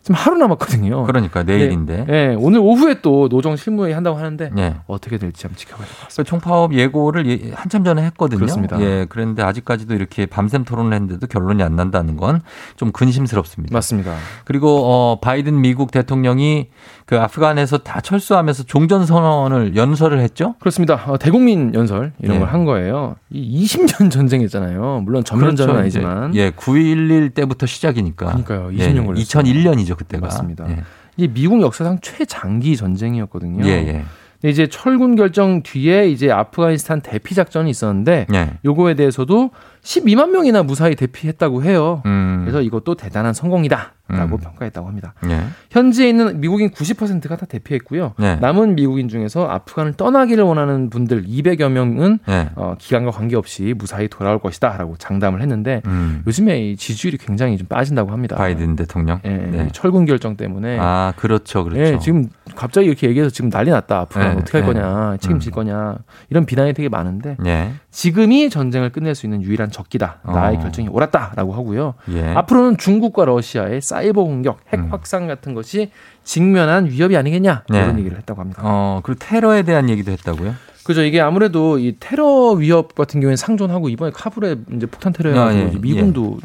지금 0.04 0.16
하루 0.16 0.38
남았거든요. 0.38 1.04
그러니까 1.06 1.44
내일인데. 1.44 2.06
네, 2.06 2.28
네, 2.28 2.36
오늘 2.38 2.60
오후에 2.60 2.96
또 3.02 3.30
노정 3.30 3.56
실무회의 3.56 3.96
한다고 3.96 4.18
하는데 4.18 4.52
예. 4.58 4.76
어떻게 4.86 5.18
될지 5.18 5.44
한번 5.48 5.58
지켜봐야 5.58 5.86
될 5.88 5.96
것 5.96 6.04
같습니다. 6.04 6.24
그 6.24 6.30
총파업 6.30 6.74
예고를 6.74 7.26
예- 7.28 7.52
한참 7.54 7.86
전에 7.86 8.04
했거든요. 8.08 8.40
그렇습니다. 8.40 8.80
예, 8.82 9.06
그런데 9.08 9.44
아직까지도 9.44 9.94
이렇게 9.96 10.26
밤샘 10.26 10.66
토론을 10.66 10.92
했는데도 10.94 11.26
결론이 11.28 11.64
안 11.64 11.76
난다는 11.78 12.18
건 12.18 12.42
좀 12.76 12.92
근심스럽습니다. 12.92 13.74
맞습니다. 13.74 14.16
그리고 14.44 14.82
어 14.84 15.20
바이든 15.22 15.62
미국 15.62 15.92
대통령이 15.92 16.68
그 17.06 17.20
아프간에서 17.20 17.80
다 17.80 18.02
철수하면서 18.02 18.64
종전 18.64 19.06
선언을 19.06 19.76
연설을 19.76 20.20
했죠. 20.20 20.56
그렇습니다. 20.60 20.96
어, 21.08 21.18
대국민 21.18 21.74
연설 21.74 22.14
이런 22.20 22.36
예. 22.36 22.40
걸한 22.40 22.66
거예요. 22.66 23.16
이 23.30 23.64
20년 23.66 24.10
전쟁이잖아요. 24.12 25.02
물론 25.04 25.24
전면전은 25.24 25.74
그렇죠. 25.74 25.82
아니지만 25.82 26.36
예, 26.36 26.52
9.11 26.52 27.34
때부터 27.34 27.66
시작이니까. 27.66 28.28
그러니까요. 28.28 28.70
20년 28.70 29.06
걸렸어요. 29.06 29.44
2001년이죠, 29.44 29.98
그때가. 29.98 30.28
맞습니다. 30.28 30.70
예. 30.70 30.84
이 31.18 31.28
미국 31.28 31.62
역사상 31.62 32.00
최장기 32.02 32.76
전쟁이었거든요. 32.78 33.66
예, 33.66 33.70
예. 33.70 34.04
이제 34.50 34.68
철군 34.68 35.16
결정 35.16 35.64
뒤에 35.64 36.10
이제 36.10 36.30
아프가니스탄 36.30 37.00
대피 37.02 37.34
작전이 37.34 37.70
있었는데 37.70 38.28
예. 38.34 38.50
요거에 38.66 38.96
대해서도 38.96 39.52
12만 39.84 40.32
명이나 40.32 40.64
무사히 40.64 40.96
대피했다고 40.96 41.64
해요. 41.64 42.02
음. 42.06 42.42
그래서 42.42 42.62
이것도 42.62 42.96
대단한 42.96 43.34
성공이다 43.34 43.94
라고 44.18 44.36
음. 44.36 44.40
평가했다고 44.40 44.88
합니다. 44.88 45.14
예. 45.30 45.42
현지에 45.72 46.10
있는 46.10 46.40
미국인 46.40 46.70
90%가 46.70 47.36
다 47.36 47.46
대피했고요. 47.46 48.14
네. 48.18 48.36
남은 48.38 48.76
미국인 48.76 49.10
중에서 49.10 49.48
아프간을 49.48 49.94
떠나기를 49.94 50.44
원하는 50.44 50.90
분들 50.90 51.26
200여 51.26 51.70
명은 51.70 52.20
예. 52.30 52.50
어, 52.56 52.76
기간과 52.78 53.12
관계없이 53.12 53.74
무사히 53.78 54.08
돌아올 54.08 54.40
것이다라고 54.40 54.98
장담을 54.98 55.42
했는데 55.42 55.82
음. 55.86 56.24
요즘에 56.28 56.60
이 56.60 56.76
지지율이 56.76 57.18
굉장히 57.18 57.58
좀 57.58 57.68
빠진다고 57.68 58.12
합니다. 58.12 58.36
바이든 58.36 58.76
대통령. 58.76 59.20
예, 59.26 59.30
네. 59.30 59.66
이 59.68 59.72
철군 59.72 60.06
결정 60.06 60.36
때문에 60.38 60.78
아, 60.80 61.14
그렇죠. 61.16 61.64
그렇죠. 61.64 61.82
예, 61.82 62.00
지금 62.00 62.30
갑자기 62.56 62.88
이렇게 62.88 63.08
얘기해서 63.08 63.30
지금 63.30 63.50
난리 63.50 63.72
났다. 63.72 64.00
앞으로 64.02 64.24
네, 64.24 64.32
어떻게 64.32 64.60
할 64.60 64.68
네. 64.68 64.74
거냐, 64.74 65.18
책임질 65.18 65.52
거냐 65.52 65.96
이런 66.30 66.46
비난이 66.46 66.74
되게 66.74 66.90
많은데 66.90 67.38
예. 67.46 67.72
지금이 67.92 68.50
전쟁을 68.50 68.92
끝낼 68.92 69.16
수 69.16 69.26
있는 69.26 69.44
유일한 69.44 69.72
적기다. 69.72 70.20
나의 70.26 70.58
어. 70.58 70.60
결정이 70.60 70.88
옳았다라고 70.90 71.54
하고요. 71.54 71.94
예. 72.10 72.34
앞으로는 72.34 72.78
중국과 72.78 73.26
러시아의 73.26 73.82
사이 73.82 74.03
버 74.12 74.24
공격, 74.24 74.60
핵 74.70 74.80
음. 74.80 74.92
확산 74.92 75.28
같은 75.28 75.54
것이 75.54 75.92
직면한 76.24 76.88
위협이 76.88 77.16
아니겠냐 77.16 77.64
네. 77.70 77.78
이런 77.78 78.00
얘기를 78.00 78.18
했다고 78.18 78.42
합니다. 78.42 78.62
어, 78.66 79.00
그리고 79.04 79.20
테러에 79.20 79.62
대한 79.64 79.90
얘기도 79.90 80.12
했다고요? 80.12 80.56
그죠. 80.84 81.02
이게 81.02 81.22
아무래도 81.22 81.80
이 81.80 81.96
테러 82.00 82.52
위협 82.52 82.94
같은 82.94 83.22
경우에 83.22 83.38
상존하고 83.38 83.88
이번에 83.88 84.12
카불에 84.14 84.58
이제 84.76 84.86
폭탄 84.86 85.14
테러 85.14 85.30
해가지고 85.30 85.64
아, 85.64 85.72
예, 85.74 85.78
미군도 85.80 86.40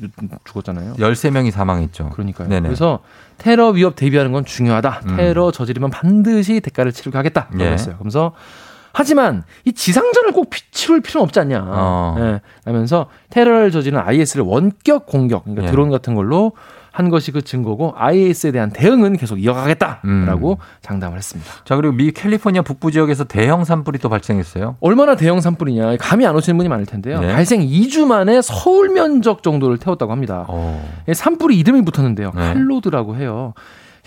죽었잖아요. 0.45 0.95
13명이 0.95 1.51
사망했죠. 1.51 2.11
그러니까요. 2.11 2.49
네네. 2.49 2.69
그래서 2.69 3.01
테러 3.39 3.71
위협 3.71 3.97
대비하는 3.97 4.31
건 4.31 4.45
중요하다. 4.45 5.01
음. 5.07 5.17
테러 5.17 5.51
저지르면 5.51 5.91
반드시 5.91 6.61
대가를 6.61 6.93
치르게 6.93 7.17
하겠다. 7.17 7.49
예. 7.55 7.59
그랬어요. 7.59 7.97
그러면서 7.97 8.33
하지만 8.93 9.43
이 9.65 9.73
지상전을 9.73 10.33
꼭 10.33 10.51
피- 10.51 10.71
치룰 10.71 11.01
필요는 11.01 11.25
없지 11.25 11.41
않냐. 11.41 11.65
어. 11.67 12.17
예. 12.19 12.41
하면서 12.65 13.07
테러를 13.31 13.71
저지르는 13.73 14.03
IS를 14.05 14.45
원격 14.45 15.07
공격, 15.07 15.45
그러니까 15.45 15.67
예. 15.67 15.71
드론 15.71 15.91
같은 15.91 16.15
걸로 16.15 16.53
한 16.93 17.09
것이 17.11 17.33
그 17.33 17.43
증거고 17.43 17.95
IS에 17.97 18.53
대한 18.53 18.71
대응은 18.71 19.17
계속 19.17 19.43
이어가겠다라고 19.43 20.53
음. 20.53 20.57
장담을 20.83 21.19
했습니다. 21.19 21.51
자, 21.65 21.77
그리고 21.77 21.95
미 21.95 22.13
캘리포니아 22.13 22.63
북부 22.63 22.91
지역에서 22.91 23.25
대형 23.25 23.65
산불이 23.65 23.99
또 23.99 24.09
발생했어요. 24.09 24.77
얼마나 24.81 25.17
대형 25.17 25.41
산불이냐 25.41 25.97
감이 25.99 26.27
안 26.27 26.35
오시는 26.37 26.57
분이 26.57 26.69
많을 26.69 26.87
텐데요. 26.87 27.21
네. 27.21 27.33
발생 27.33 27.61
2주 27.61 28.07
만에 28.07 28.41
서울 28.43 28.89
면적 28.91 29.43
정도를 29.43 29.79
태웠다고 29.79 30.13
합니다. 30.13 30.45
어. 30.49 30.83
예, 31.09 31.15
산불이 31.15 31.59
이름이 31.59 31.83
붙었는데요. 31.85 32.33
네. 32.35 32.41
칼로드라고 32.41 33.17
해요. 33.17 33.55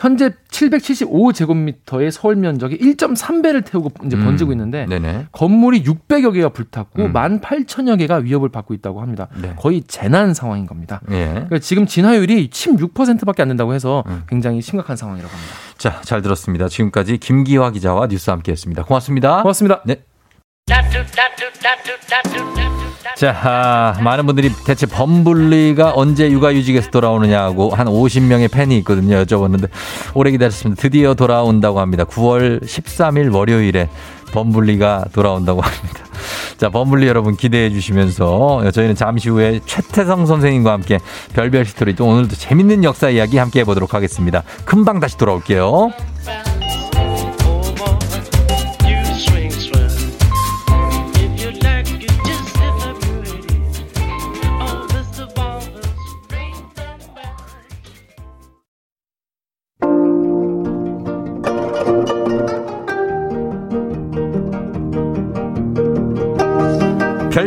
현재 0.01 0.31
775제곱미터의 0.49 2.09
서울 2.09 2.35
면적이 2.35 2.79
1.3배를 2.79 3.63
태우고 3.63 3.91
이제 4.07 4.17
음. 4.17 4.23
번지고 4.23 4.51
있는데 4.53 4.87
네네. 4.87 5.27
건물이 5.31 5.83
600여 5.83 6.33
개가 6.33 6.49
불탔고 6.49 7.03
음. 7.03 7.13
18,000여 7.13 7.99
개가 7.99 8.15
위협을 8.15 8.49
받고 8.49 8.73
있다고 8.73 8.99
합니다. 8.99 9.27
네. 9.39 9.53
거의 9.57 9.83
재난 9.83 10.33
상황인 10.33 10.65
겁니다. 10.65 11.01
예. 11.11 11.25
그러니까 11.27 11.59
지금 11.59 11.85
진화율이 11.85 12.49
16%밖에 12.49 13.43
안 13.43 13.49
된다고 13.49 13.75
해서 13.75 14.03
음. 14.07 14.23
굉장히 14.27 14.63
심각한 14.63 14.97
상황이라고 14.97 15.31
합니다. 15.31 15.53
자, 15.77 16.01
잘 16.01 16.23
들었습니다. 16.23 16.67
지금까지 16.67 17.19
김기화 17.19 17.69
기자와 17.69 18.07
뉴스 18.07 18.31
함께 18.31 18.51
했습니다. 18.53 18.83
고맙습니다. 18.83 19.43
고맙습니다. 19.43 19.83
네. 19.85 19.97
자, 23.17 23.35
아, 23.43 24.01
많은 24.01 24.25
분들이 24.25 24.51
대체 24.65 24.85
범블리가 24.85 25.93
언제 25.95 26.29
육아휴직에서 26.31 26.91
돌아오느냐고 26.91 27.71
한 27.75 27.87
50명의 27.87 28.49
팬이 28.51 28.77
있거든요. 28.79 29.23
여쭤봤는데 29.23 29.69
오래 30.13 30.31
기다렸습니다. 30.31 30.81
드디어 30.81 31.13
돌아온다고 31.13 31.79
합니다. 31.79 32.03
9월 32.05 32.63
13일 32.63 33.33
월요일에 33.33 33.89
범블리가 34.33 35.05
돌아온다고 35.13 35.61
합니다. 35.61 35.99
자, 36.57 36.69
범블리 36.69 37.07
여러분 37.07 37.35
기대해 37.35 37.69
주시면서 37.69 38.69
저희는 38.71 38.95
잠시 38.95 39.29
후에 39.29 39.59
최태성 39.65 40.25
선생님과 40.25 40.71
함께 40.71 40.99
별별 41.33 41.65
스토리 41.65 41.95
또 41.95 42.05
오늘도 42.05 42.35
재밌는 42.35 42.83
역사 42.83 43.09
이야기 43.09 43.37
함께 43.37 43.61
해보도록 43.61 43.93
하겠습니다. 43.93 44.43
금방 44.65 44.99
다시 44.99 45.17
돌아올게요. 45.17 45.91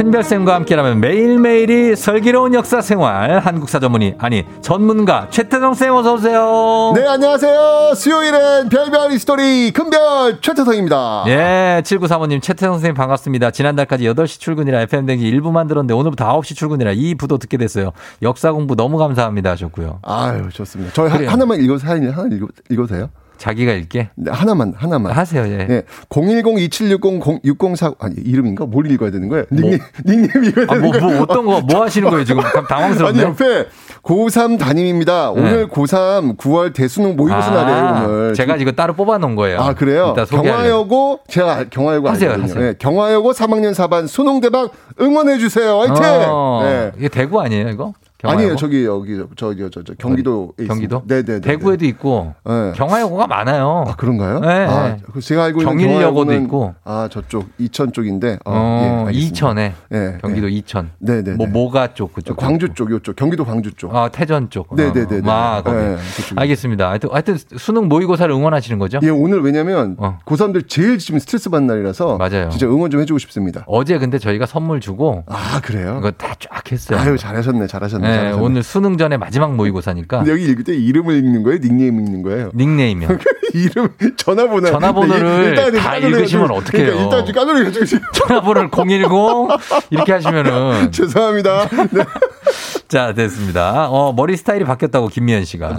큰별쌤과 0.00 0.54
함께라면 0.54 0.98
매일매일이 1.00 1.94
슬기로운 1.94 2.54
역사 2.54 2.80
생활 2.80 3.38
한국사 3.38 3.78
전문의 3.80 4.14
아니 4.16 4.46
전문가 4.62 5.28
최태성 5.28 5.74
쌤 5.74 5.94
어서 5.94 6.14
오세요. 6.14 6.94
네, 6.96 7.06
안녕하세요. 7.06 7.92
수요일엔 7.94 8.70
별별 8.70 9.12
히스토리 9.12 9.72
큰별 9.72 10.40
최태성입니다. 10.40 11.24
예, 11.26 11.82
7935님, 11.84 12.40
최태성 12.40 12.72
선생님 12.76 12.94
반갑습니다. 12.94 13.50
지난달까지 13.50 14.04
8시 14.04 14.40
출근이라 14.40 14.80
FM대행진 14.80 15.38
1부만 15.38 15.68
들었는데 15.68 15.92
오늘부터 15.92 16.26
9시 16.40 16.56
출근이라 16.56 16.94
2부도 16.94 17.38
듣게 17.38 17.58
됐어요. 17.58 17.92
역사 18.22 18.52
공부 18.52 18.74
너무 18.74 18.96
감사합니다 18.96 19.50
하셨고요. 19.50 19.98
아유, 20.00 20.48
좋습니다. 20.50 20.94
저희 20.94 21.10
하-. 21.10 21.32
하나만 21.32 21.60
읽어, 21.60 21.76
사연 21.76 22.08
하나 22.08 22.34
읽어, 22.34 22.46
읽어세요? 22.70 23.10
자기가 23.40 23.72
읽게? 23.72 24.10
네, 24.16 24.30
하나만, 24.30 24.74
하나만. 24.76 25.12
하세요, 25.12 25.42
예. 25.50 25.64
네, 25.66 25.82
010-2760-6049, 26.10 27.96
아니, 27.98 28.14
이름인가? 28.18 28.66
뭘 28.66 28.90
읽어야 28.90 29.10
되는 29.10 29.28
거예요? 29.30 29.44
닉네임, 29.50 29.78
닉네임 30.06 30.44
읽어야 30.44 30.66
아, 30.68 30.74
되는 30.74 30.82
뭐, 30.82 30.92
거예요? 30.92 31.06
뭐, 31.06 31.22
어떤 31.22 31.46
거, 31.46 31.60
뭐 31.62 31.82
하시는 31.82 32.08
거예요, 32.10 32.24
지금? 32.24 32.42
감- 32.42 32.66
당황스럽네. 32.66 33.18
아니, 33.22 33.28
옆에 33.30 33.66
고3 34.02 34.58
담임입니다. 34.58 35.32
네. 35.34 35.40
오늘 35.40 35.68
고3 35.68 36.36
9월 36.36 36.74
대수능 36.74 37.16
모의고사 37.16 37.50
아, 37.50 37.64
날이에요, 37.64 38.08
오늘. 38.14 38.34
제가 38.34 38.56
이거 38.56 38.72
따로 38.72 38.92
뽑아놓은 38.92 39.34
거예요. 39.36 39.58
아, 39.60 39.72
그래요? 39.74 40.14
경화여고, 40.28 41.20
제가 41.28 41.64
경화여고 41.70 42.08
하세요, 42.10 42.30
알거든요. 42.32 42.50
하세요. 42.52 42.64
네, 42.72 42.74
경화여고 42.78 43.32
3학년 43.32 43.72
4반 43.72 44.06
수능 44.06 44.40
대박 44.40 44.70
응원해주세요. 45.00 45.78
화이팅! 45.80 46.02
어, 46.28 46.60
네. 46.64 46.92
이게 46.98 47.08
대구 47.08 47.40
아니에요, 47.40 47.70
이거? 47.70 47.94
경화여고? 48.20 48.38
아니에요, 48.40 48.56
저기, 48.56 48.84
여기, 48.84 49.18
저기, 49.36 49.66
저, 49.72 49.82
저, 49.82 49.94
경기도. 49.94 50.52
경기도? 50.66 51.02
네네. 51.06 51.40
대구에도 51.40 51.86
있고, 51.86 52.34
네. 52.44 52.72
경화여고가 52.76 53.26
많아요. 53.26 53.84
아, 53.88 53.96
그런가요? 53.96 54.40
네. 54.40 54.66
아, 54.68 54.96
그 55.12 55.20
제가 55.22 55.44
알고 55.44 55.62
있는 55.62 55.78
경일여고도 55.78 56.32
있고. 56.34 56.74
아, 56.84 57.08
저쪽, 57.10 57.48
이천 57.58 57.92
쪽인데. 57.92 58.40
어, 58.44 59.06
어, 59.06 59.08
예. 59.08 59.16
이천에. 59.16 59.74
네, 59.88 60.18
경기도 60.20 60.48
네. 60.48 60.52
이천. 60.52 60.90
네네. 60.98 61.32
뭐, 61.34 61.46
모가 61.46 61.94
쪽, 61.94 62.12
그쪽. 62.12 62.36
광주 62.36 62.68
쪽, 62.74 62.90
요쪽. 62.90 63.16
경기도 63.16 63.44
광주 63.46 63.72
쪽. 63.72 63.94
아, 63.96 64.08
태전 64.10 64.50
쪽. 64.50 64.74
네네네네. 64.74 65.28
어, 65.28 65.32
아, 65.32 65.62
거기. 65.62 65.76
네. 65.78 65.96
알겠습니다. 66.36 66.90
하여튼, 66.90 67.08
하여튼, 67.12 67.38
수능 67.56 67.88
모의고사를 67.88 68.32
응원하시는 68.34 68.78
거죠? 68.78 69.00
예, 69.02 69.08
오늘 69.08 69.40
왜냐면, 69.40 69.96
어. 69.98 70.18
고3들 70.26 70.68
제일 70.68 70.98
지금 70.98 71.18
스트레스 71.18 71.48
받는 71.48 71.66
날이라서. 71.68 72.18
맞아요. 72.18 72.50
진짜 72.50 72.66
응원 72.66 72.90
좀 72.90 73.00
해주고 73.00 73.18
싶습니다. 73.18 73.64
어제 73.66 73.96
근데 73.98 74.18
저희가 74.18 74.44
선물 74.44 74.80
주고, 74.80 75.24
아, 75.26 75.60
그래요? 75.62 75.96
이거 76.00 76.10
다 76.10 76.34
쫙 76.38 76.72
했어요. 76.72 76.98
아유, 76.98 77.16
잘하셨네, 77.18 77.66
잘하셨네. 77.66 78.09
네. 78.10 78.32
오늘 78.32 78.62
수능 78.62 78.96
전에 78.98 79.16
마지막 79.16 79.54
모의고사니까. 79.54 80.24
여기 80.26 80.44
읽을 80.44 80.64
때 80.64 80.74
이름을 80.74 81.16
읽는 81.18 81.42
거예요? 81.42 81.58
닉네임 81.60 81.98
읽는 82.00 82.22
거예요? 82.22 82.50
닉네임이요. 82.54 83.08
이름, 83.54 83.88
전화번호. 84.16 84.66
전화번호를 84.70 85.44
일단 85.48 85.72
다 85.74 85.96
읽으시면 85.96 86.50
어떡해요. 86.50 86.92
그러니까 86.92 87.18
일단 87.18 87.34
까놀해가지고 87.34 87.84
지금. 87.84 88.04
전화번호를 88.14 88.70
010 88.70 89.86
이렇게 89.90 90.12
하시면은 90.12 90.92
죄송합니다. 90.92 91.68
네. 91.90 92.04
자 92.88 93.12
됐습니다. 93.12 93.88
어 93.88 94.12
머리 94.12 94.36
스타일이 94.36 94.64
바뀌었다고 94.64 95.08
김미연 95.08 95.44
씨가. 95.44 95.76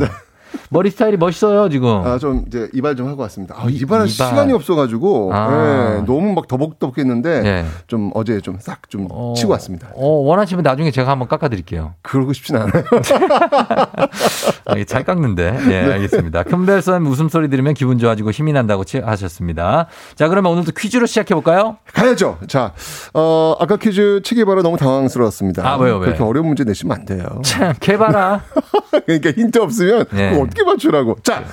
머리 0.70 0.90
스타일이 0.90 1.18
멋있어요, 1.18 1.70
지금. 1.70 1.90
아, 2.06 2.18
좀 2.18 2.44
이제 2.48 2.70
이발 2.74 2.96
좀 2.96 3.08
하고 3.08 3.22
왔습니다. 3.24 3.56
아, 3.58 3.66
이발할 3.70 4.08
이발. 4.08 4.28
시간이 4.30 4.54
없어가지고 4.54 5.32
아. 5.34 5.98
예, 6.00 6.06
너무 6.06 6.34
막 6.34 6.48
더벅더벅했는데 6.48 7.42
예. 7.46 7.66
좀 7.88 8.12
어제 8.14 8.40
좀 8.42 8.58
싹좀 8.60 9.08
치고 9.36 9.52
왔습니다. 9.54 9.90
어, 9.96 10.08
원하시면 10.08 10.64
나중에 10.64 10.92
제가 10.92 11.12
한번 11.12 11.28
깎아드릴게요. 11.28 11.94
그러고 12.04 12.34
싶진 12.34 12.56
않아요. 12.58 12.84
아, 14.66 14.76
잘 14.88 15.04
깎는데. 15.04 15.60
예, 15.70 15.92
알겠습니다. 15.94 16.44
큰별쌤 16.44 17.06
웃음소리 17.08 17.50
들으면 17.50 17.74
기분 17.74 17.98
좋아지고 17.98 18.32
힘이 18.32 18.54
난다고 18.54 18.84
치- 18.84 19.00
하셨습니다. 19.00 19.88
자, 20.16 20.28
그러면 20.28 20.52
오늘도 20.54 20.72
퀴즈로 20.78 21.06
시작해볼까요? 21.06 21.78
가야죠. 21.94 22.38
자, 22.48 22.74
어, 23.14 23.56
아까 23.60 23.78
퀴즈 23.78 24.22
치기 24.24 24.46
바라 24.46 24.62
너무 24.62 24.78
당황스러웠습니다. 24.78 25.68
아, 25.68 25.76
왜요, 25.78 25.98
왜? 25.98 26.06
그렇게 26.08 26.24
어려운 26.24 26.48
문제 26.48 26.64
내시면 26.64 26.98
안 27.00 27.06
돼요. 27.06 27.26
참, 27.44 27.74
개봐라. 27.80 28.42
그러니까 29.06 29.32
힌트 29.32 29.60
없으면 29.60 30.06
예. 30.16 30.32
어떻게 30.42 30.64
맞추라고. 30.64 31.18
자, 31.24 31.44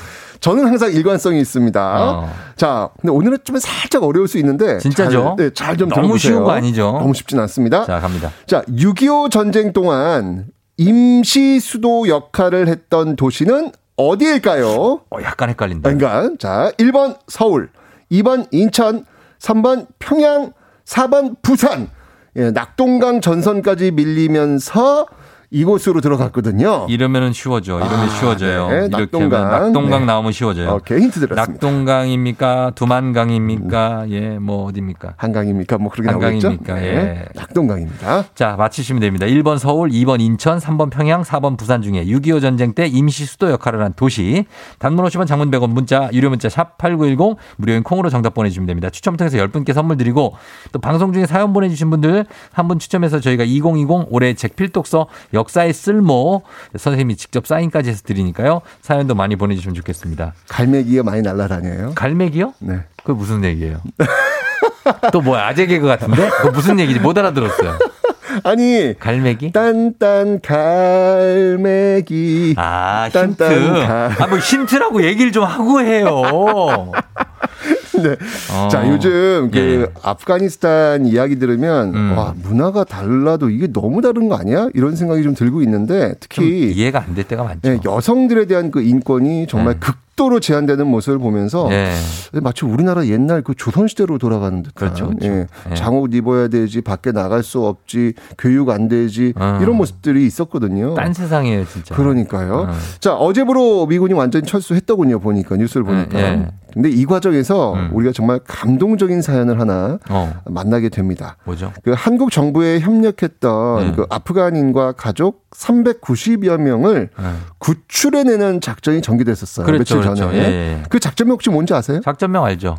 저는 0.40 0.66
항상 0.66 0.92
일관성이 0.92 1.40
있습니다. 1.40 2.02
어. 2.02 2.30
자, 2.56 2.90
근데 3.00 3.12
오늘은 3.12 3.38
좀 3.44 3.58
살짝 3.58 4.04
어려울 4.04 4.28
수 4.28 4.38
있는데. 4.38 4.78
진짜죠? 4.78 5.34
잘, 5.36 5.46
네, 5.46 5.54
잘좀 5.54 5.88
너무 5.88 6.02
들어보세요. 6.02 6.32
쉬운 6.32 6.44
거 6.44 6.50
아니죠? 6.52 6.92
너무 7.00 7.14
쉽진 7.14 7.38
않습니다. 7.40 7.84
자, 7.84 8.00
갑니다. 8.00 8.30
자, 8.46 8.62
6.25 8.62 9.30
전쟁 9.30 9.72
동안 9.72 10.46
임시 10.76 11.58
수도 11.60 12.08
역할을 12.08 12.68
했던 12.68 13.16
도시는 13.16 13.72
어디일까요? 13.96 15.00
어, 15.10 15.22
약간 15.22 15.48
헷갈린다. 15.50 15.92
그러니까 15.92 16.34
자, 16.38 16.70
1번 16.78 17.18
서울, 17.26 17.70
2번 18.12 18.46
인천, 18.52 19.04
3번 19.40 19.86
평양, 19.98 20.52
4번 20.84 21.36
부산. 21.42 21.90
예, 22.36 22.52
낙동강 22.52 23.20
전선까지 23.20 23.90
밀리면서 23.90 25.06
이곳으로 25.50 26.00
들어갔거든요. 26.02 26.86
이러면은 26.90 27.32
쉬워져. 27.32 27.76
이러면 27.78 28.00
아, 28.00 28.08
쉬워져요. 28.08 28.68
네, 28.68 28.76
이렇게 28.86 28.96
낙동강. 29.04 29.46
하면 29.46 29.60
낙동강 29.72 30.00
네. 30.00 30.06
나오면 30.06 30.32
쉬워져요. 30.32 30.74
오케이, 30.74 31.00
힌트 31.00 31.20
드렸습니다. 31.20 31.52
낙동강입니까? 31.52 32.72
두만강입니까? 32.74 34.06
예, 34.10 34.38
뭐 34.38 34.66
어디입니까? 34.66 35.14
한강입니까? 35.16 35.78
뭐 35.78 35.90
그렇게 35.90 36.10
나오겠죠? 36.10 36.48
한강입니까? 36.48 36.74
네. 36.74 36.82
예. 36.86 37.24
낙동강입니다. 37.34 38.24
자, 38.34 38.56
맞히시면 38.58 39.00
됩니다. 39.00 39.24
1번 39.26 39.58
서울, 39.58 39.88
2번 39.90 40.20
인천, 40.20 40.58
3번 40.58 40.90
평양, 40.90 41.22
4번 41.22 41.56
부산 41.56 41.80
중에 41.80 42.04
6.25 42.04 42.40
전쟁 42.42 42.74
때 42.74 42.86
임시 42.86 43.24
수도 43.24 43.50
역할을 43.50 43.82
한 43.82 43.94
도시. 43.94 44.44
단문 44.78 45.04
50원 45.06 45.26
장문 45.26 45.50
100원 45.50 45.70
문자, 45.70 46.10
유료 46.12 46.28
문자 46.28 46.48
샵 46.48 46.76
8910 46.78 47.36
무료인 47.56 47.82
콩으로 47.82 48.10
정답 48.10 48.34
보내주시면 48.34 48.66
됩니다. 48.66 48.90
추첨 48.90 49.16
통해서 49.16 49.38
10분께 49.38 49.72
선물 49.72 49.96
드리고 49.96 50.34
또 50.72 50.78
방송 50.78 51.12
중에 51.12 51.24
사연 51.26 51.52
보내주신 51.52 51.88
분들 51.90 52.26
한 52.52 52.68
분 52.68 52.78
추첨해서 52.78 53.18
저희가 53.18 53.44
2020 53.44 54.08
올해 54.10 54.34
책필독서 54.34 55.06
역사의 55.38 55.72
쓸모 55.72 56.42
선생님이 56.76 57.16
직접 57.16 57.46
사인까지 57.46 57.90
해서 57.90 58.02
드리니까요. 58.04 58.60
사연도 58.82 59.14
많이 59.14 59.36
보내주시면 59.36 59.74
좋겠습니다. 59.76 60.34
갈매기가 60.48 61.04
많이 61.04 61.22
날아다녀요. 61.22 61.92
갈매기요? 61.94 62.54
네. 62.58 62.80
그게 63.04 63.16
무슨 63.16 63.44
얘기예요? 63.44 63.80
또 65.12 65.20
뭐야 65.20 65.46
아재 65.46 65.66
개그 65.66 65.86
같은데? 65.86 66.28
그거 66.28 66.50
무슨 66.50 66.80
얘기지? 66.80 66.98
못 67.00 67.16
알아들었어요. 67.16 67.78
아니, 68.44 68.94
갈매기? 68.98 69.52
딴딴 69.52 70.40
갈매기. 70.42 72.54
아, 72.56 73.08
딴딴 73.12 73.52
힌트. 73.52 73.72
갈- 73.86 74.22
아, 74.22 74.26
뭐 74.26 74.38
힌트라고 74.38 75.02
얘기를 75.04 75.30
좀 75.32 75.44
하고 75.44 75.80
해요. 75.80 76.92
네. 78.02 78.16
어. 78.52 78.68
자, 78.68 78.88
요즘 78.88 79.50
그 79.52 79.58
예. 79.58 79.86
아프가니스탄 80.02 81.06
이야기 81.06 81.38
들으면 81.38 81.94
음. 81.94 82.16
와, 82.16 82.34
문화가 82.42 82.84
달라도 82.84 83.50
이게 83.50 83.66
너무 83.72 84.00
다른 84.02 84.28
거 84.28 84.36
아니야? 84.36 84.68
이런 84.74 84.96
생각이 84.96 85.22
좀 85.22 85.34
들고 85.34 85.62
있는데 85.62 86.08
좀 86.08 86.14
특히 86.20 86.72
이해가 86.72 87.02
안 87.04 87.14
될 87.14 87.24
때가 87.24 87.42
많죠. 87.44 87.60
예, 87.68 87.78
여성들에 87.84 88.46
대한 88.46 88.70
그 88.70 88.80
인권이 88.82 89.46
정말 89.48 89.74
네. 89.74 89.80
극 89.80 89.96
도로 90.18 90.40
제한되는 90.40 90.86
모습을 90.86 91.18
보면서 91.18 91.68
예. 91.70 91.94
마치 92.42 92.66
우리나라 92.66 93.06
옛날 93.06 93.40
그 93.40 93.54
조선시대로 93.54 94.18
돌아가는 94.18 94.62
듯한 94.64 94.72
그렇죠, 94.74 95.06
그렇죠. 95.06 95.26
예, 95.26 95.46
예. 95.70 95.74
장옷 95.74 96.12
입어야 96.12 96.48
되지 96.48 96.80
밖에 96.80 97.12
나갈 97.12 97.44
수 97.44 97.64
없지 97.64 98.14
교육 98.36 98.68
안 98.68 98.88
되지 98.88 99.32
어. 99.36 99.60
이런 99.62 99.76
모습들이 99.76 100.26
있었거든요. 100.26 100.94
딴 100.94 101.14
세상이에요, 101.14 101.64
진짜. 101.66 101.94
그러니까요. 101.94 102.68
어. 102.68 102.72
자, 102.98 103.14
어제부로 103.14 103.86
미군이 103.86 104.12
완전히 104.12 104.44
철수했더군요, 104.44 105.20
보니까, 105.20 105.56
뉴스를 105.56 105.84
보니까. 105.84 106.18
예, 106.18 106.24
예. 106.24 106.48
근데 106.72 106.90
이 106.90 107.06
과정에서 107.06 107.74
음. 107.74 107.90
우리가 107.92 108.12
정말 108.12 108.40
감동적인 108.46 109.22
사연을 109.22 109.58
하나 109.58 109.98
어, 110.10 110.34
만나게 110.44 110.90
됩니다. 110.90 111.36
뭐죠? 111.44 111.72
그 111.82 111.92
한국 111.96 112.30
정부에 112.30 112.80
협력했던 112.80 113.82
음. 113.82 113.92
그 113.96 114.06
아프간인과 114.10 114.92
가족 114.92 115.48
390여 115.50 116.58
명을 116.58 117.08
예. 117.18 117.24
구출해내는 117.58 118.60
작전이 118.60 119.00
전개됐었어요. 119.00 119.66
그렇죠, 119.66 119.96
며칠 119.96 120.07
그렇죠. 120.14 120.30
전에. 120.32 120.38
예, 120.38 120.42
예. 120.42 120.82
그 120.88 120.98
작전명 121.00 121.34
혹시 121.34 121.50
뭔지 121.50 121.74
아세요? 121.74 122.00
작전명 122.04 122.44
알죠? 122.44 122.76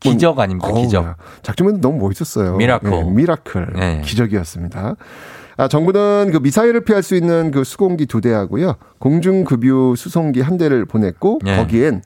기적 0.00 0.38
아닙니까? 0.38 0.68
어우, 0.68 0.82
기적. 0.82 1.16
작전명도 1.42 1.80
너무 1.80 2.04
멋있었어요. 2.04 2.56
Miracle. 2.56 2.92
예, 2.92 3.02
miracle. 3.04 3.72
예. 3.78 4.00
기적이었습니다. 4.04 4.96
아, 5.58 5.68
정부는 5.68 6.30
그 6.32 6.38
미사일을 6.38 6.80
피할 6.80 7.02
수 7.02 7.14
있는 7.14 7.50
그 7.50 7.62
수송기 7.62 8.06
두 8.06 8.20
대하고요. 8.20 8.74
공중급유 8.98 9.94
수송기 9.96 10.40
한 10.40 10.56
대를 10.58 10.86
보냈고 10.86 11.38
예. 11.46 11.56
거기엔 11.56 12.02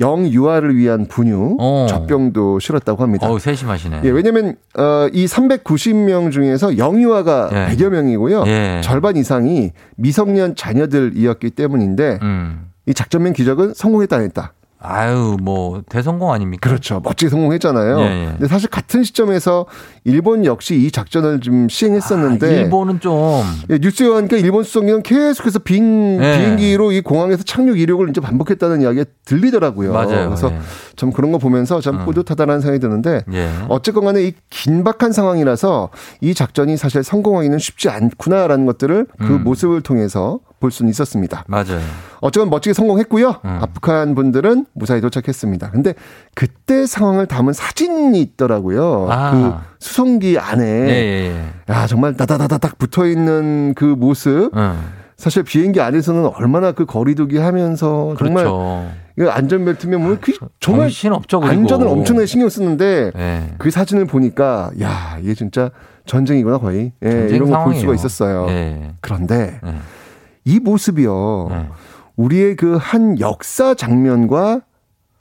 영유아를 0.00 0.76
위한 0.76 1.06
분유, 1.06 1.56
어. 1.60 1.86
젖병도 1.88 2.58
실었다고 2.58 3.02
합니다. 3.02 3.28
어우, 3.28 3.38
세심하시네. 3.38 4.00
예, 4.04 4.10
왜냐면 4.10 4.56
어, 4.76 5.08
이 5.12 5.26
390명 5.26 6.32
중에서 6.32 6.78
영유아가 6.78 7.50
예. 7.52 7.74
100여 7.74 7.90
명이고요. 7.90 8.44
예. 8.46 8.80
절반 8.82 9.16
이상이 9.16 9.70
미성년 9.96 10.56
자녀들이었기 10.56 11.50
때문인데 11.50 12.18
음. 12.22 12.70
이 12.86 12.94
작전명 12.94 13.32
기적은 13.32 13.74
성공했다 13.74 14.16
안 14.16 14.22
했다. 14.22 14.54
아유, 14.86 15.38
뭐, 15.40 15.82
대성공 15.88 16.30
아닙니까? 16.32 16.68
그렇죠. 16.68 17.00
멋지게 17.02 17.30
성공했잖아요. 17.30 18.00
예, 18.00 18.04
예. 18.04 18.26
근데 18.32 18.48
사실 18.48 18.68
같은 18.68 19.02
시점에서 19.02 19.64
일본 20.04 20.44
역시 20.44 20.76
이 20.76 20.90
작전을 20.90 21.40
좀 21.40 21.70
시행했었는데 21.70 22.46
아, 22.46 22.50
일본은 22.50 23.00
좀. 23.00 23.42
예, 23.70 23.78
뉴스에 23.78 24.08
보니까 24.08 24.36
일본 24.36 24.62
수송기는 24.62 25.02
계속해서 25.02 25.60
빈 25.60 26.22
예. 26.22 26.36
비행기로 26.36 26.92
이 26.92 27.00
공항에서 27.00 27.44
착륙 27.44 27.80
이력을 27.80 28.06
이제 28.10 28.20
반복했다는 28.20 28.82
이야기가 28.82 29.06
들리더라고요. 29.24 29.90
맞아요. 29.90 30.26
그래서 30.26 30.52
예. 30.52 30.58
참 30.96 31.12
그런 31.12 31.32
거 31.32 31.38
보면서 31.38 31.80
참 31.80 32.00
음. 32.00 32.04
뿌듯하다는 32.04 32.60
생각이 32.60 32.78
드는데 32.78 33.22
예. 33.32 33.48
어쨌건 33.70 34.04
간에 34.04 34.22
이 34.22 34.34
긴박한 34.50 35.12
상황이라서 35.12 35.88
이 36.20 36.34
작전이 36.34 36.76
사실 36.76 37.02
성공하기는 37.02 37.58
쉽지 37.58 37.88
않구나라는 37.88 38.66
것들을 38.66 39.06
그 39.18 39.24
음. 39.24 39.44
모습을 39.44 39.80
통해서 39.80 40.40
볼 40.64 40.70
수는 40.70 40.88
있었습니다. 40.88 41.44
맞아요. 41.46 41.78
어쨌건 42.22 42.48
멋지게 42.48 42.72
성공했고요. 42.72 43.28
음. 43.44 43.58
아프간 43.60 44.14
분들은 44.14 44.64
무사히 44.72 45.02
도착했습니다. 45.02 45.70
근데 45.72 45.92
그때 46.34 46.86
상황을 46.86 47.26
담은 47.26 47.52
사진이 47.52 48.18
있더라고요. 48.18 49.08
아. 49.10 49.30
그 49.30 49.52
수송기 49.78 50.38
안에 50.38 50.64
예, 50.64 50.88
예, 50.88 51.34
예. 51.68 51.72
야 51.74 51.86
정말 51.86 52.14
다다다다닥 52.16 52.78
붙어 52.78 53.06
있는 53.06 53.74
그 53.74 53.84
모습. 53.84 54.50
응. 54.56 54.74
사실 55.18 55.42
비행기 55.42 55.80
안에서는 55.82 56.30
얼마나 56.34 56.72
그 56.72 56.86
거리두기 56.86 57.36
하면서 57.38 58.14
정말 58.18 58.44
그렇죠. 58.44 58.86
이거 59.18 59.30
안전벨트면 59.30 60.02
뭐 60.02 60.16
그 60.20 60.32
정말 60.60 60.90
없죠. 61.12 61.40
안전을 61.42 61.86
엄청나게 61.86 62.24
신경 62.26 62.48
쓰는데 62.48 63.12
예. 63.16 63.54
그 63.58 63.70
사진을 63.70 64.06
보니까 64.06 64.70
야 64.80 65.18
이게 65.22 65.34
진짜 65.34 65.70
전쟁이구나 66.06 66.56
거의 66.58 66.92
예, 67.02 67.10
전쟁 67.10 67.36
이런 67.36 67.48
거볼 67.50 67.52
상황이에요. 67.52 67.80
수가 67.82 67.94
있었어요. 67.94 68.46
예. 68.48 68.92
그런데 69.02 69.60
예. 69.64 69.74
이 70.44 70.60
모습이요 70.60 71.48
예. 71.50 71.68
우리의 72.16 72.56
그 72.56 72.76
한 72.76 73.18
역사 73.20 73.74
장면과 73.74 74.60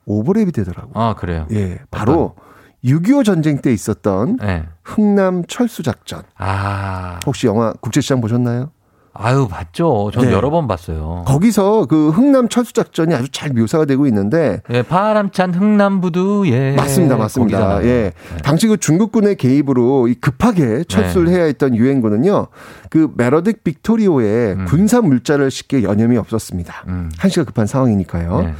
오버랩이 0.07 0.53
되더라고요. 0.53 0.93
아, 0.95 1.15
그래요? 1.15 1.47
예, 1.51 1.80
바로 1.89 2.36
6.25 2.84 3.24
전쟁 3.26 3.61
때 3.61 3.71
있었던 3.71 4.39
예. 4.43 4.65
흥남 4.84 5.45
철수 5.47 5.82
작전. 5.84 6.24
아. 6.38 7.19
혹시 7.26 7.47
영화 7.47 7.74
국제시장 7.80 8.19
보셨나요? 8.21 8.71
아유, 9.16 9.47
봤죠. 9.47 10.09
전 10.11 10.26
네. 10.26 10.32
여러 10.32 10.49
번 10.49 10.68
봤어요. 10.68 11.24
거기서 11.28 11.86
그 11.86 12.09
흥남 12.09 12.49
철수 12.49 12.74
작전이 12.74 13.14
아주 13.14 13.30
잘 13.30 13.51
묘사가 13.51 13.86
되고 13.86 14.07
있는데 14.07 14.61
예, 14.72 14.82
바람찬 14.82 15.53
흥남부두에. 15.53 16.76
맞습니다, 16.76 17.18
맞습니다. 17.18 17.57
네, 17.57 17.64
거기잖아요. 17.64 17.88
예, 17.88 18.11
네. 18.11 18.38
당시 18.43 18.68
그 18.68 18.78
중국군의 18.78 19.36
개입으로 19.36 20.07
이 20.07 20.16
급하게 20.16 20.84
철수를 20.86 21.30
해야 21.30 21.43
했던 21.43 21.76
유엔군은요, 21.76 22.47
그 22.89 23.14
메러딕 23.16 23.64
빅토리오의 23.64 24.53
음. 24.53 24.66
군사 24.66 24.99
물자를 25.01 25.51
싣기에 25.51 25.84
여념이 25.84 26.18
없었습니다. 26.18 26.86
음. 26.88 27.11
한시가 27.18 27.45
급한 27.45 27.68
상황이니까요. 27.68 28.41
네. 28.41 28.53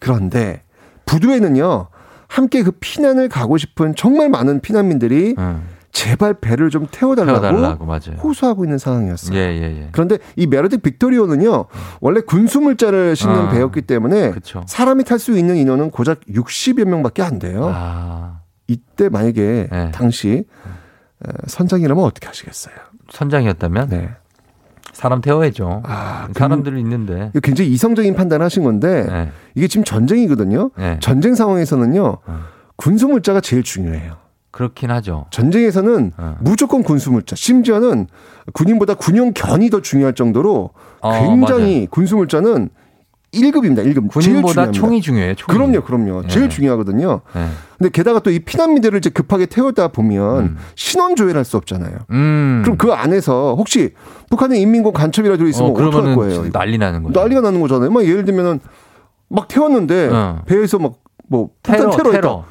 그런데 0.00 0.62
부두에는요, 1.06 1.86
함께 2.26 2.62
그 2.64 2.72
피난을 2.72 3.28
가고 3.28 3.58
싶은 3.58 3.94
정말 3.94 4.28
많은 4.28 4.60
피난민들이 4.60 5.36
음. 5.38 5.62
제발 5.92 6.34
배를 6.34 6.70
좀 6.70 6.86
태워달라고, 6.90 7.40
태워달라고, 7.40 7.84
맞아요. 7.84 8.20
호소하고 8.22 8.64
있는 8.64 8.78
상황이었어요. 8.78 9.36
예, 9.36 9.40
예, 9.40 9.62
예. 9.62 9.88
그런데 9.92 10.18
이 10.36 10.46
메르딕 10.46 10.82
빅토리오는요 10.82 11.66
원래 12.00 12.20
군수물자를 12.20 13.16
싣는 13.16 13.34
아, 13.34 13.50
배였기 13.50 13.82
때문에 13.82 14.30
그쵸. 14.30 14.62
사람이 14.66 15.04
탈 15.04 15.18
수 15.18 15.36
있는 15.36 15.56
인원은 15.56 15.90
고작 15.90 16.20
60여 16.28 16.84
명밖에 16.84 17.22
안 17.22 17.38
돼요. 17.38 17.70
아. 17.74 18.40
이때 18.68 19.08
만약에 19.08 19.68
네. 19.70 19.90
당시 19.92 20.44
어, 21.26 21.32
선장이라면 21.46 22.02
어떻게 22.04 22.26
하시겠어요? 22.28 22.74
선장이었다면? 23.10 23.88
네. 23.88 24.10
사람 24.92 25.20
태워야죠. 25.20 25.82
사람들이 26.34 26.78
있는데. 26.80 27.30
이거 27.30 27.40
굉장히 27.40 27.70
이성적인 27.70 28.14
판단을 28.14 28.44
하신 28.44 28.64
건데 28.64 29.06
네. 29.08 29.32
이게 29.54 29.66
지금 29.66 29.84
전쟁이거든요. 29.84 30.70
전쟁 31.00 31.34
상황에서는요. 31.34 32.18
군수물자가 32.76 33.40
제일 33.40 33.62
중요해요. 33.62 34.16
그렇긴 34.50 34.90
하죠. 34.90 35.26
전쟁에서는 35.30 36.12
어. 36.16 36.36
무조건 36.40 36.82
군수물자, 36.82 37.36
심지어는 37.36 38.06
군인보다 38.52 38.94
군용견이 38.94 39.70
더 39.70 39.80
중요할 39.80 40.14
정도로 40.14 40.70
어, 41.00 41.12
굉장히 41.20 41.74
맞아요. 41.76 41.86
군수물자는 41.90 42.70
1급입니다. 43.32 43.84
1급. 43.86 44.08
군인보다 44.10 44.72
총이 44.72 45.00
중요해요. 45.00 45.36
총이. 45.36 45.56
그럼요, 45.56 45.82
그럼요. 45.84 46.26
제일 46.26 46.46
예. 46.46 46.48
중요하거든요. 46.48 47.20
예. 47.36 47.46
근데 47.78 47.90
게다가 47.90 48.18
또 48.18 48.30
이 48.32 48.40
피난민들을 48.40 48.98
이제 48.98 49.08
급하게 49.08 49.46
태우다 49.46 49.88
보면 49.88 50.56
신원 50.74 51.14
조회를 51.14 51.36
할 51.38 51.44
수 51.44 51.56
없잖아요. 51.56 51.92
음. 52.10 52.62
그럼 52.64 52.76
그 52.76 52.92
안에서 52.92 53.54
혹시 53.56 53.94
북한의 54.30 54.60
인민군 54.60 54.92
간첩이라도 54.92 55.46
있으면 55.46 55.70
어, 55.70 55.72
어, 55.74 55.76
떡할 55.76 55.90
그러면은 55.92 56.16
거예요? 56.16 56.50
난리 56.50 56.76
나는 56.76 57.04
거죠. 57.04 57.20
난리가 57.20 57.40
나는 57.40 57.60
거잖아요. 57.60 57.90
막 57.92 58.04
예를 58.04 58.24
들면은 58.24 58.58
막 59.28 59.46
태웠는데 59.46 60.08
어. 60.12 60.42
배에서 60.46 60.78
막뭐 60.80 61.50
테러, 61.62 61.90
테러, 61.90 61.96
테러, 61.96 62.10
테러. 62.10 62.44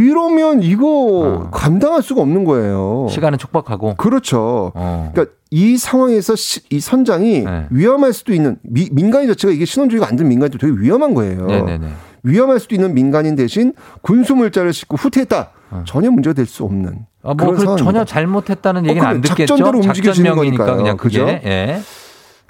이러면 0.00 0.62
이거 0.62 1.48
감당할 1.52 2.02
수가 2.02 2.22
없는 2.22 2.44
거예요. 2.44 3.06
시간은 3.10 3.38
촉박하고. 3.38 3.94
그렇죠. 3.96 4.72
어. 4.74 5.10
그러니까 5.12 5.34
이 5.50 5.76
상황에서 5.76 6.36
시- 6.36 6.60
이 6.70 6.80
선장이 6.80 7.40
네. 7.44 7.66
위험할 7.70 8.12
수도 8.12 8.32
있는 8.32 8.56
미- 8.62 8.88
민간인 8.92 9.28
자체가 9.28 9.52
이게 9.52 9.64
신원주의가 9.64 10.06
안 10.08 10.16
된 10.16 10.28
민간인도 10.28 10.58
되게 10.58 10.72
위험한 10.78 11.14
거예요. 11.14 11.46
네네네. 11.46 11.88
위험할 12.22 12.60
수도 12.60 12.74
있는 12.74 12.94
민간인 12.94 13.34
대신 13.34 13.72
군수 14.02 14.34
물자를 14.36 14.72
싣고 14.72 14.96
후퇴했다. 14.96 15.50
전혀 15.86 16.10
문제가 16.10 16.34
될 16.34 16.46
수 16.46 16.64
없는. 16.64 17.06
아, 17.22 17.34
뭐 17.34 17.54
그런. 17.54 17.76
전혀 17.76 18.04
잘못했다는 18.04 18.86
얘기는 18.86 19.02
어, 19.04 19.08
안 19.08 19.20
그래, 19.20 19.28
듣겠죠. 19.30 19.56
작전대로 19.56 19.78
움직여지는 19.84 20.34
거니까요. 20.36 20.76
그냥. 20.76 20.96
그죠? 20.96 21.26
예. 21.28 21.80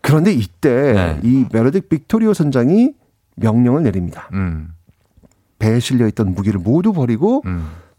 그런데 0.02 0.32
이때 0.32 0.92
네. 0.94 1.20
이 1.22 1.44
메르딕 1.52 1.88
빅토리오 1.88 2.32
선장이 2.34 2.92
명령을 3.36 3.82
내립니다. 3.82 4.28
음. 4.32 4.68
배에 5.60 5.78
실려 5.78 6.08
있던 6.08 6.34
무기를 6.34 6.58
모두 6.58 6.92
버리고 6.92 7.44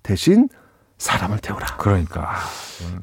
대신 0.03 0.49
사람을 0.97 1.39
태우라. 1.39 1.78
그러니까 1.78 2.36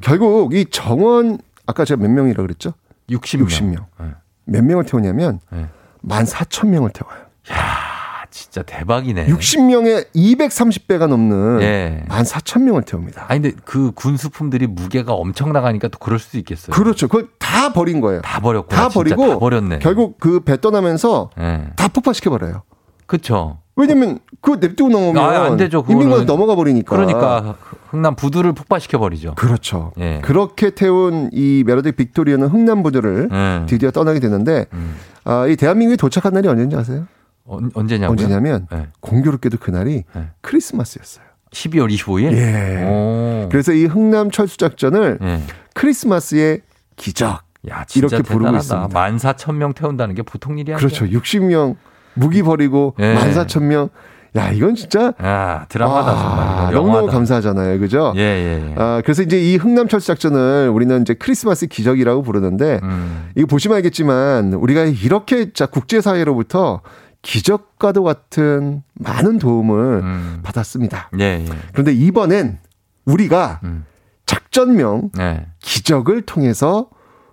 결국 0.02 0.52
이 0.54 0.66
정원 0.70 1.38
아까 1.66 1.86
제가 1.86 2.00
몇 2.02 2.10
명이라 2.10 2.42
그랬죠? 2.42 2.74
60명. 3.08 3.46
60명. 3.46 3.84
네. 4.00 4.06
몇 4.44 4.62
명을 4.64 4.84
태우냐면 4.84 5.40
네. 5.50 5.66
14,000명을 6.06 6.92
태워요. 6.92 7.18
아, 7.50 8.24
진짜 8.30 8.62
대박이네. 8.62 9.26
60명에 9.26 10.06
230배가 10.14 11.06
넘는 11.06 11.60
예. 11.62 12.04
14,000명을 12.08 12.84
태웁니다. 12.86 13.26
아니 13.28 13.40
근데 13.40 13.56
그 13.64 13.90
군수품들이 13.92 14.66
무게가 14.66 15.12
엄청 15.14 15.52
나가니까 15.52 15.88
또 15.88 15.98
그럴 15.98 16.18
수도 16.18 16.38
있겠어요. 16.38 16.74
그렇죠. 16.74 17.08
그걸 17.08 17.28
다 17.38 17.72
버린 17.72 18.00
거예요. 18.00 18.20
다 18.22 18.40
버렸고 18.40 18.68
다 18.68 18.88
버리고 18.88 19.28
다 19.28 19.38
버렸네. 19.38 19.78
결국 19.80 20.18
그 20.20 20.40
배 20.40 20.60
떠나면서 20.60 21.30
예. 21.38 21.70
다 21.76 21.88
폭파시켜 21.88 22.30
버려요. 22.30 22.62
그렇죠. 23.08 23.58
왜냐면 23.74 24.18
그 24.40 24.58
냅두고 24.60 24.90
넘으면 24.90 25.16
아, 25.18 25.44
안 25.44 25.56
되죠. 25.56 25.84
인민군 25.88 26.26
넘어가 26.26 26.54
버리니까. 26.54 26.94
그러니까 26.94 27.56
흥남 27.90 28.14
부두를 28.16 28.52
폭파시켜 28.52 28.98
버리죠. 28.98 29.34
그렇죠. 29.36 29.92
예. 29.98 30.20
그렇게 30.22 30.70
태운 30.70 31.30
이 31.32 31.64
메로딕 31.66 31.96
빅토리아는 31.96 32.48
흥남 32.48 32.82
부두를 32.82 33.28
예. 33.32 33.66
드디어 33.66 33.90
떠나게 33.90 34.20
되는데 34.20 34.66
음. 34.72 34.96
아, 35.24 35.46
이 35.46 35.56
대한민국에 35.56 35.96
도착한 35.96 36.34
날이 36.34 36.48
언제인지 36.48 36.76
아세요? 36.76 37.06
언, 37.46 37.70
언제냐고요? 37.72 38.10
언제냐면 38.10 38.66
예. 38.72 38.88
공교롭게도 39.00 39.58
그날이 39.58 40.04
예. 40.16 40.30
크리스마스였어요. 40.42 41.24
12월 41.52 41.88
25일. 41.94 42.32
예. 42.32 42.84
오. 42.84 43.48
그래서 43.48 43.72
이 43.72 43.86
흥남 43.86 44.30
철수 44.30 44.58
작전을 44.58 45.18
예. 45.22 45.40
크리스마스의 45.74 46.60
기적 46.96 47.42
야, 47.70 47.84
진짜 47.86 48.16
이렇게 48.16 48.22
부르고 48.22 48.52
대단하다. 48.52 48.58
있습니다. 48.58 49.32
14,000명 49.32 49.74
태운다는 49.74 50.14
게 50.14 50.22
보통 50.22 50.58
일이 50.58 50.72
아니죠. 50.72 51.06
그렇죠. 51.06 51.18
60명 51.20 51.76
무기 52.18 52.42
버리고 52.42 52.94
예. 52.98 53.14
14,000명. 53.14 53.90
야, 54.36 54.50
이건 54.50 54.74
진짜 54.74 55.14
야, 55.22 55.64
드라마다 55.68 56.12
아, 56.12 56.16
정말. 56.16 56.74
너무너무. 56.74 57.06
감사하잖아요. 57.06 57.78
그죠? 57.80 58.12
예, 58.16 58.20
예, 58.20 58.70
예. 58.70 58.74
아, 58.76 59.00
그래서 59.02 59.22
이제 59.22 59.40
이 59.40 59.56
흥남 59.56 59.88
철수 59.88 60.06
작전을 60.08 60.70
우리는 60.72 61.00
이제 61.00 61.14
크리스마스 61.14 61.66
기적이라고 61.66 62.22
부르는데 62.22 62.78
음. 62.82 63.30
이거 63.36 63.46
보시면 63.46 63.76
알겠지만 63.76 64.52
우리가 64.52 64.84
이렇게 64.84 65.52
자 65.54 65.64
국제 65.66 66.00
사회로부터 66.02 66.82
기적과도 67.22 68.04
같은 68.04 68.82
많은 68.94 69.38
도움을 69.38 70.00
음. 70.02 70.40
받았습니다. 70.42 71.10
예, 71.18 71.44
예. 71.44 71.46
그런데 71.72 71.92
이번엔 71.92 72.58
우리가 73.06 73.60
음. 73.64 73.86
작전명 74.26 75.10
네. 75.14 75.46
기적을 75.60 76.22
통해서 76.22 76.90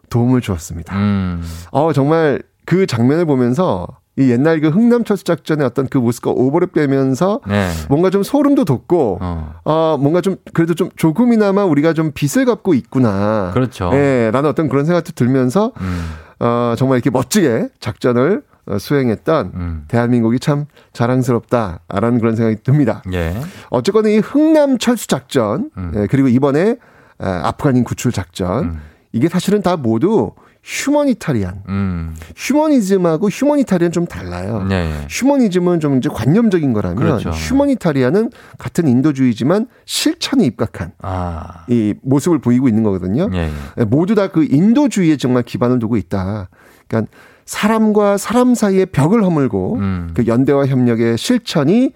도움을 0.09 0.39
주었습니다. 0.39 0.95
음. 0.95 1.43
어, 1.71 1.91
정말 1.91 2.41
그 2.65 2.88
장면을 2.88 3.25
보면서 3.25 3.86
이 4.18 4.32
옛날 4.32 4.61
그 4.61 4.70
흥남 4.70 5.03
철수 5.03 5.26
작전의 5.26 5.66
어떤 5.66 5.88
그 5.88 5.97
모습과 5.97 6.32
오버랩되면서 6.32 7.41
네. 7.47 7.70
뭔가 7.89 8.09
좀 8.09 8.24
소름도 8.24 8.63
돋고 8.63 9.20
어. 9.22 9.53
어, 9.66 9.97
뭔가 9.99 10.22
좀 10.22 10.38
그래도 10.53 10.74
좀 10.74 10.89
조금이나마 10.95 11.66
우리가 11.66 11.93
좀 11.93 12.11
빚을 12.13 12.45
갚고 12.45 12.74
있구나. 12.76 13.51
그렇죠. 13.53 13.89
예, 13.93 14.30
라는 14.32 14.49
어떤 14.49 14.70
그런 14.70 14.86
생각도 14.86 15.11
들면서 15.11 15.74
음. 15.82 16.05
어, 16.39 16.76
정말 16.78 16.97
이렇게 16.97 17.09
멋지게 17.09 17.70
작전을 17.80 18.43
어, 18.68 18.78
수행했던 18.78 19.51
음. 19.53 19.84
대한민국이 19.89 20.39
참 20.39 20.66
자랑스럽다라는 20.93 22.20
그런 22.20 22.36
생각이 22.38 22.63
듭니다. 22.63 23.03
예. 23.13 23.36
어쨌거나 23.70 24.09
이 24.09 24.20
흥남 24.20 24.78
철수 24.78 25.07
작전 25.07 25.72
음. 25.78 25.91
예, 25.95 26.07
그리고 26.07 26.30
이번에 26.30 26.78
아, 27.18 27.41
아프간인 27.45 27.84
구출 27.84 28.13
작전 28.13 28.63
음. 28.63 28.82
이게 29.11 29.28
사실은 29.30 29.61
다 29.61 29.76
모두 29.78 30.32
휴머니타리안 30.66 31.61
음. 31.70 32.16
휴머니즘하고 32.36 33.30
휴머니타리안 33.30 33.91
좀 33.91 34.07
달라요. 34.07 34.68
예, 34.72 34.76
예. 34.76 35.07
휴머니즘은 35.07 35.80
좀 35.80 35.97
이제 35.97 36.09
관념적인 36.11 36.74
거라면 36.74 36.97
그렇죠. 36.97 37.30
휴머니타리안은 37.30 38.32
같은 38.57 38.88
인도주의지만 38.88 39.68
실천에 39.86 40.43
입각한 40.45 40.93
아. 41.03 41.66
이 41.70 41.93
모습을 42.01 42.39
보이고 42.39 42.68
있는 42.68 42.82
거거든요. 42.82 43.30
예, 43.34 43.51
예. 43.78 43.84
모두 43.86 44.16
다 44.16 44.26
그 44.36 44.43
인도주의에 44.43 45.18
정말 45.18 45.43
기반을 45.43 45.78
두고 45.78 45.97
있다. 45.97 46.49
그러니까 46.88 47.11
사람과 47.45 48.18
사람 48.18 48.55
사이의 48.55 48.88
벽을 48.88 49.24
허물고 49.24 49.76
음. 49.76 50.11
그 50.16 50.26
연대와 50.26 50.66
협력의 50.66 51.18
실천이 51.20 51.91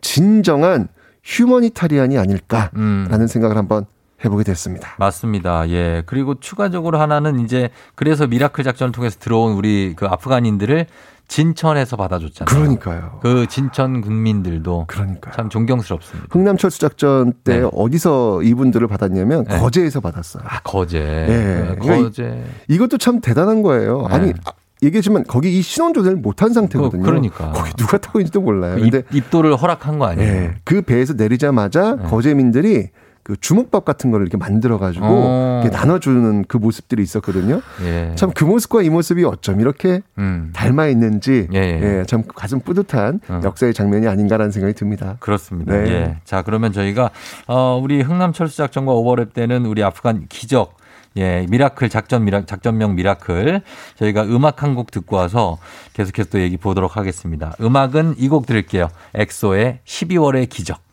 진정한 0.00 0.88
humanitarian이 1.22 2.16
아닐까라는 2.16 2.72
음. 3.20 3.26
생각을 3.28 3.58
한번 3.58 3.84
해보게 4.24 4.44
됐습니다. 4.44 4.94
맞습니다. 4.98 5.68
예. 5.70 6.02
그리고 6.06 6.34
추가적으로 6.40 6.98
하나는 6.98 7.40
이제 7.40 7.70
그래서 7.94 8.26
miracle 8.26 8.64
작전을 8.64 8.92
통해서 8.92 9.18
들어온 9.18 9.52
우리 9.52 9.94
그 9.96 10.06
아프간인들을 10.06 10.86
진천에서 11.26 11.96
받아줬잖아요. 11.96 12.54
그러니까요. 12.54 13.18
그 13.22 13.46
진천 13.48 14.02
군민들도 14.02 14.84
그러니까요. 14.88 15.34
참 15.34 15.48
존경스럽습니다. 15.48 16.28
흥남 16.30 16.56
철수 16.58 16.78
작전 16.80 17.32
때 17.44 17.60
네. 17.60 17.68
어디서 17.72 18.42
이분들을 18.42 18.86
받았냐면 18.88 19.44
네. 19.44 19.58
거제에서 19.58 20.00
받았어요. 20.00 20.42
아, 20.46 20.60
거제. 20.60 20.98
예. 21.00 21.76
거제. 21.78 22.44
이것도 22.68 22.98
참 22.98 23.20
대단한 23.20 23.62
거예요. 23.62 24.06
네. 24.08 24.14
아니 24.14 24.32
아, 24.44 24.52
얘기했지만 24.82 25.24
거기 25.26 25.58
이 25.58 25.62
신원 25.62 25.94
조사를 25.94 26.14
못한 26.18 26.52
상태거든요. 26.52 27.02
그- 27.02 27.08
그러니까. 27.08 27.52
거기 27.52 27.72
누가 27.72 27.96
타고 27.96 28.18
있는지도 28.20 28.42
몰라요. 28.42 28.76
입, 28.76 28.90
근데 28.90 29.02
입 29.12 29.30
도를 29.30 29.56
허락한 29.56 29.98
거 29.98 30.04
아니에요? 30.06 30.30
예, 30.30 30.54
그 30.62 30.82
배에서 30.82 31.14
내리자마자 31.14 31.96
네. 31.96 32.02
거제민들이 32.04 32.90
그 33.24 33.36
주먹밥 33.40 33.84
같은 33.86 34.10
거를 34.10 34.26
이렇게 34.26 34.36
만들어 34.36 34.78
가지고 34.78 35.06
어. 35.08 35.64
나눠주는 35.72 36.44
그 36.46 36.58
모습들이 36.58 37.02
있었거든요. 37.02 37.62
예. 37.82 38.12
참그 38.14 38.44
모습과 38.44 38.82
이 38.82 38.90
모습이 38.90 39.24
어쩜 39.24 39.60
이렇게 39.60 40.02
음. 40.18 40.50
닮아 40.54 40.86
있는지 40.88 41.48
예, 41.54 41.58
예. 41.58 41.98
예, 42.00 42.04
참 42.06 42.22
가슴 42.34 42.60
뿌듯한 42.60 43.20
어. 43.28 43.40
역사의 43.42 43.72
장면이 43.74 44.06
아닌가라는 44.08 44.52
생각이 44.52 44.74
듭니다. 44.74 45.16
그렇습니다. 45.20 45.72
네. 45.74 45.90
예. 45.90 46.16
자, 46.24 46.42
그러면 46.42 46.72
저희가 46.72 47.10
어 47.48 47.80
우리 47.82 48.02
흥남 48.02 48.32
철수 48.34 48.58
작전과 48.58 48.92
오버랩되는 48.92 49.64
우리 49.66 49.82
아프간 49.82 50.26
기적 50.28 50.76
예, 51.16 51.46
miracle 51.48 51.88
작전 51.88 52.24
미라 52.24 52.44
작전명 52.44 52.94
miracle 52.96 53.62
저희가 53.96 54.24
음악 54.24 54.62
한 54.62 54.74
곡 54.74 54.90
듣고 54.90 55.16
와서 55.16 55.56
계속해서 55.94 56.28
또 56.28 56.40
얘기 56.40 56.56
보도록 56.58 56.96
하겠습니다. 56.98 57.54
음악은 57.60 58.16
이 58.18 58.28
곡 58.28 58.44
들을게요. 58.46 58.88
엑소의 59.14 59.78
12월의 59.86 60.48
기적. 60.50 60.83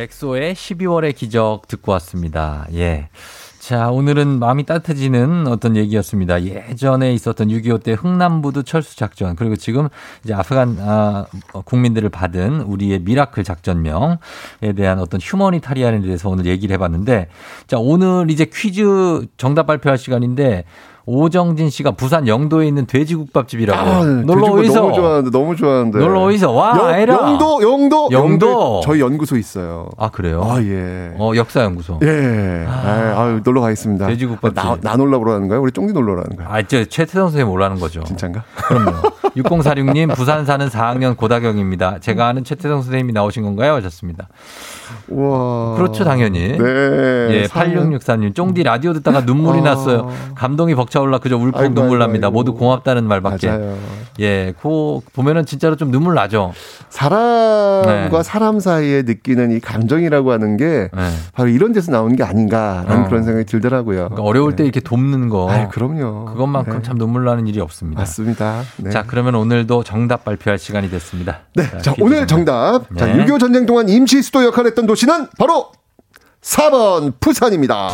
엑소의 0.00 0.54
12월의 0.54 1.14
기적 1.14 1.68
듣고 1.68 1.92
왔습니다. 1.92 2.66
예. 2.72 3.08
자, 3.58 3.90
오늘은 3.90 4.38
마음이 4.38 4.64
따뜻해지는 4.64 5.46
어떤 5.46 5.76
얘기였습니다. 5.76 6.42
예전에 6.42 7.12
있었던 7.12 7.48
6.25 7.48 7.82
때 7.82 7.92
흥남부두 7.92 8.62
철수 8.62 8.96
작전, 8.96 9.36
그리고 9.36 9.54
지금 9.54 9.88
이제 10.24 10.32
아프간, 10.32 10.78
아, 10.80 11.26
국민들을 11.66 12.08
받은 12.08 12.62
우리의 12.62 13.00
miracle 13.00 13.44
작전명에 13.44 14.16
대한 14.74 14.98
어떤 14.98 15.20
humanitarian에 15.20 16.00
대해서 16.00 16.30
오늘 16.30 16.46
얘기를 16.46 16.72
해봤는데, 16.72 17.28
자, 17.66 17.76
오늘 17.78 18.30
이제 18.30 18.46
퀴즈 18.50 19.26
정답 19.36 19.66
발표할 19.66 19.98
시간인데, 19.98 20.64
오정진 21.06 21.70
씨가 21.70 21.92
부산 21.92 22.28
영도에 22.28 22.66
있는 22.68 22.86
돼지국밥집이라고. 22.86 23.78
아, 23.90 24.04
놀러 24.04 24.24
돼지국밥 24.24 24.58
오이소. 24.58 24.74
너무 24.80 24.94
좋아하는데 24.94 25.30
너무 25.30 25.56
좋아하는데. 25.56 25.98
놀러 25.98 26.22
오이소. 26.24 26.54
와, 26.54 26.78
영, 26.78 26.86
아이라. 26.86 27.14
영도 27.14 27.62
영도 27.62 28.08
영도. 28.12 28.80
저희 28.84 29.00
연구소 29.00 29.36
있어요. 29.36 29.88
아, 29.96 30.10
그래요? 30.10 30.42
아 30.44 30.60
예. 30.62 31.12
어, 31.18 31.32
역사 31.36 31.62
연구소. 31.62 31.98
예. 32.02 32.64
아, 32.68 33.14
아유, 33.16 33.40
놀러 33.44 33.60
가겠습니다. 33.62 34.06
돼지국밥집. 34.08 34.54
나, 34.54 34.76
나 34.80 34.96
놀러 34.96 35.18
오라는 35.18 35.48
거야? 35.48 35.58
우리 35.58 35.72
쫑디 35.72 35.92
놀러 35.92 36.14
라는 36.14 36.36
거야? 36.36 36.48
아, 36.50 36.62
저 36.62 36.84
최태성 36.84 37.28
선생님 37.28 37.48
오라는 37.52 37.78
거죠. 37.80 38.02
진짠가? 38.04 38.44
그럼요. 38.54 38.92
6046님, 39.36 40.14
부산 40.16 40.44
사는 40.44 40.66
4학년 40.68 41.16
고다경입니다. 41.16 41.98
제가 42.00 42.26
아는 42.26 42.42
최태성 42.42 42.82
선생님이 42.82 43.12
나오신 43.12 43.44
건가요? 43.44 43.74
하셨습니다. 43.74 44.28
와. 45.08 45.74
그렇죠, 45.76 46.04
당연히. 46.04 46.58
네. 46.58 46.58
예, 47.30 47.46
8664님, 47.46 48.34
쫑디 48.34 48.64
라디오 48.64 48.92
듣다가 48.92 49.20
눈물이 49.20 49.60
어. 49.60 49.62
났어요. 49.62 50.10
감동이 50.34 50.74
벅 50.74 50.89
차올라 50.90 51.18
그저 51.18 51.36
울컥 51.36 51.62
아이고, 51.62 51.74
눈물 51.74 51.96
아이고, 52.02 52.06
납니다. 52.06 52.26
아이고. 52.26 52.34
모두 52.34 52.54
고맙다는 52.54 53.04
말밖에. 53.04 53.48
맞아요. 53.48 53.78
예, 54.20 54.52
그 54.60 55.00
보면은 55.14 55.46
진짜로 55.46 55.76
좀 55.76 55.90
눈물 55.90 56.14
나죠. 56.14 56.52
사람과 56.90 58.08
네. 58.10 58.22
사람 58.22 58.60
사이에 58.60 59.02
느끼는 59.02 59.52
이 59.52 59.60
감정이라고 59.60 60.32
하는 60.32 60.56
게 60.56 60.90
네. 60.92 61.10
바로 61.32 61.48
이런 61.48 61.72
데서 61.72 61.92
나오는 61.92 62.14
게 62.16 62.22
아닌가라는 62.22 63.04
어. 63.04 63.08
그런 63.08 63.22
생각이 63.22 63.46
들더라고요. 63.46 63.96
그러니까 64.08 64.22
어려울 64.22 64.56
때 64.56 64.64
이렇게 64.64 64.80
돕는 64.80 65.28
거. 65.28 65.50
아이, 65.50 65.68
그럼요. 65.68 66.26
그것만큼 66.26 66.78
네. 66.78 66.82
참 66.82 66.98
눈물 66.98 67.24
나는 67.24 67.46
일이 67.46 67.60
없습니다. 67.60 68.00
맞습니다. 68.02 68.62
네. 68.78 68.90
자, 68.90 69.04
그러면 69.06 69.36
오늘도 69.36 69.84
정답 69.84 70.24
발표할 70.24 70.58
시간이 70.58 70.90
됐습니다. 70.90 71.40
네. 71.54 71.64
자, 71.80 71.94
오늘 72.00 72.26
정답. 72.26 72.82
자, 72.98 73.06
네. 73.06 73.24
6.25 73.24 73.40
전쟁 73.40 73.66
동안 73.66 73.88
임시 73.88 74.22
수도 74.22 74.44
역할을 74.44 74.70
했던 74.70 74.86
도시는 74.86 75.28
바로 75.38 75.72
4번 76.42 77.12
부산입니다. 77.20 77.90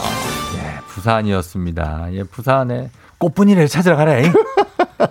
부산이었습니다. 0.97 2.09
예, 2.13 2.23
부산에 2.25 2.91
꽃분이를 3.19 3.69
찾으러 3.69 3.97
가래. 3.97 4.31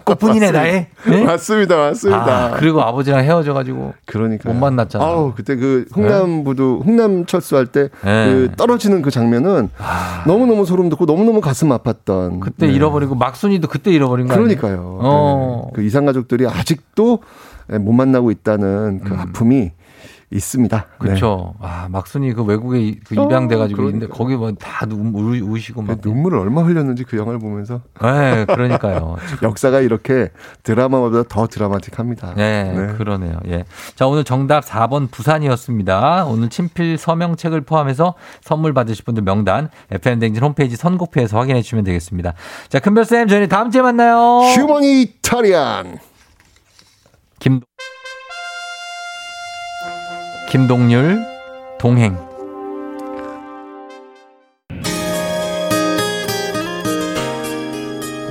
꽃분이네 0.04 0.50
나의. 0.52 0.88
예? 1.12 1.24
맞습니다. 1.24 1.78
맞습니다. 1.78 2.46
아, 2.46 2.52
그리고 2.58 2.82
아버지랑 2.82 3.24
헤어져가지고 3.24 3.94
그러니까 4.06 4.50
못 4.52 4.56
만났잖아. 4.60 5.04
아우 5.06 5.34
그때 5.36 5.56
그 5.56 5.86
흥남부두 5.94 6.82
흥남 6.84 7.26
철수할 7.28 7.68
때그 7.68 8.00
네. 8.04 8.48
떨어지는 8.58 9.02
그 9.04 9.12
장면은 9.12 9.70
너무 10.26 10.48
너무 10.48 10.66
소름 10.66 10.90
돋고 10.90 11.06
너무 11.06 11.24
너무 11.24 11.40
가슴 11.40 11.70
아팠던. 11.70 12.40
그때 12.40 12.68
네. 12.68 12.74
잃어버리고 12.74 13.14
막순이도 13.16 13.68
그때 13.68 13.92
잃어버린 13.92 14.28
거 14.28 14.34
아니에요? 14.34 14.48
그러니까요. 14.48 15.00
어. 15.02 15.64
네. 15.68 15.72
그 15.76 15.84
이산 15.84 16.06
가족들이 16.06 16.48
아직도 16.48 17.20
못 17.80 17.92
만나고 17.94 18.32
있다는 18.32 19.02
그 19.04 19.16
아픔이 19.16 19.72
있습니다. 20.32 20.78
네. 20.78 20.86
그렇죠. 20.98 21.54
아, 21.62 21.88
막순이 21.90 22.34
그 22.34 22.44
외국에 22.44 22.80
이- 22.82 23.00
그 23.00 23.20
어, 23.20 23.26
입양돼가지고 23.26 23.78
그러니까. 23.78 23.96
있는데 23.98 24.08
거기 24.14 24.36
뭐다 24.36 24.88
우시고 24.90 25.82
막. 25.84 26.02
그 26.02 26.08
눈물을 26.10 26.40
얼마 26.40 26.62
흘렸는지 26.64 27.04
그 27.04 27.18
영화를 27.18 27.40
보면서. 27.40 27.82
네, 28.02 28.46
그러니까요. 28.46 29.18
역사가 29.44 29.82
이렇게 29.82 30.32
드라마보다 30.64 31.24
더 31.30 31.48
드라마틱합니다. 31.48 32.34
네, 32.36 32.94
그러네요. 32.98 33.40
예. 33.48 33.66
자, 33.96 34.08
오늘 34.08 34.24
정답 34.24 34.66
4번 34.66 35.12
부산이었습니다. 35.12 36.26
오늘 36.26 36.50
친필 36.50 36.98
서명책을 36.98 37.62
포함해서 37.62 38.16
선물 38.42 38.74
받으실 38.74 39.06
분들 39.06 39.24
명단 39.24 39.70
FM댕진 39.92 40.44
홈페이지 40.44 40.76
선곡표에서 40.76 41.38
확인해 41.38 41.62
주시면 41.62 41.84
되겠습니다. 41.86 42.34
자, 42.70 42.80
큰별 42.80 43.06
쌤, 43.06 43.28
저희 43.28 43.48
다음 43.48 43.70
주에 43.70 43.82
만나요. 43.84 44.40
휴머니타리안. 44.56 46.00
김, 47.40 47.60
김동률, 50.50 51.20
동행. 51.80 52.18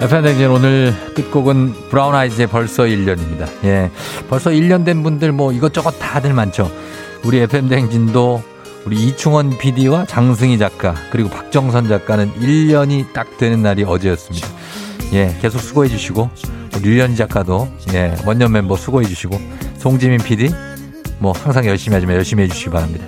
FM댕진 0.01 0.49
오늘 0.49 0.95
끝곡은 1.15 1.89
브라운 1.91 2.15
아이즈의 2.15 2.47
벌써 2.47 2.85
1년입니다. 2.85 3.49
예. 3.65 3.91
벌써 4.29 4.51
1년 4.51 4.85
된 4.85 5.03
분들 5.03 5.33
뭐 5.33 5.53
이것저것 5.53 5.93
다들 5.93 6.33
많죠. 6.35 6.71
우리 7.25 7.39
FM댕진도 7.39 8.43
우리 8.85 8.97
이충원 8.97 9.59
PD와 9.59 10.05
장승희 10.07 10.59
작가 10.59 10.95
그리고 11.11 11.31
박정선 11.31 11.89
작가는 11.89 12.33
1년이 12.35 13.12
딱 13.12 13.39
되는 13.39 13.62
날이 13.62 13.83
어제였습니다. 13.83 14.47
예. 15.15 15.37
계속 15.41 15.59
수고해 15.59 15.89
주시고 15.89 16.31
류현 16.83 17.17
작가도 17.17 17.69
예. 17.95 18.15
원년 18.25 18.53
멤버 18.53 18.77
수고해 18.77 19.07
주시고 19.07 19.41
송지민 19.79 20.19
PD 20.19 20.51
뭐 21.19 21.33
항상 21.33 21.67
열심히 21.67 21.95
하지만 21.95 22.17
열심히 22.17 22.45
해 22.45 22.49
주시기 22.49 22.71
바랍니다. 22.71 23.07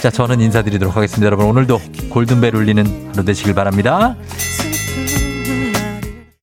자, 0.00 0.10
저는 0.10 0.40
인사드리도록 0.40 0.96
하겠습니다. 0.96 1.26
여러분 1.26 1.46
오늘도 1.46 1.80
골든벨 2.10 2.54
울리는 2.54 3.10
하루 3.12 3.24
되시길 3.24 3.54
바랍니다. 3.54 4.16